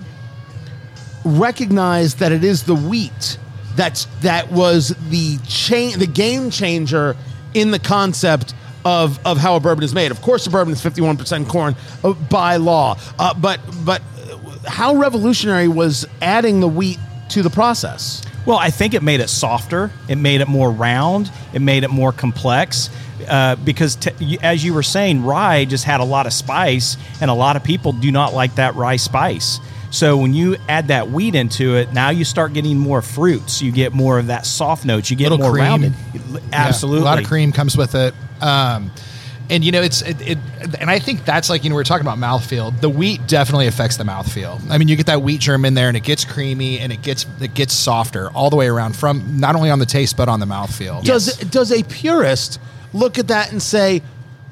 recognize 1.24 2.16
that 2.16 2.32
it 2.32 2.44
is 2.44 2.62
the 2.64 2.74
wheat 2.74 3.38
that's 3.76 4.06
that 4.22 4.50
was 4.50 4.88
the 5.10 5.38
chain 5.46 5.98
the 5.98 6.06
game 6.06 6.50
changer 6.50 7.16
in 7.54 7.70
the 7.70 7.78
concept 7.78 8.54
of 8.84 9.24
of 9.26 9.38
how 9.38 9.56
a 9.56 9.60
bourbon 9.60 9.84
is 9.84 9.94
made. 9.94 10.10
Of 10.10 10.22
course, 10.22 10.46
a 10.46 10.50
bourbon 10.50 10.72
is 10.72 10.80
fifty 10.80 11.00
one 11.00 11.16
percent 11.16 11.48
corn 11.48 11.76
uh, 12.02 12.12
by 12.12 12.56
law, 12.56 12.98
uh, 13.18 13.34
but 13.34 13.60
but 13.84 14.02
how 14.66 14.96
revolutionary 14.96 15.68
was 15.68 16.06
adding 16.20 16.60
the 16.60 16.68
wheat 16.68 16.98
to 17.30 17.42
the 17.42 17.50
process? 17.50 18.22
Well, 18.46 18.58
I 18.58 18.70
think 18.70 18.94
it 18.94 19.02
made 19.02 19.20
it 19.20 19.28
softer. 19.28 19.90
It 20.08 20.16
made 20.16 20.40
it 20.40 20.48
more 20.48 20.70
round. 20.70 21.30
It 21.52 21.60
made 21.60 21.82
it 21.82 21.90
more 21.90 22.12
complex. 22.12 22.90
Uh, 23.26 23.56
because, 23.56 23.96
t- 23.96 24.38
as 24.42 24.62
you 24.64 24.72
were 24.74 24.82
saying, 24.82 25.24
rye 25.24 25.64
just 25.64 25.84
had 25.84 26.00
a 26.00 26.04
lot 26.04 26.26
of 26.26 26.32
spice, 26.32 26.96
and 27.20 27.30
a 27.30 27.34
lot 27.34 27.56
of 27.56 27.64
people 27.64 27.92
do 27.92 28.12
not 28.12 28.34
like 28.34 28.54
that 28.56 28.74
rye 28.76 28.96
spice. 28.96 29.58
So 29.96 30.18
when 30.18 30.34
you 30.34 30.56
add 30.68 30.88
that 30.88 31.08
wheat 31.10 31.34
into 31.34 31.76
it, 31.76 31.92
now 31.94 32.10
you 32.10 32.24
start 32.26 32.52
getting 32.52 32.76
more 32.76 33.00
fruits. 33.00 33.62
You 33.62 33.72
get 33.72 33.94
more 33.94 34.18
of 34.18 34.26
that 34.26 34.44
soft 34.44 34.84
notes. 34.84 35.10
You 35.10 35.16
get 35.16 35.30
Little 35.30 35.38
more 35.46 35.52
cream. 35.52 35.64
rounded. 35.64 35.92
Yeah, 36.12 36.40
Absolutely, 36.52 37.00
a 37.00 37.04
lot 37.04 37.18
of 37.18 37.26
cream 37.26 37.50
comes 37.50 37.76
with 37.78 37.94
it. 37.94 38.12
Um, 38.42 38.90
and 39.48 39.64
you 39.64 39.72
know, 39.72 39.80
it's 39.80 40.02
it, 40.02 40.20
it, 40.20 40.38
and 40.80 40.90
I 40.90 40.98
think 40.98 41.24
that's 41.24 41.48
like 41.48 41.64
you 41.64 41.70
know 41.70 41.76
we 41.76 41.80
are 41.80 41.84
talking 41.84 42.06
about 42.06 42.18
mouthfeel. 42.18 42.78
The 42.80 42.90
wheat 42.90 43.26
definitely 43.26 43.68
affects 43.68 43.96
the 43.96 44.04
mouthfeel. 44.04 44.60
I 44.70 44.76
mean, 44.76 44.88
you 44.88 44.96
get 44.96 45.06
that 45.06 45.22
wheat 45.22 45.40
germ 45.40 45.64
in 45.64 45.72
there, 45.74 45.88
and 45.88 45.96
it 45.96 46.02
gets 46.02 46.24
creamy, 46.26 46.78
and 46.80 46.92
it 46.92 47.00
gets 47.00 47.24
it 47.40 47.54
gets 47.54 47.72
softer 47.72 48.28
all 48.32 48.50
the 48.50 48.56
way 48.56 48.66
around 48.68 48.96
from 48.96 49.38
not 49.40 49.56
only 49.56 49.70
on 49.70 49.78
the 49.78 49.86
taste 49.86 50.16
but 50.16 50.28
on 50.28 50.40
the 50.40 50.46
mouthfeel. 50.46 51.02
Does 51.04 51.36
does 51.38 51.72
a 51.72 51.82
purist 51.84 52.60
look 52.92 53.18
at 53.18 53.28
that 53.28 53.50
and 53.52 53.62
say? 53.62 54.02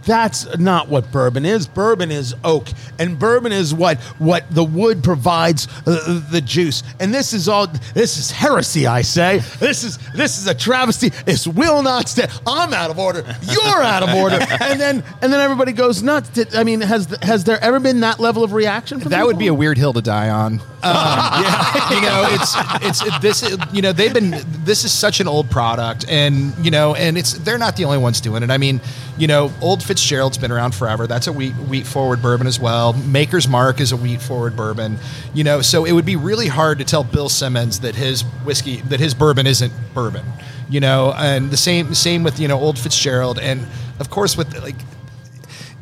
That's 0.07 0.59
not 0.59 0.89
what 0.89 1.11
bourbon 1.11 1.45
is. 1.45 1.67
Bourbon 1.67 2.11
is 2.11 2.35
oak, 2.45 2.69
and 2.99 3.19
bourbon 3.19 3.53
is 3.53 3.73
what 3.75 3.99
what 4.19 4.45
the 4.51 4.65
wood 4.65 5.03
provides 5.03 5.67
uh, 5.87 6.21
the 6.31 6.41
juice. 6.41 6.83
And 7.01 7.13
this 7.15 7.33
is 7.33 7.49
all. 7.49 7.67
This 7.95 8.19
is 8.19 8.31
heresy, 8.31 8.87
I 8.87 9.03
say. 9.03 9.39
This 9.59 9.85
is 9.85 9.99
this 10.15 10.39
is 10.39 10.47
a 10.47 10.55
travesty. 10.55 11.09
This 11.09 11.47
will 11.47 11.83
not 11.83 12.09
stand. 12.09 12.31
I'm 12.47 12.73
out 12.73 12.91
of 12.91 12.99
order. 12.99 13.25
You're 13.43 13.83
out 13.83 14.03
of 14.03 14.15
order. 14.15 14.39
And 14.65 14.81
then 14.81 15.05
and 15.21 15.33
then 15.33 15.41
everybody 15.41 15.73
goes 15.73 16.03
nuts. 16.03 16.29
Did- 16.31 16.55
I 16.55 16.65
mean, 16.65 16.81
has 16.81 17.07
has 17.23 17.45
there 17.45 17.63
ever 17.63 17.81
been 17.81 18.01
that 18.01 18.19
level 18.21 18.45
of 18.45 18.53
reaction? 18.53 19.01
From 19.01 19.11
That 19.11 19.27
would 19.27 19.39
be 19.39 19.49
a 19.49 19.55
weird 19.55 19.77
hill 19.79 19.93
to 19.93 20.03
die 20.03 20.29
on. 20.31 20.61
Um, 20.85 20.93
yeah, 20.93 21.95
you 21.95 22.01
know, 22.03 22.27
it's 22.29 22.55
it's 22.85 23.03
it, 23.07 23.23
this. 23.23 23.57
You 23.73 23.81
know, 23.81 23.93
they've 23.93 24.13
been. 24.13 24.35
This 24.65 24.85
is 24.85 24.93
such 24.93 25.19
an 25.19 25.27
old 25.27 25.51
product, 25.51 26.05
and 26.11 26.53
you 26.63 26.71
know, 26.71 26.95
and 26.95 27.17
it's 27.17 27.33
they're 27.33 27.57
not 27.57 27.77
the 27.77 27.87
only 27.87 27.97
ones 27.97 28.21
doing 28.21 28.43
it. 28.43 28.51
I 28.51 28.59
mean, 28.59 28.83
you 29.17 29.27
know, 29.27 29.51
Old 29.63 29.83
Fitzgerald's 29.95 30.39
been 30.39 30.51
around 30.51 30.75
forever. 30.75 31.07
That's 31.07 31.29
a 31.29 31.33
wheat 31.33 31.53
wheat 31.53 31.87
forward 31.87 32.21
bourbon 32.21 32.49
as 32.49 32.59
well. 32.59 32.95
Maker's 32.95 33.47
Mark 33.47 33.81
is 33.81 33.93
a 33.93 33.97
wheat 33.97 34.21
forward 34.21 34.57
bourbon. 34.57 34.99
You 35.33 35.45
know, 35.45 35.63
so 35.63 35.85
it 35.85 35.93
would 35.93 36.05
be 36.05 36.17
really 36.17 36.49
hard 36.49 36.79
to 36.79 36.85
tell 36.85 37.05
Bill 37.05 37.29
Samuels 37.29 37.81
that 37.81 37.95
his 37.95 38.23
whiskey 38.45 38.81
that 38.83 38.99
his 38.99 39.15
bourbon 39.15 39.47
isn't 39.47 39.73
bourbon. 39.95 40.25
You 40.69 40.81
know, 40.81 41.13
and 41.17 41.53
the 41.53 41.57
same 41.57 41.95
same 41.95 42.25
with 42.25 42.41
you 42.41 42.49
know 42.49 42.59
Old 42.59 42.77
Fitzgerald, 42.77 43.39
and 43.39 43.69
of 44.01 44.11
course 44.11 44.37
with 44.37 44.53
like 44.61 44.75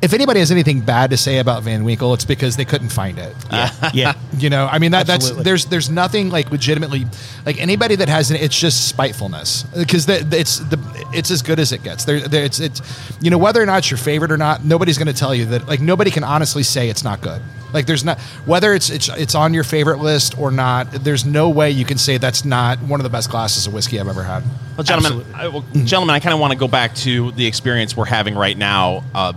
if 0.02 0.12
anybody 0.12 0.40
has 0.40 0.50
anything 0.50 0.80
bad 0.80 1.10
to 1.10 1.16
say 1.16 1.38
about 1.38 1.62
Van 1.62 1.84
Winkle, 1.84 2.12
it's 2.12 2.24
because 2.24 2.56
they 2.56 2.64
couldn't 2.64 2.88
find 2.88 3.18
it. 3.18 3.34
yeah. 3.94 4.14
You 4.36 4.50
know, 4.50 4.66
I 4.66 4.78
mean 4.78 4.90
that 4.90 5.06
that's 5.06 5.30
there's 5.30 5.66
there's 5.66 5.88
nothing 5.88 6.28
like 6.30 6.50
legitimately 6.50 7.06
like 7.46 7.60
anybody 7.60 7.94
that 7.96 8.08
has 8.08 8.30
an 8.30 8.36
it's 8.36 8.58
just 8.58 8.88
spitefulness 8.88 9.62
because 9.76 10.06
the, 10.06 10.18
the- 10.24 10.40
it's 10.40 10.58
the 10.58 11.06
it's 11.14 11.30
as 11.30 11.42
good 11.42 11.60
as 11.60 11.72
it 11.72 11.82
gets. 11.82 12.04
There, 12.04 12.20
there 12.20 12.44
it's 12.44 12.58
it's 12.58 12.82
you 13.20 13.30
know 13.30 13.38
whether 13.38 13.62
or 13.62 13.66
not 13.66 13.78
it's 13.78 13.90
your 13.90 13.98
favorite 13.98 14.32
or 14.32 14.36
not, 14.36 14.64
nobody's 14.64 14.98
going 14.98 15.06
to 15.08 15.14
tell 15.14 15.34
you 15.34 15.46
that. 15.46 15.68
Like 15.68 15.80
nobody 15.80 16.10
can 16.10 16.24
honestly 16.24 16.62
say 16.64 16.88
it's 16.88 17.04
not 17.04 17.20
good. 17.20 17.40
Like 17.72 17.86
there's 17.86 18.04
not 18.04 18.18
whether 18.44 18.74
it's 18.74 18.90
it's 18.90 19.08
it's 19.08 19.34
on 19.36 19.54
your 19.54 19.64
favorite 19.64 19.98
list 19.98 20.36
or 20.36 20.50
not. 20.50 20.90
There's 20.90 21.24
no 21.24 21.48
way 21.48 21.70
you 21.70 21.84
can 21.84 21.96
say 21.96 22.18
that's 22.18 22.44
not 22.44 22.80
one 22.80 22.98
of 22.98 23.04
the 23.04 23.10
best 23.10 23.30
glasses 23.30 23.66
of 23.66 23.72
whiskey 23.72 24.00
I've 24.00 24.08
ever 24.08 24.24
had. 24.24 24.42
Well, 24.76 24.84
gentlemen, 24.84 25.24
I, 25.34 25.48
well, 25.48 25.64
gentlemen, 25.84 26.14
I 26.14 26.20
kind 26.20 26.34
of 26.34 26.40
want 26.40 26.52
to 26.52 26.58
go 26.58 26.66
back 26.68 26.94
to 26.96 27.30
the 27.32 27.46
experience 27.46 27.96
we're 27.96 28.04
having 28.06 28.34
right 28.34 28.56
now. 28.58 29.04
Uh, 29.14 29.32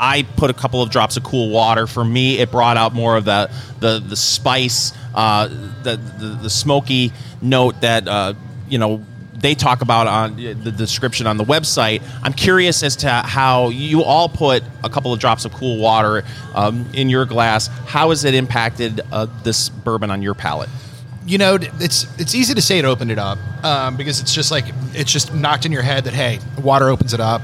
I 0.00 0.22
put 0.22 0.50
a 0.50 0.54
couple 0.54 0.82
of 0.82 0.90
drops 0.90 1.18
of 1.18 1.22
cool 1.22 1.50
water. 1.50 1.86
For 1.86 2.04
me, 2.04 2.38
it 2.38 2.50
brought 2.50 2.78
out 2.78 2.94
more 2.94 3.16
of 3.16 3.26
the 3.26 3.50
the 3.80 4.00
the 4.00 4.16
spice, 4.16 4.92
uh, 5.14 5.48
the, 5.82 5.96
the 6.18 6.38
the 6.42 6.50
smoky 6.50 7.12
note 7.42 7.82
that 7.82 8.08
uh, 8.08 8.32
you 8.66 8.78
know 8.78 9.04
they 9.34 9.54
talk 9.54 9.82
about 9.82 10.06
on 10.06 10.36
the 10.36 10.72
description 10.72 11.26
on 11.26 11.36
the 11.36 11.44
website. 11.44 12.02
I'm 12.22 12.32
curious 12.32 12.82
as 12.82 12.96
to 12.96 13.10
how 13.10 13.68
you 13.68 14.02
all 14.02 14.28
put 14.28 14.62
a 14.82 14.88
couple 14.88 15.12
of 15.12 15.20
drops 15.20 15.44
of 15.44 15.52
cool 15.52 15.78
water 15.78 16.24
um, 16.54 16.88
in 16.94 17.10
your 17.10 17.26
glass. 17.26 17.66
How 17.86 18.08
has 18.08 18.24
it 18.24 18.34
impacted 18.34 19.00
uh, 19.12 19.26
this 19.42 19.68
bourbon 19.68 20.10
on 20.10 20.22
your 20.22 20.34
palate? 20.34 20.70
you 21.26 21.38
know, 21.38 21.58
it's 21.60 22.06
it's 22.18 22.34
easy 22.34 22.54
to 22.54 22.62
say 22.62 22.78
it 22.78 22.84
opened 22.84 23.10
it 23.10 23.18
up 23.18 23.38
um, 23.64 23.96
because 23.96 24.20
it's 24.20 24.34
just 24.34 24.50
like 24.50 24.64
it's 24.94 25.12
just 25.12 25.34
knocked 25.34 25.66
in 25.66 25.72
your 25.72 25.82
head 25.82 26.04
that 26.04 26.14
hey, 26.14 26.40
water 26.60 26.88
opens 26.88 27.14
it 27.14 27.20
up. 27.20 27.42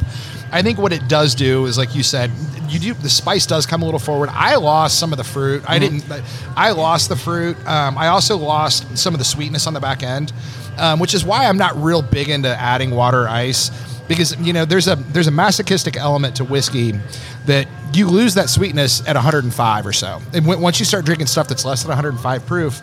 I 0.53 0.63
think 0.63 0.79
what 0.79 0.93
it 0.93 1.09
does 1.09 1.35
do 1.35 1.67
is 1.67 1.77
like 1.77 1.95
you 1.95 2.03
said, 2.03 2.31
you 2.69 2.79
do 2.79 2.95
the 2.95 3.11
spice 3.11 3.47
does 3.47 3.67
come 3.67 3.83
a 3.83 3.85
little 3.85 4.01
forward. 4.01 4.29
I 4.33 4.57
lost 4.57 4.99
some 4.99 5.13
of 5.13 5.19
the 5.19 5.25
fruit. 5.25 5.63
I 5.69 5.79
didn't. 5.79 6.05
I 6.57 6.73
lost 6.73 7.09
the 7.09 7.17
fruit. 7.17 7.57
Um, 7.67 7.97
I 7.99 8.09
also 8.09 8.37
lost 8.37 8.97
some 8.97 9.15
of 9.15 9.19
the 9.19 9.25
sweetness 9.25 9.67
on 9.67 9.75
the 9.75 9.81
back 9.81 10.03
end, 10.03 10.33
um, 10.79 10.99
which 10.99 11.15
is 11.15 11.25
why 11.25 11.47
I'm 11.47 11.59
not 11.59 11.77
real 11.77 12.03
big 12.03 12.29
into 12.29 12.49
adding 12.49 12.91
water 12.91 13.25
or 13.25 13.29
ice 13.29 13.71
because 14.09 14.37
you 14.41 14.53
know 14.53 14.65
there's 14.65 14.89
a 14.89 14.97
there's 14.97 15.27
a 15.27 15.33
masochistic 15.33 15.97
element 15.97 16.37
to 16.37 16.45
whiskey 16.45 16.93
that 17.47 17.69
you 17.93 18.09
lose 18.09 18.35
that 18.35 18.49
sweetness 18.49 19.07
at 19.07 19.15
105 19.15 19.87
or 19.87 19.93
so, 19.93 20.21
and 20.33 20.47
when, 20.47 20.61
once 20.61 20.79
you 20.79 20.85
start 20.85 21.05
drinking 21.05 21.27
stuff 21.27 21.49
that's 21.49 21.65
less 21.65 21.83
than 21.83 21.89
105 21.89 22.47
proof 22.47 22.83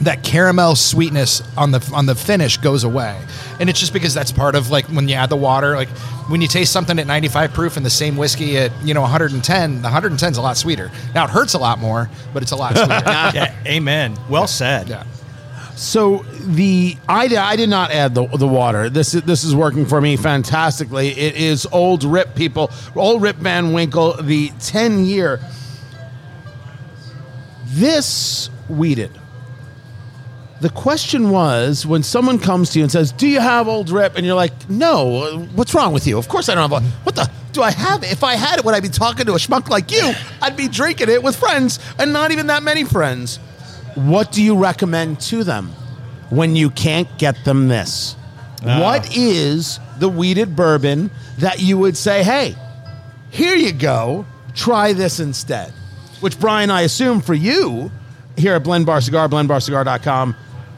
that 0.00 0.22
caramel 0.24 0.74
sweetness 0.74 1.40
on 1.56 1.70
the 1.70 1.90
on 1.94 2.06
the 2.06 2.14
finish 2.14 2.56
goes 2.58 2.82
away 2.84 3.18
and 3.60 3.70
it's 3.70 3.78
just 3.78 3.92
because 3.92 4.12
that's 4.12 4.32
part 4.32 4.54
of 4.56 4.68
like 4.70 4.84
when 4.86 5.08
you 5.08 5.14
add 5.14 5.30
the 5.30 5.36
water 5.36 5.76
like 5.76 5.88
when 6.28 6.40
you 6.42 6.48
taste 6.48 6.72
something 6.72 6.98
at 6.98 7.06
95 7.06 7.52
proof 7.52 7.76
and 7.76 7.86
the 7.86 7.90
same 7.90 8.16
whiskey 8.16 8.58
at 8.58 8.72
you 8.84 8.92
know 8.92 9.02
110 9.02 9.76
the 9.76 9.82
110 9.82 10.32
is 10.32 10.36
a 10.36 10.42
lot 10.42 10.56
sweeter 10.56 10.90
now 11.14 11.24
it 11.24 11.30
hurts 11.30 11.54
a 11.54 11.58
lot 11.58 11.78
more 11.78 12.10
but 12.32 12.42
it's 12.42 12.50
a 12.52 12.56
lot 12.56 12.74
sweeter 12.76 12.90
yeah. 13.38 13.54
Amen. 13.66 14.16
Well 14.28 14.48
said. 14.48 14.88
yeah 14.88 15.04
So 15.76 16.18
the 16.40 16.96
I, 17.08 17.28
did- 17.28 17.38
I 17.38 17.54
did 17.56 17.68
not 17.68 17.90
add 17.92 18.14
the, 18.14 18.26
the 18.26 18.46
water. 18.48 18.90
This 18.90 19.14
is, 19.14 19.22
this 19.22 19.42
is 19.44 19.54
working 19.56 19.86
for 19.86 20.00
me 20.00 20.16
fantastically. 20.16 21.08
It 21.08 21.34
is 21.36 21.66
Old 21.66 22.04
Rip 22.04 22.34
people, 22.34 22.70
Old 22.94 23.22
Rip 23.22 23.36
Van 23.36 23.72
Winkle, 23.72 24.14
the 24.22 24.50
ten 24.60 25.04
year. 25.04 25.40
This 27.66 28.50
wheated. 28.68 29.10
The 30.64 30.70
question 30.70 31.28
was 31.28 31.84
when 31.84 32.02
someone 32.02 32.38
comes 32.38 32.70
to 32.70 32.78
you 32.78 32.84
and 32.84 32.90
says, 32.90 33.12
"Do 33.12 33.28
you 33.28 33.38
have 33.38 33.68
Old 33.68 33.90
Rip?" 33.90 34.16
and 34.16 34.24
you're 34.24 34.34
like, 34.34 34.54
"No, 34.70 35.22
uh, 35.22 35.38
what's 35.54 35.74
wrong 35.74 35.92
with 35.92 36.06
you?" 36.06 36.16
Of 36.16 36.26
course 36.26 36.48
I 36.48 36.54
don't 36.54 36.70
have. 36.70 36.82
A, 36.82 36.86
what 37.02 37.14
the? 37.14 37.28
Do 37.52 37.62
I 37.62 37.70
have 37.70 38.02
it? 38.02 38.10
If 38.10 38.24
I 38.24 38.36
had 38.36 38.60
it, 38.60 38.64
would 38.64 38.74
I 38.74 38.80
be 38.80 38.88
talking 38.88 39.26
to 39.26 39.34
a 39.34 39.36
schmuck 39.36 39.68
like 39.68 39.92
you? 39.92 40.14
I'd 40.40 40.56
be 40.56 40.68
drinking 40.68 41.10
it 41.10 41.22
with 41.22 41.36
friends, 41.36 41.80
and 41.98 42.14
not 42.14 42.30
even 42.30 42.46
that 42.46 42.62
many 42.62 42.84
friends. 42.84 43.40
What 43.94 44.32
do 44.32 44.42
you 44.42 44.56
recommend 44.56 45.20
to 45.28 45.44
them 45.44 45.70
when 46.30 46.56
you 46.56 46.70
can't 46.70 47.08
get 47.18 47.44
them 47.44 47.68
this? 47.68 48.16
Ah. 48.64 48.80
What 48.80 49.14
is 49.14 49.78
the 49.98 50.08
wheated 50.08 50.56
bourbon 50.56 51.10
that 51.40 51.60
you 51.60 51.76
would 51.76 51.98
say, 51.98 52.22
hey, 52.22 52.56
here 53.28 53.54
you 53.54 53.72
go, 53.72 54.24
try 54.54 54.94
this 54.94 55.20
instead? 55.20 55.74
Which, 56.20 56.40
Brian, 56.40 56.70
I 56.70 56.80
assume 56.80 57.20
for 57.20 57.34
you 57.34 57.90
here 58.36 58.54
at 58.54 58.64
Blend 58.64 58.86
Bar 58.86 59.02
Cigar, 59.02 59.28
blendbarcigar.com, 59.28 60.36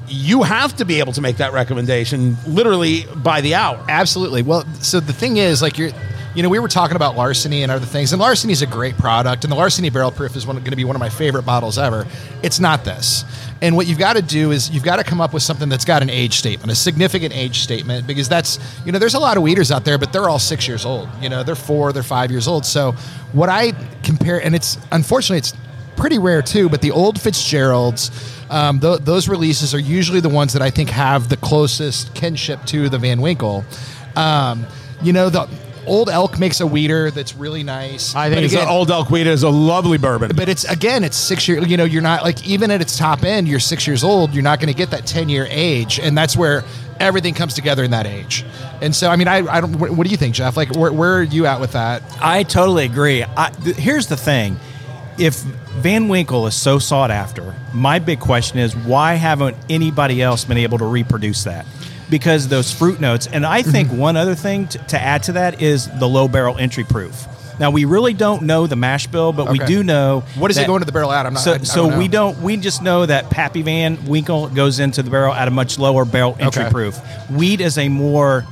you 0.09 0.43
have 0.43 0.77
to 0.77 0.85
be 0.85 0.99
able 0.99 1.13
to 1.13 1.21
make 1.21 1.39
that 1.39 1.53
recommendation 1.53 2.37
literally 2.47 3.07
by 3.17 3.41
the 3.41 3.55
hour. 3.55 3.85
Absolutely. 3.89 4.43
Well, 4.43 4.65
so 4.81 5.01
the 5.01 5.13
thing 5.13 5.37
is, 5.37 5.63
like 5.63 5.79
you're, 5.79 5.91
you 6.35 6.43
know, 6.43 6.49
we 6.51 6.59
were 6.59 6.69
talking 6.69 6.97
about 6.97 7.17
larceny 7.17 7.63
and 7.63 7.73
other 7.73 7.87
things, 7.87 8.13
and 8.13 8.21
larceny 8.21 8.53
is 8.53 8.61
a 8.61 8.67
great 8.67 8.97
product, 8.99 9.45
and 9.45 9.51
the 9.51 9.57
larceny 9.57 9.89
barrel 9.89 10.11
proof 10.11 10.37
is 10.37 10.45
going 10.45 10.63
to 10.63 10.77
be 10.77 10.85
one 10.85 10.95
of 10.95 11.01
my 11.01 11.09
favorite 11.09 11.45
bottles 11.45 11.79
ever. 11.79 12.07
It's 12.43 12.61
not 12.61 12.85
this. 12.85 13.25
And 13.63 13.75
what 13.75 13.87
you've 13.87 13.99
got 13.99 14.17
to 14.17 14.23
do 14.23 14.51
is 14.51 14.69
you've 14.69 14.85
got 14.85 14.97
to 14.97 15.05
come 15.05 15.19
up 15.19 15.33
with 15.33 15.43
something 15.43 15.71
that's 15.71 15.87
got 15.87 16.03
an 16.03 16.11
age 16.11 16.35
statement, 16.35 16.71
a 16.71 16.75
significant 16.75 17.35
age 17.35 17.61
statement, 17.61 18.07
because 18.07 18.29
that's, 18.29 18.59
you 18.85 18.93
know, 18.93 18.99
there's 18.99 19.15
a 19.15 19.19
lot 19.19 19.39
of 19.39 19.43
wheaters 19.43 19.73
out 19.73 19.87
there, 19.87 19.97
but 19.97 20.13
they're 20.13 20.29
all 20.29 20.39
six 20.39 20.69
years 20.69 20.85
old. 20.85 21.09
You 21.23 21.31
know, 21.31 21.43
they're 21.43 21.55
four, 21.55 21.95
they're 21.95 22.03
five 22.03 22.31
years 22.31 22.47
old. 22.47 22.67
So 22.67 22.93
what 23.33 23.49
I 23.49 23.73
compare, 24.03 24.43
and 24.43 24.55
it's 24.55 24.77
unfortunately, 24.93 25.39
it's 25.39 25.55
pretty 25.97 26.19
rare 26.19 26.43
too, 26.43 26.69
but 26.69 26.81
the 26.83 26.91
old 26.91 27.21
Fitzgeralds, 27.21 28.11
um, 28.51 28.79
th- 28.81 29.01
those 29.01 29.29
releases 29.29 29.75
are 29.75 29.79
usually 29.81 30.21
the 30.21 30.29
ones 30.29 30.53
that 30.53 30.63
I 30.63 30.71
think 30.71 30.91
have 30.91 31.29
the 31.29 31.37
closest 31.37 32.15
kinship 32.15 32.65
to 32.67 32.89
the 32.89 32.99
Van 32.99 33.21
Winkle. 33.21 33.65
Um, 34.15 34.67
you 35.03 35.13
know, 35.13 35.29
the 35.31 35.49
old 35.87 36.09
elk 36.11 36.39
makes 36.39 36.61
a 36.61 36.67
wheater 36.67 37.11
that's 37.11 37.35
really 37.37 37.63
nice. 37.63 38.15
I 38.15 38.25
think 38.29 38.39
But 38.39 38.45
it's 38.45 38.55
again- 38.55 38.69
Old 38.69 38.91
Elk 38.91 39.09
Wheater 39.11 39.31
is 39.31 39.43
a 39.45 39.49
lovely 39.51 39.99
bourbon. 39.99 40.33
but 40.35 40.49
it's 40.49 40.65
again, 40.65 41.05
it's 41.05 41.17
six 41.17 41.47
years. 41.47 41.67
You 41.69 41.77
know, 41.77 41.85
you're 41.85 42.03
not 42.03 42.23
like 42.25 42.45
even 42.47 42.71
at 42.71 42.81
its 42.81 42.97
top 42.99 43.23
end, 43.25 43.47
you're 43.49 43.61
six 43.61 43.87
years 43.87 44.03
old. 44.03 44.35
You're 44.35 44.43
not 44.43 44.59
going 44.59 44.73
to 44.73 44.77
get 44.77 44.91
that 44.91 45.07
ten 45.07 45.29
year 45.29 45.47
age, 45.49 46.01
and 46.01 46.17
that's 46.19 46.37
where 46.37 46.65
everything 46.99 47.35
comes 47.35 47.55
together 47.55 47.85
in 47.85 47.91
that 47.93 48.07
age. 48.07 48.45
And 48.81 48.97
so, 48.97 49.11
I 49.11 49.17
mean, 49.17 49.29
I, 49.29 49.37
I 49.47 49.61
don't. 49.61 49.79
What, 49.79 49.91
what 49.93 50.05
do 50.07 50.11
you 50.11 50.17
think, 50.17 50.35
Jeff? 50.35 50.57
Like, 50.57 50.75
where, 50.75 50.93
where 50.93 51.19
are 51.19 51.23
you 51.23 51.47
at 51.47 51.61
with 51.61 51.73
that? 51.73 52.03
I 52.21 52.43
totally 52.43 52.85
agree. 52.87 53.23
I, 53.37 53.51
th- 53.51 53.77
here's 53.77 54.07
the 54.09 54.17
thing: 54.17 54.59
if 55.19 55.35
Van 55.81 56.09
Winkle 56.09 56.47
is 56.47 56.55
so 56.55 56.79
sought 56.79 57.11
after, 57.11 57.55
my 57.73 57.99
big 57.99 58.21
question 58.21 58.59
is 58.59 58.75
why 58.77 59.15
haven't 59.15 59.57
anybody 59.71 60.23
else 60.23 60.45
been 60.45 60.59
able 60.59 60.79
to 60.79 60.85
reproduce 60.87 61.45
that? 61.45 61.67
Because 62.09 62.49
those 62.49 62.73
fruit 62.73 63.01
notes, 63.01 63.27
and 63.27 63.45
I 63.45 63.63
think 63.63 63.89
Mm-hmm. 63.89 63.99
one 63.99 64.17
other 64.17 64.35
thing 64.35 64.69
to, 64.69 64.79
to 64.79 65.01
add 65.01 65.25
to 65.25 65.33
that 65.33 65.61
is 65.61 65.89
the 65.99 66.09
low 66.09 66.29
barrel 66.29 66.57
entry 66.57 66.85
proof. 66.85 67.27
Now 67.59 67.71
we 67.71 67.85
really 67.87 68.13
don't 68.13 68.43
know 68.43 68.67
the 68.67 68.77
mash 68.77 69.07
bill, 69.07 69.33
but 69.33 69.51
we 69.51 69.59
do 69.59 69.83
know 69.83 70.21
What 70.37 70.51
is 70.51 70.59
it 70.59 70.67
going 70.67 70.81
to 70.81 70.85
the 70.87 70.93
barrel 70.93 71.11
at? 71.11 71.25
I'm 71.27 71.33
not. 71.35 71.43
so, 71.43 71.55
I- 71.55 71.59
so 71.59 71.99
we 71.99 72.07
don't. 72.07 72.39
We 72.43 72.59
just 72.59 72.83
know 72.83 73.07
that 73.07 73.31
Pappy 73.31 73.63
Van 73.63 74.05
Winkle 74.05 74.49
goes 74.49 74.79
into 74.79 75.03
the 75.03 75.09
barrel 75.11 75.33
at 75.33 75.49
a 75.49 75.51
much 75.51 75.79
lower 75.79 76.05
barrel 76.05 76.37
entry 76.39 76.63
Okay. 76.65 76.71
proof. 76.71 76.99
Wheat 77.31 77.61
is 77.63 77.79
a 77.79 77.89
more. 77.89 78.45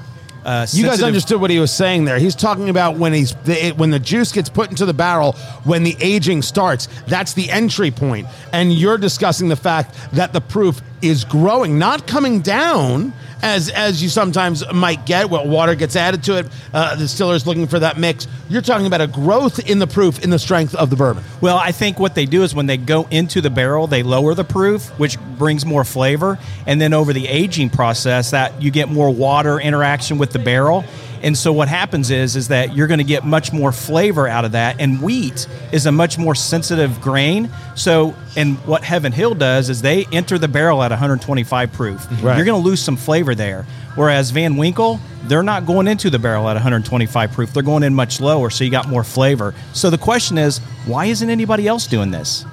Uh, 0.45 0.67
You 0.73 0.85
guys 0.85 1.03
understood 1.03 1.41
what 1.41 1.51
he 1.51 1.59
was 1.59 1.71
saying 1.73 2.05
there. 2.05 2.19
He's 2.19 2.35
talking 2.35 2.69
about 2.69 2.97
when 2.97 3.13
he's 3.13 3.35
the, 3.45 3.67
it, 3.67 3.79
when 3.79 3.91
the 3.91 3.99
juice 3.99 4.31
gets 4.31 4.49
put 4.51 4.71
into 4.71 4.85
the 4.85 4.93
barrel, 4.95 5.33
when 5.65 5.85
the 5.85 5.97
aging 6.01 6.43
starts. 6.43 6.89
That's 7.07 7.33
the 7.33 7.51
entry 7.51 7.91
point, 7.91 8.27
and 8.53 8.73
you're 8.73 8.99
discussing 8.99 9.49
the 9.49 9.57
fact 9.57 9.95
that 10.13 10.33
the 10.33 10.41
proof 10.41 10.83
is 11.05 11.25
growing, 11.25 11.79
not 11.79 12.07
coming 12.07 12.41
down 12.41 13.13
as 13.43 13.69
as 13.69 14.03
you 14.03 14.09
sometimes 14.09 14.65
might 14.73 15.05
get. 15.05 15.29
Well, 15.29 15.47
water 15.47 15.75
gets 15.75 15.97
added 15.97 16.23
to 16.25 16.39
it. 16.39 16.47
Uh, 16.73 16.95
the 16.95 17.03
distiller's 17.03 17.47
looking 17.47 17.67
for 17.67 17.79
that 17.79 17.99
mix. 17.99 18.27
You're 18.49 18.63
talking 18.63 18.87
about 18.87 19.03
a 19.03 19.07
growth 19.07 19.59
in 19.69 19.79
the 19.79 19.87
proof 19.87 20.25
in 20.25 20.31
the 20.31 20.39
strength 20.39 20.75
of 20.75 20.91
the 20.91 20.97
bourbon. 20.97 21.23
Well, 21.41 21.59
I 21.59 21.73
think 21.73 21.99
what 22.01 22.15
they 22.15 22.25
do 22.25 22.43
is 22.43 22.55
when 22.55 22.67
they 22.67 22.79
go 22.79 23.07
into 23.11 23.41
the 23.41 23.51
barrel, 23.51 23.87
they 23.87 24.03
lower 24.03 24.35
the 24.35 24.45
proof, 24.45 24.89
which 24.99 25.19
brings 25.39 25.67
more 25.67 25.85
flavor, 25.85 26.39
and 26.67 26.81
then 26.81 26.95
over 26.95 27.13
the 27.13 27.29
aging 27.29 27.71
process, 27.71 28.31
that 28.31 28.63
you 28.63 28.71
get 28.71 28.89
more 28.89 29.11
water 29.11 29.61
interaction 29.61 30.19
with 30.19 30.33
the 30.33 30.39
barrel. 30.39 30.85
And 31.25 31.37
so 31.37 31.53
what 31.53 31.69
happens 31.69 32.11
is 32.11 32.37
is 32.37 32.49
that 32.49 32.77
you're 32.77 32.87
going 32.87 32.99
to 32.99 33.05
get 33.05 33.25
much 33.25 33.53
more 33.53 33.73
flavor 33.73 34.29
out 34.29 34.45
of 34.45 34.53
that. 34.53 34.79
And 34.79 35.01
wheat 35.01 35.49
is 35.73 35.87
a 35.87 35.93
much 35.93 36.19
more 36.19 36.35
sensitive 36.35 37.01
grain. 37.01 37.51
So, 37.75 38.15
and 38.37 38.59
what 38.67 38.85
Heaven 38.85 39.11
Hill 39.11 39.35
does 39.35 39.71
is 39.71 39.81
they 39.81 40.05
enter 40.13 40.37
the 40.37 40.49
barrel 40.49 40.83
at 40.83 40.91
125 40.91 41.73
proof. 41.73 42.07
Right. 42.23 42.37
You're 42.37 42.45
going 42.45 42.63
to 42.63 42.69
lose 42.69 42.81
some 42.81 42.97
flavor 42.97 43.35
there. 43.35 43.65
Whereas 43.95 44.33
Van 44.33 44.57
Winkle, 44.57 45.01
they're 45.25 45.43
not 45.43 45.67
going 45.67 45.89
into 45.89 46.11
the 46.11 46.19
barrel 46.19 46.49
at 46.49 46.55
125 46.55 47.33
proof. 47.33 47.55
They're 47.55 47.63
going 47.63 47.85
in 47.85 47.95
much 47.95 48.21
lower, 48.21 48.51
so 48.51 48.65
you 48.65 48.71
got 48.71 48.89
more 48.89 49.05
flavor. 49.05 49.55
So 49.73 49.89
the 49.89 49.99
question 49.99 50.37
is, 50.37 50.59
why 50.85 51.07
isn't 51.07 51.31
anybody 51.31 51.67
else 51.67 51.87
doing 51.87 52.11
this? 52.11 52.45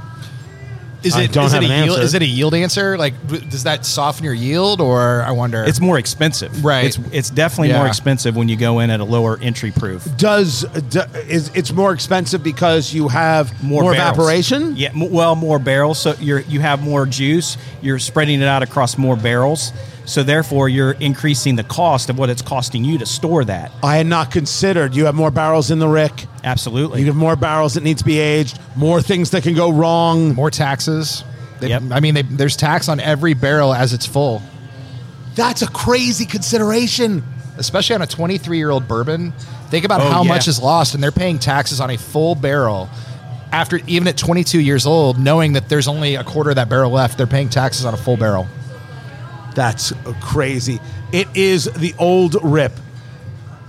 Is 1.04 1.16
I 1.16 1.24
it, 1.24 1.32
don't 1.32 1.46
is 1.46 1.54
have 1.54 1.64
it 1.64 1.70
a 1.70 1.74
an 1.74 1.84
yield, 1.86 1.98
answer. 1.98 2.06
Is 2.06 2.14
it 2.14 2.22
a 2.22 2.26
yield 2.26 2.54
answer? 2.54 2.98
Like, 2.98 3.14
does 3.50 3.64
that 3.64 3.86
soften 3.86 4.24
your 4.24 4.34
yield, 4.34 4.82
or 4.82 5.24
I 5.24 5.32
wonder? 5.32 5.64
It's 5.64 5.80
more 5.80 5.98
expensive. 5.98 6.64
Right. 6.64 6.86
It's, 6.86 7.00
it's 7.12 7.30
definitely 7.30 7.74
more 7.74 7.88
expensive 7.88 8.36
when 8.36 8.50
you 8.50 8.56
go 8.56 8.80
in 8.80 8.90
at 8.90 9.00
a 9.00 9.04
lower 9.04 9.40
entry 9.42 9.72
proof. 9.72 10.08
Does 10.18 10.64
do, 10.90 11.02
is 11.28 11.50
it's 11.56 11.72
more 11.72 11.92
expensive 11.94 12.44
because 12.44 12.94
you 12.94 13.08
have 13.08 13.64
more, 13.64 13.82
barrels. 13.94 13.98
evaporation? 13.98 14.76
Yeah, 14.76 14.90
m- 14.90 15.12
well, 15.12 15.36
more 15.36 15.58
barrels. 15.60 16.00
So 16.00 16.14
you're 16.20 16.42
you 16.42 16.60
have 16.60 16.84
more 16.84 17.06
juice. 17.06 17.58
You're 17.82 18.00
spreading 18.00 18.42
it 18.42 18.48
out 18.48 18.62
across 18.62 18.98
more 18.98 19.16
barrels. 19.16 19.72
So 20.06 20.24
therefore, 20.24 20.68
you're 20.68 20.92
increasing 20.94 21.56
the 21.56 21.64
cost 21.64 22.10
of 22.10 22.18
what 22.18 22.30
it's 22.30 22.42
costing 22.42 22.84
you 22.84 22.98
to 22.98 23.06
store 23.06 23.46
that. 23.46 23.72
I 23.84 23.98
had 23.98 24.08
not 24.08 24.32
considered. 24.32 24.96
You 24.96 25.06
have 25.06 25.16
more 25.16 25.32
barrels 25.32 25.72
in 25.72 25.80
the 25.80 25.88
rick. 25.88 26.26
Absolutely. 26.44 27.02
You 27.02 27.08
have 27.08 27.16
more 27.16 27.36
barrels 27.36 27.76
that 27.76 27.84
need 27.84 28.00
to 28.00 28.04
be 28.04 28.20
aged. 28.20 28.60
More 28.76 29.02
things 29.02 29.30
that 29.32 29.44
can 29.44 29.54
go 29.54 29.72
wrong. 29.72 30.34
More 30.34 30.50
taxes. 30.52 31.24
They, 31.60 31.70
Yep. 31.70 31.84
I 31.92 32.00
mean, 32.00 32.16
they, 32.16 32.24
there's 32.24 32.58
tax 32.58 32.90
on 32.90 33.00
every 33.00 33.36
barrel 33.36 33.74
as 33.74 33.94
it's 33.94 34.06
full, 34.08 34.42
That's 35.36 35.62
a 35.62 35.68
crazy 35.68 36.26
consideration. 36.26 37.24
especially 37.58 37.96
on 37.96 38.02
a 38.02 38.08
23 38.08 38.58
year 38.58 38.72
old 38.72 38.88
bourbon. 38.88 39.32
Think 39.70 39.86
about 39.86 40.02
Oh, 40.02 40.10
how 40.10 40.24
yeah. 40.24 40.30
much 40.30 40.48
is 40.48 40.60
lost, 40.60 40.96
and 40.96 41.04
they're 41.04 41.12
paying 41.12 41.38
taxes 41.40 41.80
on 41.80 41.92
a 41.92 41.98
full 41.98 42.34
barrel. 42.36 42.90
After 43.52 43.80
even 43.86 44.08
at 44.08 44.18
22 44.18 44.60
years 44.60 44.86
old, 44.88 45.20
knowing 45.20 45.54
that 45.54 45.70
there's 45.70 45.88
only 45.88 46.16
a 46.16 46.24
quarter 46.24 46.50
of 46.50 46.56
that 46.56 46.68
barrel 46.70 46.90
left, 46.92 47.18
they're 47.18 47.28
paying 47.28 47.50
taxes 47.50 47.86
on 47.86 47.94
a 47.94 47.98
full 47.98 48.18
barrel. 48.18 48.48
That's 49.56 49.94
crazy. 50.22 50.80
It 51.12 51.28
is 51.36 51.66
the 51.66 51.94
old 52.00 52.42
rip. 52.44 52.74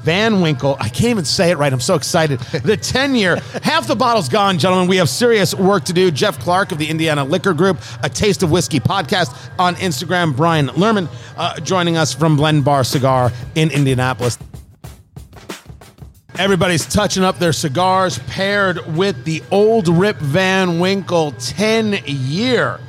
Van 0.03 0.41
Winkle, 0.41 0.77
I 0.81 0.89
can't 0.89 1.11
even 1.11 1.25
say 1.25 1.53
it 1.53 1.59
right. 1.59 1.73
I'm 1.73 1.81
so 1.81 1.95
excited. 1.95 2.41
The 2.63 2.77
10 2.77 3.15
year, 3.17 3.37
half 3.63 3.87
the 3.87 3.97
bottle's 3.97 4.29
gone, 4.29 4.59
gentlemen. 4.59 4.89
We 4.89 4.97
have 4.97 5.09
serious 5.09 5.55
work 5.55 5.85
to 5.85 5.93
do. 5.93 6.11
Jeff 6.11 6.39
Clark 6.39 6.73
of 6.73 6.79
the 6.79 6.89
Indiana 6.89 7.25
Liquor 7.25 7.55
Group, 7.55 7.79
a 8.03 8.09
Taste 8.09 8.43
of 8.43 8.51
Whiskey 8.51 8.81
podcast 8.81 9.35
on 9.59 9.75
Instagram. 9.77 10.37
Brian 10.37 10.69
Lerman 10.69 11.09
uh, 11.37 11.59
joining 11.61 11.97
us 11.97 12.13
from 12.13 12.37
Blend 12.37 12.65
Bar 12.65 12.85
Cigar 12.85 13.33
in 13.55 13.71
Indianapolis. 13.71 14.39
Everybody's 16.39 16.87
touching 16.87 17.25
up 17.25 17.39
their 17.39 17.53
cigars 17.53 18.19
paired 18.21 18.97
with 18.97 19.25
the 19.25 19.43
old 19.51 19.89
Rip 19.89 20.17
Van 20.17 20.79
Winkle 20.79 21.33
10 21.33 22.01
year 22.07 22.81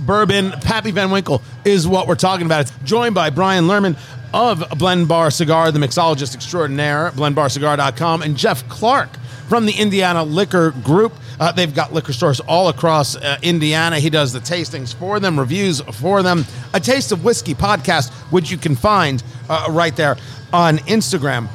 bourbon. 0.00 0.52
Pappy 0.52 0.90
Van 0.90 1.10
Winkle 1.10 1.42
is 1.64 1.86
what 1.86 2.06
we're 2.06 2.14
talking 2.14 2.46
about. 2.46 2.62
It's 2.62 2.72
joined 2.84 3.14
by 3.14 3.30
Brian 3.30 3.64
Lerman 3.64 3.96
of 4.32 4.64
Blend 4.78 5.08
Bar 5.08 5.30
Cigar, 5.30 5.72
the 5.72 5.78
mixologist 5.78 6.34
extraordinaire, 6.34 7.10
blendbarcigar.com, 7.12 8.22
and 8.22 8.36
Jeff 8.36 8.68
Clark 8.68 9.10
from 9.48 9.66
the 9.66 9.72
Indiana 9.72 10.22
Liquor 10.22 10.72
Group. 10.82 11.14
Uh, 11.40 11.52
they've 11.52 11.74
got 11.74 11.92
liquor 11.92 12.12
stores 12.12 12.40
all 12.40 12.68
across 12.68 13.16
uh, 13.16 13.38
Indiana. 13.42 13.98
He 13.98 14.10
does 14.10 14.32
the 14.32 14.40
tastings 14.40 14.94
for 14.94 15.20
them, 15.20 15.38
reviews 15.38 15.80
for 15.80 16.22
them. 16.22 16.44
A 16.74 16.80
Taste 16.80 17.12
of 17.12 17.24
Whiskey 17.24 17.54
podcast, 17.54 18.10
which 18.30 18.50
you 18.50 18.58
can 18.58 18.76
find 18.76 19.22
uh, 19.48 19.66
right 19.70 19.94
there 19.96 20.16
on 20.52 20.78
Instagram. 20.78 21.46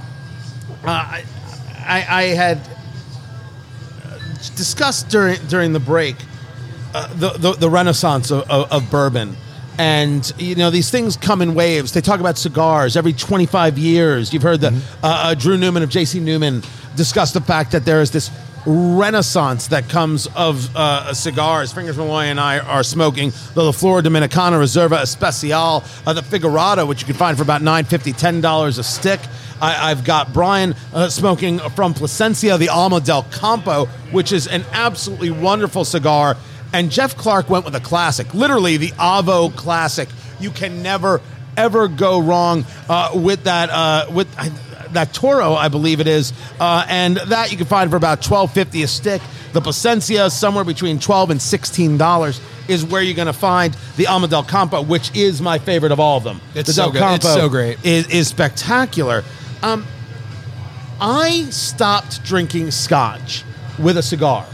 Uh, 0.83 0.87
I, 0.87 1.25
I, 1.85 2.05
I 2.09 2.23
had 2.23 2.57
uh, 4.05 4.17
discussed 4.55 5.09
during 5.09 5.37
during 5.47 5.73
the 5.73 5.79
break 5.79 6.15
uh, 6.93 7.13
the, 7.13 7.29
the 7.31 7.51
the 7.53 7.69
renaissance 7.69 8.31
of, 8.31 8.49
of, 8.49 8.71
of 8.71 8.91
bourbon, 8.91 9.35
and 9.77 10.31
you 10.37 10.55
know 10.55 10.69
these 10.69 10.89
things 10.89 11.17
come 11.17 11.41
in 11.41 11.55
waves. 11.55 11.93
They 11.93 12.01
talk 12.01 12.19
about 12.19 12.37
cigars 12.37 12.95
every 12.95 13.13
25 13.13 13.77
years. 13.77 14.33
You've 14.33 14.43
heard 14.43 14.61
the 14.61 14.67
uh, 14.67 14.71
uh, 15.03 15.33
Drew 15.33 15.57
Newman 15.57 15.83
of 15.83 15.89
J.C. 15.89 16.19
Newman 16.19 16.61
discuss 16.95 17.31
the 17.31 17.41
fact 17.41 17.71
that 17.71 17.85
there 17.85 18.01
is 18.01 18.11
this 18.11 18.29
renaissance 18.65 19.67
that 19.67 19.89
comes 19.89 20.27
of 20.35 20.73
uh, 20.75 21.13
cigars. 21.13 21.73
Fingers 21.73 21.97
Malloy 21.97 22.25
and 22.25 22.39
I 22.39 22.59
are 22.59 22.83
smoking 22.83 23.31
the 23.53 23.63
La 23.63 23.71
Flor 23.71 24.01
Dominicana 24.01 24.59
Reserva 24.59 25.01
Especial, 25.01 25.83
uh, 26.05 26.13
the 26.13 26.21
Figurado, 26.21 26.87
which 26.87 27.01
you 27.01 27.07
can 27.07 27.15
find 27.15 27.35
for 27.37 27.43
about 27.43 27.61
$9.50, 27.61 28.41
$10 28.41 28.79
a 28.79 28.83
stick. 28.83 29.19
I, 29.61 29.91
I've 29.91 30.03
got 30.03 30.33
Brian 30.33 30.75
uh, 30.93 31.09
smoking 31.09 31.59
from 31.59 31.93
Plasencia, 31.93 32.57
the 32.57 32.69
Alma 32.69 33.01
del 33.01 33.23
Campo, 33.23 33.85
which 34.11 34.31
is 34.31 34.47
an 34.47 34.63
absolutely 34.71 35.31
wonderful 35.31 35.85
cigar. 35.85 36.37
And 36.73 36.91
Jeff 36.91 37.15
Clark 37.15 37.49
went 37.49 37.65
with 37.65 37.75
a 37.75 37.79
classic, 37.79 38.33
literally 38.33 38.77
the 38.77 38.89
Avo 38.93 39.55
classic. 39.55 40.09
You 40.39 40.49
can 40.49 40.81
never, 40.81 41.21
ever 41.55 41.87
go 41.87 42.19
wrong 42.19 42.65
uh, 42.89 43.11
with 43.13 43.43
that. 43.43 43.69
Uh, 43.69 44.07
with 44.11 44.27
I, 44.37 44.51
that 44.93 45.11
Toro, 45.11 45.53
I 45.53 45.69
believe 45.69 46.01
it 46.01 46.07
is, 46.07 46.33
uh, 46.59 46.85
and 46.87 47.17
that 47.17 47.51
you 47.51 47.57
can 47.57 47.65
find 47.65 47.89
for 47.89 47.95
about 47.95 48.21
twelve 48.21 48.53
fifty 48.53 48.83
a 48.83 48.87
stick. 48.87 49.21
The 49.51 49.61
Plasencia, 49.61 50.29
somewhere 50.29 50.63
between 50.63 50.99
twelve 50.99 51.29
and 51.31 51.41
sixteen 51.41 51.97
dollars, 51.97 52.39
is 52.67 52.85
where 52.85 53.01
you're 53.01 53.15
going 53.15 53.25
to 53.25 53.33
find 53.33 53.75
the 53.97 54.07
Alma 54.07 54.27
del 54.27 54.43
Campo, 54.43 54.81
which 54.81 55.15
is 55.15 55.41
my 55.41 55.57
favorite 55.57 55.91
of 55.91 55.99
all 55.99 56.17
of 56.17 56.23
them. 56.23 56.41
It's 56.53 56.67
the 56.67 56.73
so 56.73 56.91
Del 56.91 57.09
good. 57.09 57.15
It's 57.15 57.33
so 57.33 57.49
great. 57.49 57.83
Is, 57.83 58.07
is 58.09 58.27
spectacular. 58.27 59.23
Um, 59.61 59.85
I 61.01 61.45
stopped 61.49 62.23
drinking 62.23 62.71
scotch 62.71 63.43
with 63.79 63.97
a 63.97 64.03
cigar 64.03 64.45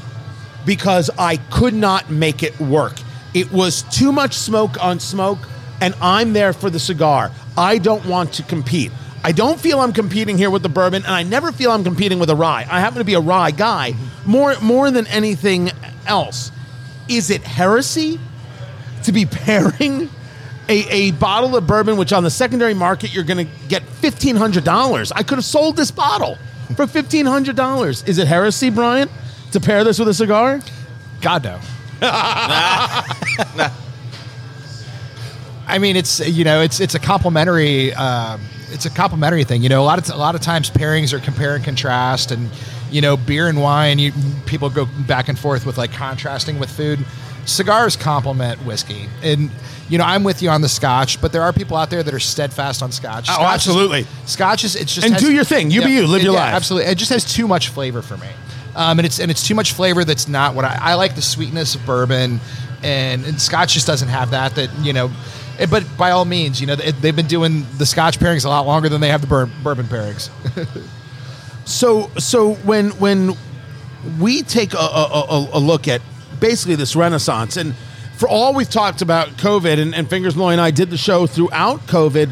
because 0.69 1.09
I 1.17 1.37
could 1.49 1.73
not 1.73 2.11
make 2.11 2.43
it 2.43 2.59
work. 2.59 2.93
It 3.33 3.51
was 3.51 3.81
too 3.81 4.11
much 4.11 4.35
smoke 4.35 4.79
on 4.83 4.99
smoke, 4.99 5.39
and 5.81 5.95
I'm 5.99 6.33
there 6.33 6.53
for 6.53 6.69
the 6.69 6.77
cigar. 6.77 7.31
I 7.57 7.79
don't 7.79 8.05
want 8.05 8.33
to 8.33 8.43
compete. 8.43 8.91
I 9.23 9.31
don't 9.31 9.59
feel 9.59 9.79
I'm 9.79 9.93
competing 9.93 10.37
here 10.37 10.51
with 10.51 10.61
the 10.61 10.69
bourbon, 10.69 11.01
and 11.05 11.11
I 11.11 11.23
never 11.23 11.51
feel 11.51 11.71
I'm 11.71 11.83
competing 11.83 12.19
with 12.19 12.29
a 12.29 12.35
rye. 12.35 12.67
I 12.69 12.81
happen 12.81 12.99
to 12.99 13.03
be 13.03 13.15
a 13.15 13.19
rye 13.19 13.49
guy 13.49 13.93
mm-hmm. 13.93 14.29
more 14.29 14.59
more 14.61 14.91
than 14.91 15.07
anything 15.07 15.71
else. 16.05 16.51
Is 17.07 17.31
it 17.31 17.41
heresy 17.41 18.19
to 19.05 19.11
be 19.11 19.25
pairing 19.25 20.07
a, 20.67 20.87
a 20.91 21.11
bottle 21.13 21.55
of 21.55 21.65
bourbon, 21.65 21.97
which 21.97 22.13
on 22.13 22.23
the 22.23 22.29
secondary 22.29 22.75
market 22.75 23.11
you're 23.11 23.23
going 23.23 23.47
to 23.47 23.51
get 23.67 23.81
fifteen 23.81 24.35
hundred 24.35 24.65
dollars? 24.65 25.11
I 25.11 25.23
could 25.23 25.39
have 25.39 25.45
sold 25.45 25.77
this 25.77 25.89
bottle 25.89 26.37
for 26.75 26.85
fifteen 26.85 27.25
hundred 27.25 27.55
dollars. 27.55 28.03
Is 28.03 28.19
it 28.19 28.27
heresy, 28.27 28.69
Brian, 28.69 29.09
to 29.51 29.59
pair 29.59 29.83
this 29.83 29.99
with 29.99 30.07
a 30.07 30.13
cigar? 30.13 30.61
God 31.21 31.43
no. 31.43 31.59
I 35.67 35.77
mean, 35.79 35.95
it's 35.95 36.19
you 36.27 36.43
know, 36.43 36.61
it's 36.61 36.79
it's 36.79 36.95
a 36.95 36.99
complimentary, 36.99 37.93
um, 37.93 38.41
it's 38.71 38.85
a 38.85 38.89
complimentary 38.89 39.43
thing. 39.43 39.61
You 39.61 39.69
know, 39.69 39.81
a 39.81 39.85
lot 39.85 39.99
of 39.99 40.09
a 40.13 40.17
lot 40.17 40.33
of 40.35 40.41
times 40.41 40.69
pairings 40.69 41.13
are 41.13 41.19
compare 41.19 41.55
and 41.55 41.63
contrast, 41.63 42.31
and 42.31 42.49
you 42.89 43.01
know, 43.01 43.15
beer 43.17 43.47
and 43.47 43.61
wine. 43.61 43.99
You 43.99 44.11
people 44.45 44.69
go 44.69 44.85
back 45.07 45.27
and 45.27 45.37
forth 45.37 45.65
with 45.65 45.77
like 45.77 45.91
contrasting 45.91 46.57
with 46.59 46.71
food. 46.71 47.05
Cigars 47.45 47.95
complement 47.95 48.63
whiskey, 48.65 49.07
and 49.23 49.49
you 49.89 49.97
know, 49.97 50.03
I'm 50.03 50.23
with 50.23 50.41
you 50.41 50.49
on 50.49 50.61
the 50.61 50.69
Scotch, 50.69 51.19
but 51.21 51.31
there 51.31 51.41
are 51.41 51.51
people 51.53 51.77
out 51.77 51.89
there 51.89 52.03
that 52.03 52.13
are 52.13 52.19
steadfast 52.19 52.81
on 52.83 52.91
Scotch. 52.91 53.27
Oh, 53.29 53.33
Scotch 53.33 53.41
is- 53.47 53.53
absolutely. 53.67 54.05
Scotch 54.25 54.63
is 54.63 54.75
it's 54.75 54.93
just 54.93 55.05
And 55.05 55.13
has- 55.13 55.21
do 55.23 55.31
your 55.33 55.43
thing. 55.43 55.69
You 55.71 55.81
be 55.83 55.91
you. 55.91 56.07
Live 56.07 56.23
your 56.23 56.33
yeah, 56.33 56.45
life. 56.45 56.53
Absolutely, 56.55 56.91
it 56.91 56.95
just 56.95 57.11
has 57.11 57.23
too 57.25 57.47
much 57.47 57.69
flavor 57.69 58.01
for 58.01 58.17
me, 58.17 58.27
um, 58.75 58.99
and 58.99 59.05
it's 59.05 59.19
and 59.19 59.29
it's 59.31 59.47
too 59.47 59.55
much 59.55 59.73
flavor 59.73 60.03
that's 60.03 60.27
not 60.27 60.55
what 60.55 60.65
I, 60.65 60.77
I 60.79 60.93
like. 60.95 61.15
The 61.15 61.21
sweetness 61.21 61.75
of 61.75 61.85
bourbon, 61.85 62.39
and, 62.83 63.25
and 63.25 63.41
Scotch 63.41 63.73
just 63.73 63.87
doesn't 63.87 64.09
have 64.09 64.31
that. 64.31 64.55
That 64.55 64.69
you 64.81 64.93
know, 64.93 65.11
eh, 65.57 65.65
but 65.65 65.85
by 65.97 66.11
all 66.11 66.25
means, 66.25 66.61
you 66.61 66.67
know, 66.67 66.75
they, 66.75 66.91
they've 66.91 67.15
been 67.15 67.27
doing 67.27 67.65
the 67.77 67.85
Scotch 67.85 68.19
pairings 68.19 68.45
a 68.45 68.49
lot 68.49 68.65
longer 68.65 68.89
than 68.89 69.01
they 69.01 69.09
have 69.09 69.21
the 69.21 69.27
bur- 69.27 69.49
bourbon 69.63 69.85
pairings. 69.85 70.29
So 71.69 72.09
so 72.17 72.55
when 72.55 72.89
when 72.99 73.37
we 74.19 74.41
take 74.41 74.73
a, 74.73 74.77
a, 74.77 75.49
a, 75.53 75.59
look 75.59 75.87
at 75.87 76.01
basically 76.39 76.75
this 76.75 76.95
renaissance, 76.95 77.57
and 77.57 77.75
for 78.17 78.27
all 78.27 78.55
we've 78.55 78.69
talked 78.69 79.03
about 79.03 79.29
COVID, 79.37 79.79
and, 79.79 79.93
and 79.93 80.09
Fingers 80.09 80.35
and 80.35 80.59
I 80.59 80.71
did 80.71 80.89
the 80.89 80.97
show 80.97 81.27
throughout 81.27 81.81
COVID, 81.81 82.31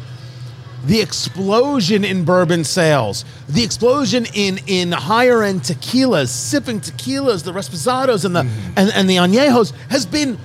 the 0.88 1.02
explosion 1.02 2.06
in 2.06 2.24
bourbon 2.24 2.64
sales, 2.64 3.26
the 3.50 3.64
explosion 3.64 4.26
in 4.34 4.60
in 4.68 4.94
higher 4.94 5.44
end 5.44 5.62
tequilas, 5.62 6.30
sipping 6.30 6.80
tequilas, 6.80 7.44
the 7.44 7.52
Reposados 7.52 8.24
and 8.24 8.36
the 8.36 8.48
and, 8.76 8.92
and 8.94 9.10
the 9.10 9.18
añejos 9.18 9.74
has 9.90 10.06
been 10.06 10.40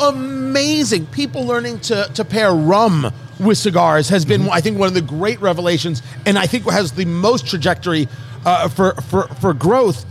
amazing. 0.00 1.06
People 1.06 1.44
learning 1.44 1.78
to 1.80 2.10
to 2.14 2.24
pair 2.24 2.52
rum 2.52 3.12
with 3.38 3.58
cigars 3.58 4.08
has 4.08 4.24
been, 4.24 4.48
I 4.48 4.60
think, 4.60 4.78
one 4.78 4.88
of 4.88 4.94
the 4.94 5.02
great 5.02 5.40
revelations, 5.40 6.02
and 6.26 6.38
I 6.38 6.46
think 6.46 6.68
has 6.70 6.92
the 6.92 7.04
most 7.04 7.46
trajectory 7.46 8.08
uh, 8.44 8.68
for 8.68 8.94
for 8.94 9.28
for 9.28 9.54
growth. 9.54 10.04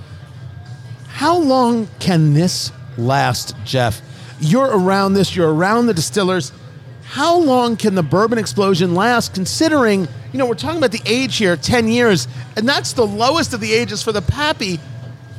How 1.07 1.37
long 1.37 1.87
can 1.99 2.33
this 2.33 2.71
last, 2.97 3.55
Jeff? 3.65 4.01
You're 4.39 4.77
around 4.77 5.13
this, 5.13 5.35
you're 5.35 5.53
around 5.53 5.87
the 5.87 5.93
distillers. 5.93 6.53
How 7.05 7.37
long 7.37 7.77
can 7.77 7.95
the 7.95 8.03
bourbon 8.03 8.37
explosion 8.39 8.95
last, 8.95 9.33
considering, 9.33 10.07
you 10.31 10.39
know, 10.39 10.45
we're 10.45 10.55
talking 10.55 10.77
about 10.77 10.91
the 10.91 11.01
age 11.05 11.37
here, 11.37 11.55
10 11.55 11.87
years, 11.87 12.27
and 12.57 12.67
that's 12.67 12.93
the 12.93 13.05
lowest 13.05 13.53
of 13.53 13.59
the 13.59 13.73
ages 13.73 14.01
for 14.01 14.11
the 14.11 14.21
Pappy. 14.21 14.79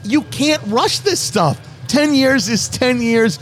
You 0.05 0.23
can't 0.23 0.62
rush 0.67 1.01
this 1.01 1.21
stuff. 1.21 1.61
10 1.89 2.15
years 2.15 2.49
is 2.49 2.69
10 2.69 3.01
years. 3.01 3.39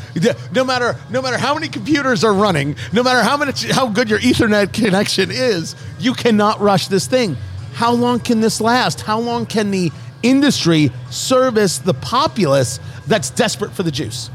No 0.52 0.64
matter 0.64 0.96
no 1.10 1.22
matter 1.22 1.38
how 1.38 1.54
many 1.54 1.68
computers 1.68 2.24
are 2.24 2.34
running, 2.34 2.76
no 2.92 3.02
matter 3.02 3.22
how 3.22 3.36
much 3.36 3.68
how 3.70 3.88
good 3.88 4.10
your 4.10 4.18
Ethernet 4.18 4.72
connection 4.72 5.30
is, 5.30 5.74
you 5.98 6.12
cannot 6.12 6.60
rush 6.60 6.88
this 6.88 7.06
thing. 7.06 7.36
How 7.74 7.92
long 7.92 8.20
can 8.20 8.40
this 8.40 8.60
last? 8.60 9.00
How 9.00 9.18
long 9.18 9.46
can 9.46 9.70
the 9.70 9.90
industry 10.22 10.90
service 11.10 11.78
the 11.78 11.94
populace 11.94 12.78
that's 13.06 13.30
desperate 13.30 13.72
for 13.72 13.82
the 13.82 13.90
juice? 13.90 14.30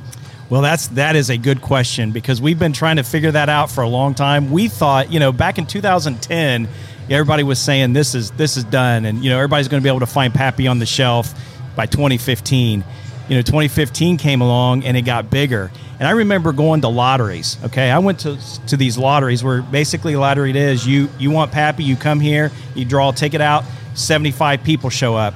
Well, 0.50 0.62
that's 0.62 0.88
that 0.89 1.18
is 1.18 1.30
a 1.30 1.38
good 1.38 1.62
question 1.62 2.12
because 2.12 2.41
we've 2.41 2.58
been 2.58 2.72
trying 2.72 2.95
to 2.98 3.04
figure 3.04 3.32
that 3.32 3.50
out 3.50 3.70
for 3.70 3.82
a 3.82 3.88
long 3.88 4.16
time. 4.16 4.50
We 4.50 4.70
thought, 4.70 5.12
you 5.12 5.20
know, 5.20 5.34
back 5.34 5.58
in 5.58 5.66
2010, 5.66 6.70
everybody 7.10 7.43
was 7.43 7.60
saying 7.60 7.91
this 7.91 8.16
is 8.16 8.32
this 8.32 8.56
is 8.56 8.64
done, 8.64 9.04
and 9.04 9.24
you 9.24 9.30
know 9.30 9.38
everybody's 9.38 9.68
going 9.68 9.82
to 9.82 9.84
be 9.84 9.89
able 9.89 10.00
to 10.00 10.06
find 10.06 10.34
Pappy 10.34 10.68
on 10.68 10.80
the 10.80 10.86
shelf 10.86 11.34
by 11.76 11.86
2015. 11.86 12.84
you 13.28 13.36
know 13.36 13.41
2015 13.41 14.18
came 14.18 14.39
along 14.39 14.86
and 14.86 14.95
it 14.95 15.02
got 15.02 15.30
bigger. 15.30 15.70
And 16.00 16.08
I 16.08 16.12
remember 16.12 16.54
going 16.54 16.82
to 16.82 16.88
lotteries. 16.88 17.58
Okay, 17.66 17.91
I 17.91 18.00
went 18.00 18.20
to 18.20 18.38
to 18.68 18.78
these 18.78 18.98
lotteries 18.98 19.43
where 19.43 19.62
basically 19.62 20.16
lottery 20.16 20.52
it 20.52 20.56
is 20.56 20.88
you 20.88 21.10
you 21.20 21.30
want 21.30 21.52
Pappy, 21.52 21.84
you 21.84 21.98
come 21.98 22.22
here, 22.22 22.52
you 22.74 22.86
draw 22.86 23.10
a 23.10 23.14
ticket 23.14 23.41
out, 23.41 23.66
75 23.95 24.64
people 24.64 24.89
show 24.89 25.14
up. 25.14 25.36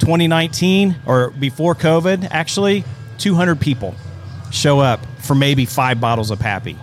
2019 0.00 0.96
or 1.06 1.30
before 1.30 1.76
COVID, 1.76 2.26
actually, 2.32 2.82
200 3.18 3.60
people 3.60 3.94
show 4.52 4.78
up 4.78 5.04
for 5.20 5.34
maybe 5.34 5.64
five 5.66 6.00
bottles 6.00 6.30
of 6.30 6.38
Pappy. 6.38 6.76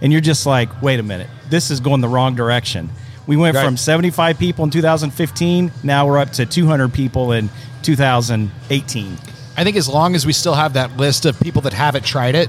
And 0.00 0.12
you're 0.12 0.20
just 0.20 0.46
like, 0.46 0.82
wait 0.82 1.00
a 1.00 1.02
minute, 1.02 1.28
this 1.50 1.70
is 1.70 1.80
going 1.80 2.00
the 2.00 2.08
wrong 2.08 2.34
direction. 2.36 2.90
We 3.26 3.36
went 3.36 3.56
Right. 3.56 3.64
from 3.64 3.76
75 3.76 4.38
people 4.38 4.64
in 4.64 4.70
2015, 4.70 5.72
now 5.82 6.06
we're 6.06 6.18
up 6.18 6.30
to 6.34 6.44
200 6.46 6.92
people 6.92 7.32
in 7.32 7.48
2018. 7.82 9.16
I 9.56 9.64
think 9.64 9.76
as 9.76 9.88
long 9.88 10.14
as 10.14 10.26
we 10.26 10.32
still 10.32 10.54
have 10.54 10.74
that 10.74 10.96
list 10.96 11.24
of 11.26 11.38
people 11.40 11.62
that 11.62 11.72
haven't 11.72 12.04
tried 12.04 12.34
it, 12.34 12.48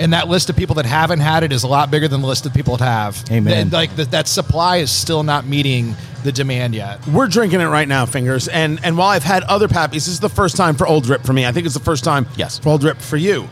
and 0.00 0.12
that 0.12 0.28
list 0.28 0.48
of 0.50 0.56
people 0.56 0.76
that 0.76 0.86
haven't 0.86 1.18
had 1.20 1.42
it 1.42 1.52
is 1.52 1.64
a 1.64 1.66
lot 1.68 1.90
bigger 1.90 2.06
than 2.06 2.20
the 2.20 2.26
list 2.28 2.46
of 2.46 2.54
people 2.54 2.76
that 2.76 2.84
have. 2.84 3.24
Amen. 3.32 3.64
Th- 3.64 3.72
Like 3.72 3.96
th- 3.96 4.10
that 4.10 4.28
supply 4.28 4.76
is 4.76 4.90
still 4.92 5.24
not 5.24 5.44
meeting 5.46 5.96
the 6.22 6.30
demand 6.30 6.74
yet. 6.74 7.04
We're 7.08 7.26
drinking 7.26 7.60
it 7.60 7.66
right 7.66 7.88
now, 7.88 8.06
fingers. 8.06 8.46
And 8.46 8.78
and 8.84 8.96
while 8.96 9.08
I've 9.08 9.24
had 9.24 9.42
other 9.44 9.66
pappies, 9.66 9.92
this 9.94 10.08
is 10.08 10.20
the 10.20 10.28
first 10.28 10.56
time 10.56 10.76
for 10.76 10.86
Old 10.86 11.08
Rip 11.08 11.24
for 11.24 11.32
me. 11.32 11.46
I 11.46 11.52
think 11.52 11.64
it's 11.66 11.74
the 11.74 11.80
first 11.80 12.04
time 12.04 12.26
Yes. 12.36 12.58
for 12.60 12.68
Old 12.68 12.84
Rip 12.84 13.00
for 13.00 13.16
you. 13.16 13.48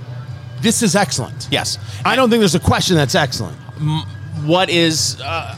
This 0.67 0.83
is 0.83 0.97
excellent. 0.97 1.47
Yes. 1.49 1.79
I 2.05 2.17
don't 2.17 2.29
think 2.29 2.41
there's 2.41 2.57
a 2.57 2.61
question 2.61 2.97
that's 2.97 3.15
excellent. 3.15 3.57
what 4.43 4.69
is 4.69 5.17
uh, 5.21 5.57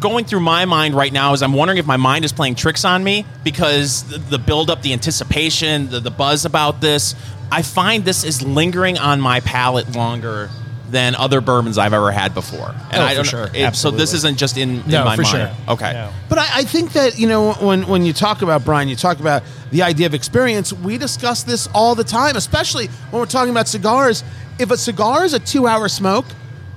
going 0.00 0.24
through 0.24 0.40
my 0.40 0.64
mind 0.64 0.94
right 0.94 1.12
now 1.12 1.34
is 1.34 1.42
I'm 1.42 1.52
wondering 1.52 1.76
if 1.76 1.84
my 1.84 1.98
mind 1.98 2.24
is 2.24 2.32
playing 2.32 2.54
tricks 2.54 2.86
on 2.86 3.04
me 3.04 3.26
because 3.44 4.04
the, 4.04 4.16
the 4.16 4.38
build 4.38 4.70
up, 4.70 4.80
the 4.80 4.94
anticipation, 4.94 5.90
the, 5.90 6.00
the 6.00 6.10
buzz 6.10 6.46
about 6.46 6.80
this, 6.80 7.14
I 7.52 7.60
find 7.60 8.06
this 8.06 8.24
is 8.24 8.40
lingering 8.40 8.96
on 8.96 9.20
my 9.20 9.40
palate 9.40 9.94
longer 9.94 10.48
than 10.90 11.14
other 11.14 11.40
bourbons 11.42 11.76
I've 11.76 11.92
ever 11.92 12.10
had 12.10 12.32
before. 12.34 12.74
And 12.90 13.02
Oh, 13.02 13.04
I 13.04 13.14
don't 13.14 13.24
sure. 13.26 13.48
it- 13.52 13.76
so 13.76 13.90
this 13.90 14.14
isn't 14.14 14.38
just 14.38 14.56
in, 14.56 14.80
in 14.80 14.82
No, 14.90 15.04
my 15.04 15.16
for 15.16 15.22
mind. 15.22 15.36
sure. 15.36 15.50
Okay. 15.74 15.92
No. 15.92 16.10
But 16.30 16.38
I, 16.38 16.48
I 16.60 16.62
think 16.64 16.92
that, 16.94 17.18
you 17.18 17.28
know, 17.28 17.52
when, 17.54 17.86
when 17.86 18.04
you 18.06 18.12
talk 18.14 18.40
about 18.42 18.64
Brian, 18.64 18.88
you 18.88 18.96
talk 18.96 19.20
about 19.20 19.42
the 19.70 19.82
idea 19.82 20.06
of 20.06 20.14
experience. 20.14 20.72
We 20.72 20.96
discuss 20.96 21.42
this 21.42 21.66
all 21.74 21.94
the 21.94 22.04
time, 22.04 22.36
especially 22.36 22.86
when 23.10 23.20
we're 23.20 23.26
talking 23.26 23.50
about 23.50 23.68
cigars. 23.68 24.24
If 24.58 24.70
a 24.70 24.76
cigar 24.78 25.24
is 25.24 25.34
a 25.34 25.38
two 25.38 25.66
hour 25.66 25.88
smoke 25.88 26.24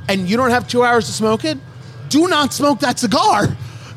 and 0.10 0.28
you 0.30 0.36
don't 0.36 0.52
have 0.52 0.68
two 0.68 0.84
hours 0.84 1.06
to 1.06 1.14
smoke 1.14 1.46
it, 1.46 1.58
do 2.10 2.28
not 2.28 2.52
smoke 2.54 2.82
that 2.82 3.00
cigar. 3.00 3.48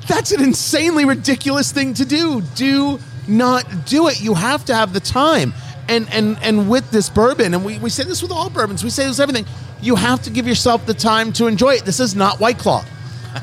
That's 0.07 0.31
an 0.33 0.43
insanely 0.43 1.05
ridiculous 1.05 1.73
thing 1.73 1.95
to 1.95 2.05
do. 2.05 2.41
Do 2.55 3.01
not 3.27 3.87
do 3.87 4.07
it. 4.09 4.21
You 4.23 4.35
have 4.35 4.65
to 4.67 4.75
have 4.75 4.93
the 4.93 5.01
time. 5.01 5.55
And 5.89 6.09
and 6.13 6.39
and 6.43 6.69
with 6.69 6.91
this 6.91 7.09
bourbon, 7.11 7.55
and 7.55 7.65
we, 7.65 7.79
we 7.79 7.91
say 7.91 8.05
this 8.05 8.23
with 8.23 8.31
all 8.33 8.49
bourbons, 8.51 8.83
we 8.83 8.91
say 8.91 9.05
this 9.05 9.19
with 9.19 9.29
everything, 9.29 9.47
you 9.83 9.97
have 9.97 10.23
to 10.23 10.31
give 10.31 10.47
yourself 10.47 10.87
the 10.87 10.95
time 10.95 11.33
to 11.35 11.47
enjoy 11.47 11.75
it. 11.75 11.85
This 11.85 12.01
is 12.01 12.15
not 12.15 12.41
White 12.41 12.59
Claw. 12.59 12.85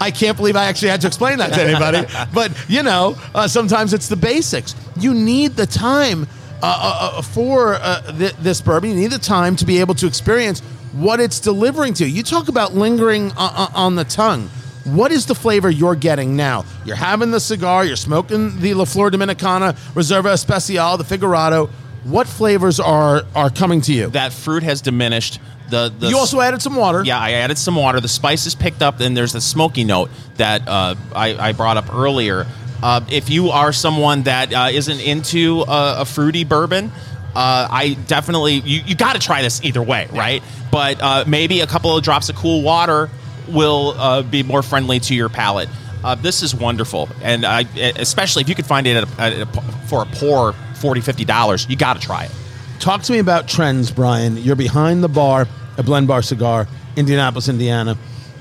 I 0.00 0.10
can't 0.10 0.36
believe 0.36 0.56
I 0.56 0.64
actually 0.64 0.88
had 0.88 1.02
to 1.02 1.06
explain 1.08 1.38
that 1.38 1.52
to 1.52 1.62
anybody. 1.62 2.06
but 2.34 2.52
you 2.68 2.82
know, 2.82 3.16
uh, 3.34 3.46
sometimes 3.48 3.92
it's 3.92 4.08
the 4.08 4.16
basics. 4.16 4.74
You 4.96 5.12
need 5.12 5.56
the 5.56 5.66
time 5.66 6.26
uh, 6.62 6.66
uh, 6.66 7.18
uh, 7.18 7.22
for 7.22 7.74
uh, 7.74 8.00
th- 8.12 8.34
this 8.36 8.60
bourbon. 8.60 8.90
You 8.90 8.96
need 8.96 9.10
the 9.10 9.18
time 9.18 9.56
to 9.56 9.66
be 9.66 9.80
able 9.80 9.94
to 9.96 10.06
experience 10.06 10.60
what 10.92 11.20
it's 11.20 11.40
delivering 11.40 11.94
to. 11.94 12.06
You 12.06 12.20
You 12.20 12.22
talk 12.22 12.48
about 12.48 12.74
lingering 12.74 13.32
uh, 13.32 13.34
uh, 13.38 13.68
on 13.74 13.94
the 13.96 14.04
tongue. 14.04 14.50
What 14.84 15.12
is 15.12 15.26
the 15.26 15.34
flavor 15.34 15.70
you're 15.70 15.94
getting 15.94 16.36
now? 16.36 16.64
You're 16.84 16.96
having 16.96 17.30
the 17.30 17.40
cigar. 17.40 17.84
You're 17.84 17.96
smoking 17.96 18.60
the 18.60 18.74
La 18.74 18.84
Flor 18.84 19.10
Dominicana, 19.10 19.74
Reserva 19.94 20.32
Especial, 20.32 20.96
the 20.96 21.04
Figurado. 21.04 21.68
What 22.04 22.26
flavors 22.26 22.80
are 22.80 23.22
are 23.34 23.50
coming 23.50 23.82
to 23.82 23.92
you? 23.92 24.08
That 24.08 24.32
fruit 24.32 24.62
has 24.62 24.80
diminished. 24.80 25.38
The, 25.68 25.92
the 25.96 26.08
you 26.08 26.16
also 26.16 26.40
added 26.40 26.62
some 26.62 26.76
water. 26.76 27.02
Yeah, 27.04 27.18
I 27.18 27.32
added 27.32 27.58
some 27.58 27.76
water. 27.76 28.00
The 28.00 28.08
spices 28.08 28.54
picked 28.54 28.82
up, 28.82 29.00
and 29.00 29.16
there's 29.16 29.34
the 29.34 29.40
smoky 29.40 29.84
note 29.84 30.10
that 30.36 30.66
uh, 30.66 30.94
I, 31.14 31.48
I 31.50 31.52
brought 31.52 31.76
up 31.76 31.94
earlier. 31.94 32.46
Uh, 32.82 33.02
if 33.10 33.28
you 33.28 33.50
are 33.50 33.72
someone 33.72 34.22
that 34.22 34.52
uh, 34.52 34.70
not 34.70 34.88
into 34.88 35.60
a, 35.68 36.00
a 36.00 36.04
fruity 36.06 36.44
bourbon, 36.44 36.90
uh, 37.34 37.68
I 37.70 37.98
definitely 38.06 38.54
you, 38.54 38.80
you 38.86 38.94
got 38.96 39.12
to 39.12 39.18
try 39.18 39.42
this 39.42 39.62
either 39.62 39.82
way, 39.82 40.08
right? 40.10 40.42
But 40.72 41.00
uh, 41.02 41.24
maybe 41.26 41.60
a 41.60 41.66
couple 41.66 41.94
of 41.96 42.02
drops 42.02 42.30
of 42.30 42.36
cool 42.36 42.62
water 42.62 43.10
will 43.52 43.94
uh, 43.96 44.22
be 44.22 44.42
more 44.42 44.62
friendly 44.62 45.00
to 45.00 45.14
your 45.14 45.28
palate. 45.28 45.68
Uh, 46.02 46.14
this 46.14 46.42
is 46.42 46.54
wonderful, 46.54 47.08
and 47.22 47.44
I, 47.44 47.60
especially 47.96 48.42
if 48.42 48.48
you 48.48 48.54
could 48.54 48.66
find 48.66 48.86
it 48.86 48.96
at 48.96 49.04
a, 49.04 49.20
at 49.20 49.32
a, 49.42 49.46
for 49.86 50.02
a 50.02 50.06
pour 50.06 50.54
40 50.76 51.00
50 51.02 51.24
dollars, 51.26 51.66
you 51.68 51.76
got 51.76 52.00
to 52.00 52.06
try 52.06 52.24
it. 52.24 52.30
Talk 52.78 53.02
to 53.02 53.12
me 53.12 53.18
about 53.18 53.46
trends, 53.46 53.90
Brian. 53.90 54.38
You're 54.38 54.56
behind 54.56 55.04
the 55.04 55.08
bar 55.08 55.46
at 55.76 55.84
Blend 55.84 56.08
Bar 56.08 56.22
Cigar, 56.22 56.66
Indianapolis, 56.96 57.48
Indiana. 57.48 57.98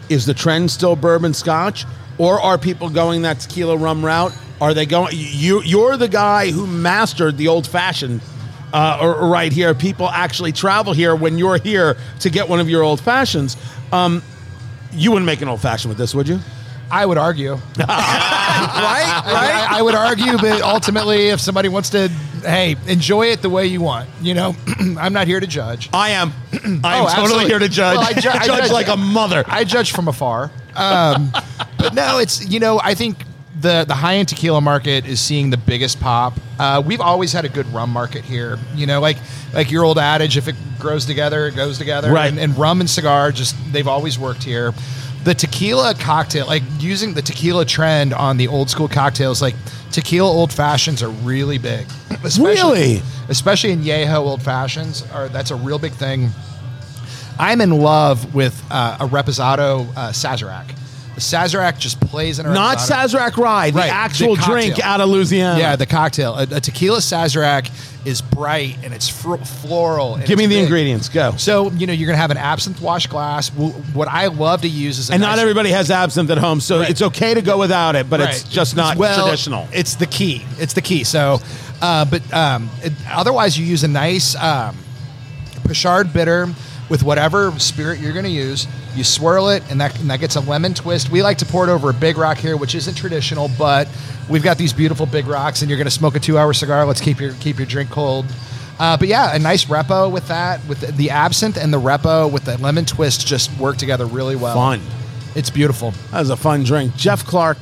Is 0.07 0.25
the 0.25 0.33
trend 0.33 0.71
still 0.71 0.95
bourbon 0.95 1.33
scotch, 1.33 1.85
or 2.17 2.39
are 2.39 2.57
people 2.57 2.89
going 2.89 3.23
that 3.23 3.41
tequila 3.41 3.75
rum 3.75 4.05
route? 4.05 4.31
Are 4.61 4.73
they 4.73 4.85
going? 4.85 5.13
You, 5.15 5.61
you're 5.63 5.97
the 5.97 6.07
guy 6.07 6.51
who 6.51 6.65
mastered 6.65 7.37
the 7.37 7.49
old 7.49 7.67
fashioned. 7.67 8.21
Uh, 8.71 9.17
right 9.23 9.51
here, 9.51 9.73
people 9.73 10.07
actually 10.07 10.51
travel 10.51 10.93
here 10.93 11.15
when 11.15 11.37
you're 11.37 11.57
here 11.57 11.97
to 12.19 12.29
get 12.29 12.47
one 12.47 12.59
of 12.59 12.69
your 12.69 12.83
old 12.83 13.01
fashions. 13.01 13.57
Um, 13.91 14.21
you 14.91 15.11
wouldn't 15.11 15.25
make 15.25 15.41
an 15.41 15.47
old 15.47 15.61
fashioned 15.61 15.89
with 15.89 15.97
this, 15.97 16.13
would 16.15 16.27
you? 16.27 16.39
I 16.91 17.05
would 17.05 17.17
argue. 17.19 17.53
right, 17.77 17.87
I, 17.87 19.67
I 19.77 19.81
would 19.81 19.93
argue, 19.95 20.37
but 20.37 20.61
ultimately, 20.61 21.27
if 21.29 21.39
somebody 21.39 21.69
wants 21.69 21.89
to, 21.91 22.07
hey, 22.43 22.75
enjoy 22.87 23.27
it 23.27 23.41
the 23.43 23.49
way 23.49 23.67
you 23.67 23.81
want. 23.81 24.09
You 24.21 24.33
know, 24.33 24.55
I'm 24.99 25.13
not 25.13 25.27
here 25.27 25.39
to 25.39 25.45
judge. 25.47 25.89
I 25.93 26.09
am. 26.11 26.33
I 26.83 26.97
am 26.97 27.05
Oh, 27.05 27.13
totally 27.15 27.45
here 27.45 27.59
to 27.59 27.69
judge. 27.69 27.97
Well, 27.97 28.07
I 28.07 28.13
ju- 28.13 28.29
I 28.33 28.45
judge 28.47 28.61
judge- 28.63 28.71
like 28.71 28.87
a 28.87 28.97
mother. 28.97 29.43
I 29.47 29.63
judge 29.63 29.91
from 29.91 30.07
afar. 30.07 30.51
Um, 30.75 31.31
but 31.77 31.93
no, 31.93 32.17
it's 32.19 32.47
you 32.49 32.59
know 32.59 32.79
I 32.83 32.95
think 32.95 33.17
the 33.61 33.85
the 33.87 33.95
high 33.95 34.15
end 34.15 34.27
tequila 34.29 34.61
market 34.61 35.05
is 35.05 35.19
seeing 35.19 35.49
the 35.49 35.57
biggest 35.57 35.99
pop. 35.99 36.33
Uh, 36.57 36.81
we've 36.85 37.01
always 37.01 37.33
had 37.33 37.45
a 37.45 37.49
good 37.49 37.67
rum 37.73 37.89
market 37.91 38.23
here. 38.23 38.57
You 38.75 38.85
know, 38.85 38.99
like 39.01 39.17
like 39.53 39.71
your 39.71 39.83
old 39.83 39.97
adage, 39.99 40.37
if 40.37 40.47
it 40.47 40.55
grows 40.79 41.05
together, 41.05 41.47
it 41.47 41.55
goes 41.55 41.77
together. 41.77 42.11
Right. 42.11 42.29
And, 42.29 42.39
and 42.39 42.57
rum 42.57 42.79
and 42.79 42.89
cigar 42.89 43.31
just 43.31 43.55
they've 43.73 43.87
always 43.87 44.17
worked 44.17 44.43
here. 44.43 44.73
The 45.25 45.33
tequila 45.33 45.93
cocktail, 45.95 46.47
like 46.47 46.63
using 46.79 47.13
the 47.13 47.21
tequila 47.21 47.65
trend 47.65 48.13
on 48.13 48.37
the 48.37 48.47
old 48.47 48.69
school 48.69 48.87
cocktails, 48.87 49.41
like 49.41 49.55
tequila 49.91 50.29
old 50.29 50.53
fashions 50.53 51.03
are 51.03 51.09
really 51.09 51.57
big. 51.57 51.85
Especially, 52.23 52.79
Really? 52.79 53.01
especially 53.29 53.71
in 53.71 53.81
Yeho 53.81 54.15
old 54.15 54.41
fashions, 54.41 55.03
are 55.13 55.27
that's 55.29 55.51
a 55.51 55.55
real 55.55 55.79
big 55.79 55.93
thing. 55.93 56.29
I'm 57.37 57.61
in 57.61 57.71
love 57.71 58.33
with 58.35 58.61
uh, 58.69 58.97
a 58.99 59.05
Reposado 59.07 59.87
uh, 59.95 60.09
Sazerac. 60.11 60.75
Sazerac 61.19 61.77
just 61.79 61.99
plays 62.01 62.39
in 62.39 62.45
a 62.45 62.53
Not 62.53 62.77
Sazerac 62.79 63.37
Rye, 63.37 63.71
the 63.71 63.77
Right, 63.77 63.87
the 63.87 63.93
actual 63.93 64.35
drink 64.35 64.73
cocktail. 64.75 64.91
out 64.91 65.01
of 65.01 65.09
Louisiana. 65.09 65.59
Yeah, 65.59 65.75
the 65.75 65.85
cocktail. 65.85 66.35
A, 66.35 66.43
a 66.43 66.59
tequila 66.59 66.99
Sazerac 66.99 67.69
is 68.05 68.21
bright 68.21 68.77
and 68.83 68.93
it's 68.93 69.07
fr- 69.09 69.35
floral. 69.35 70.15
and 70.15 70.25
Give 70.25 70.37
me 70.37 70.45
it's 70.45 70.49
the 70.53 70.55
big. 70.57 70.63
ingredients. 70.63 71.09
Go. 71.09 71.33
So 71.37 71.69
you 71.71 71.85
know 71.85 71.93
you're 71.93 72.07
gonna 72.07 72.17
have 72.17 72.31
an 72.31 72.37
absinthe 72.37 72.81
wash 72.81 73.07
glass. 73.07 73.49
W- 73.49 73.73
What 73.93 74.07
I 74.07 74.27
love 74.27 74.61
to 74.61 74.69
use 74.69 74.99
is 74.99 75.09
a 75.09 75.13
And 75.13 75.21
nice- 75.21 75.31
not 75.35 75.39
everybody 75.39 75.69
has 75.71 75.91
absinthe 75.91 76.29
at 76.31 76.37
home, 76.37 76.61
so 76.61 76.79
Right. 76.79 76.89
it's 76.89 77.01
okay 77.01 77.33
to 77.33 77.41
go 77.41 77.57
without 77.57 77.95
it, 77.95 78.09
but 78.09 78.21
it's 78.21 78.43
Right. 78.43 78.51
just 78.51 78.75
not 78.75 78.97
Well, 78.97 79.23
traditional. 79.25 79.67
It's 79.73 79.95
the 79.95 80.05
key. 80.05 80.45
It's 80.59 80.73
the 80.73 80.81
key. 80.81 81.03
So, 81.03 81.41
uh, 81.81 82.05
but 82.05 82.21
um, 82.33 82.69
it, 82.83 82.93
otherwise, 83.11 83.57
you 83.59 83.65
use 83.65 83.83
a 83.83 83.87
nice 83.89 84.35
um, 84.35 84.77
Peychaud 85.67 86.11
bitter 86.13 86.49
with 86.89 87.03
whatever 87.03 87.51
spirit 87.59 87.99
you're 87.99 88.13
going 88.13 88.25
to 88.25 88.31
use. 88.31 88.67
You 88.95 89.03
swirl 89.03 89.49
it, 89.49 89.63
and 89.69 89.79
that, 89.79 89.97
and 89.99 90.09
that 90.09 90.19
gets 90.19 90.35
a 90.35 90.41
lemon 90.41 90.73
twist. 90.73 91.09
We 91.09 91.21
like 91.21 91.37
to 91.37 91.45
pour 91.45 91.63
it 91.67 91.71
over 91.71 91.89
a 91.91 91.93
big 91.93 92.17
rock 92.17 92.37
here, 92.37 92.57
which 92.57 92.75
isn't 92.75 92.95
traditional, 92.95 93.49
but 93.57 93.87
we've 94.27 94.43
got 94.43 94.57
these 94.57 94.73
beautiful 94.73 95.05
big 95.05 95.27
rocks, 95.27 95.61
and 95.61 95.69
you're 95.69 95.77
going 95.77 95.85
to 95.85 95.91
smoke 95.91 96.15
a 96.15 96.19
two-hour 96.19 96.53
cigar. 96.53 96.85
Let's 96.85 97.01
keep 97.01 97.19
your 97.19 97.33
keep 97.33 97.57
your 97.57 97.67
drink 97.67 97.89
cold. 97.91 98.25
Uh, 98.79 98.95
but 98.97 99.07
yeah, 99.07 99.35
a 99.35 99.39
nice 99.39 99.65
repo 99.65 100.09
with 100.09 100.27
that, 100.29 100.65
with 100.65 100.79
the, 100.79 100.91
the 100.93 101.09
absinthe 101.09 101.57
and 101.57 101.73
the 101.73 101.79
repo 101.79 102.31
with 102.31 102.45
the 102.45 102.57
lemon 102.59 102.85
twist, 102.85 103.27
just 103.27 103.55
work 103.59 103.75
together 103.77 104.05
really 104.05 104.37
well. 104.37 104.55
Fun. 104.55 104.81
It's 105.35 105.49
beautiful. 105.49 105.91
That 106.11 106.19
was 106.19 106.29
a 106.29 106.37
fun 106.37 106.63
drink. 106.63 106.95
Jeff 106.95 107.25
Clark, 107.25 107.57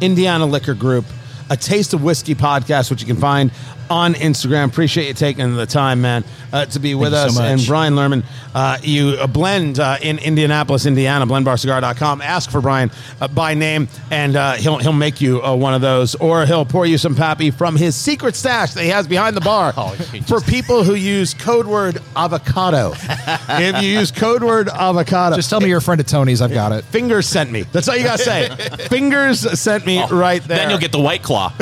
Indiana 0.00 0.46
Liquor 0.46 0.74
Group, 0.74 1.04
a 1.50 1.56
Taste 1.56 1.92
of 1.92 2.02
Whiskey 2.02 2.34
podcast, 2.34 2.90
which 2.90 3.02
you 3.02 3.06
can 3.06 3.18
find 3.18 3.52
on 3.92 4.14
Instagram. 4.14 4.68
Appreciate 4.68 5.06
you 5.08 5.14
taking 5.14 5.54
the 5.54 5.66
time, 5.66 6.00
man, 6.00 6.24
uh, 6.52 6.64
to 6.66 6.80
be 6.80 6.94
with 6.94 7.12
so 7.12 7.18
us. 7.18 7.34
much. 7.34 7.44
and 7.44 7.66
Brian 7.66 7.94
Lerman, 7.94 8.24
uh, 8.54 8.78
you 8.82 9.10
uh, 9.20 9.26
blend 9.26 9.78
uh, 9.78 9.98
in 10.00 10.18
Indianapolis, 10.18 10.86
Indiana, 10.86 11.26
blendbarcigar.com. 11.26 12.22
Ask 12.22 12.50
for 12.50 12.60
Brian 12.60 12.90
uh, 13.20 13.28
by 13.28 13.54
name, 13.54 13.88
and 14.10 14.34
uh, 14.34 14.54
he'll 14.54 14.78
he'll 14.78 14.92
make 14.92 15.20
you 15.20 15.42
uh, 15.42 15.54
one 15.54 15.74
of 15.74 15.80
those, 15.82 16.14
or 16.16 16.46
he'll 16.46 16.64
pour 16.64 16.86
you 16.86 16.96
some 16.98 17.14
pappy 17.14 17.50
from 17.50 17.76
his 17.76 17.94
secret 17.94 18.34
stash 18.34 18.72
that 18.72 18.82
he 18.82 18.88
has 18.88 19.06
behind 19.06 19.36
the 19.36 19.40
bar 19.40 19.72
Oh, 19.76 19.94
for 20.26 20.40
people 20.40 20.84
who 20.84 20.94
use 20.94 21.34
code 21.34 21.66
word 21.66 21.98
avocado. 22.16 22.92
if 22.98 23.82
you 23.82 23.88
use 23.88 24.10
code 24.10 24.42
word 24.42 24.68
avocado, 24.68 25.36
Just 25.36 25.50
tell 25.50 25.60
me 25.60 25.68
you're 25.68 25.78
a 25.78 25.82
friend 25.82 26.00
of 26.00 26.06
Tony's. 26.06 26.40
I've 26.40 26.52
got 26.52 26.72
it. 26.72 26.84
Fingers 26.86 27.26
sent 27.26 27.50
me. 27.50 27.62
That's 27.72 27.88
all 27.88 27.96
you 27.96 28.04
gotta 28.04 28.22
say. 28.22 28.48
Fingers 28.88 29.60
sent 29.60 29.84
me 29.84 30.02
right 30.10 30.42
there. 30.44 30.56
Then 30.58 30.70
you'll 30.70 30.78
get 30.78 30.92
the 30.92 31.00
white 31.00 31.22
claw. 31.22 31.52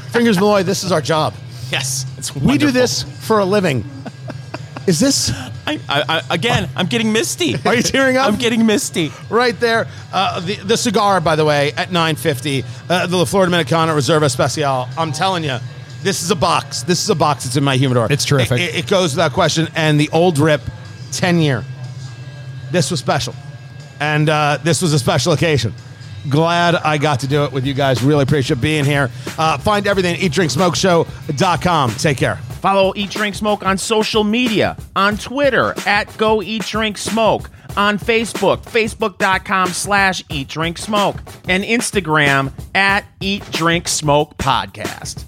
Fingers 0.12 0.36
Malloy. 0.38 0.62
This 0.62 0.84
is 0.84 0.92
our 0.92 1.00
job. 1.00 1.34
Yes, 1.70 2.06
it's 2.16 2.34
We 2.34 2.58
do 2.58 2.70
this 2.70 3.02
for 3.02 3.38
a 3.40 3.44
living. 3.44 3.84
Is 4.86 5.00
this 5.00 5.32
I, 5.66 5.80
I, 5.88 6.04
I, 6.08 6.22
again, 6.30 6.68
I'm 6.76 6.86
getting 6.86 7.12
misty. 7.12 7.56
Are 7.64 7.74
you 7.74 7.82
tearing 7.82 8.16
up? 8.16 8.28
I'm 8.28 8.36
getting 8.38 8.66
misty. 8.66 9.10
right 9.28 9.58
there? 9.58 9.88
Uh, 10.12 10.38
the 10.40 10.54
the 10.56 10.76
cigar, 10.76 11.20
by 11.20 11.34
the 11.34 11.44
way, 11.44 11.72
at 11.72 11.90
nine 11.90 12.14
fifty, 12.14 12.62
uh, 12.88 13.08
the 13.08 13.16
La 13.16 13.24
Flor 13.24 13.46
Dominicana 13.46 13.92
Reserva 13.96 14.22
Especial. 14.26 14.88
I'm 14.96 15.10
telling 15.10 15.42
you, 15.42 15.58
this 16.04 16.22
is 16.22 16.30
a 16.30 16.36
box. 16.36 16.84
This 16.84 17.02
is 17.02 17.10
a 17.10 17.16
box. 17.16 17.46
It's 17.46 17.56
in 17.56 17.64
my 17.64 17.76
humidor. 17.76 18.06
It's 18.10 18.24
terrific. 18.24 18.60
It, 18.60 18.74
it- 18.74 18.78
it 18.84 18.86
goes 18.86 19.12
without 19.14 19.32
question. 19.32 19.66
And 19.74 19.98
the 19.98 20.08
old 20.10 20.38
rip, 20.38 20.60
ten 21.10 21.40
year. 21.40 21.64
This 22.70 22.90
was 22.92 23.00
special, 23.00 23.34
and 23.98 24.28
uh, 24.28 24.58
this 24.62 24.82
was 24.82 24.92
a 24.92 24.98
special 25.00 25.32
occasion. 25.32 25.72
Glad 26.28 26.76
I 26.76 26.98
got 26.98 27.20
to 27.20 27.26
do 27.26 27.44
it 27.44 27.52
with 27.52 27.66
you 27.66 27.74
guys. 27.74 28.02
Really 28.02 28.22
appreciate 28.22 28.60
being 28.60 28.84
here. 28.84 29.10
Uh, 29.38 29.58
find 29.58 29.86
everything 29.86 30.14
at 30.14 30.20
eatdrinksmokeshow.com. 30.20 31.90
Take 31.92 32.18
care. 32.18 32.36
Follow 32.36 32.92
Eat 32.96 33.10
Drink 33.10 33.34
Smoke 33.34 33.64
on 33.64 33.78
social 33.78 34.24
media, 34.24 34.76
on 34.96 35.16
Twitter 35.16 35.74
at 35.86 36.14
Go 36.16 36.42
Eat 36.42 36.62
Drink 36.62 36.98
Smoke, 36.98 37.50
on 37.76 37.98
Facebook, 37.98 38.64
facebook.com 38.64 39.68
slash 39.68 40.24
Eat 40.30 40.48
Drink 40.48 40.78
Smoke, 40.78 41.22
and 41.48 41.62
Instagram 41.62 42.52
at 42.74 43.04
Eat 43.20 43.48
Drink 43.52 43.86
Smoke 43.86 44.36
Podcast. 44.38 45.24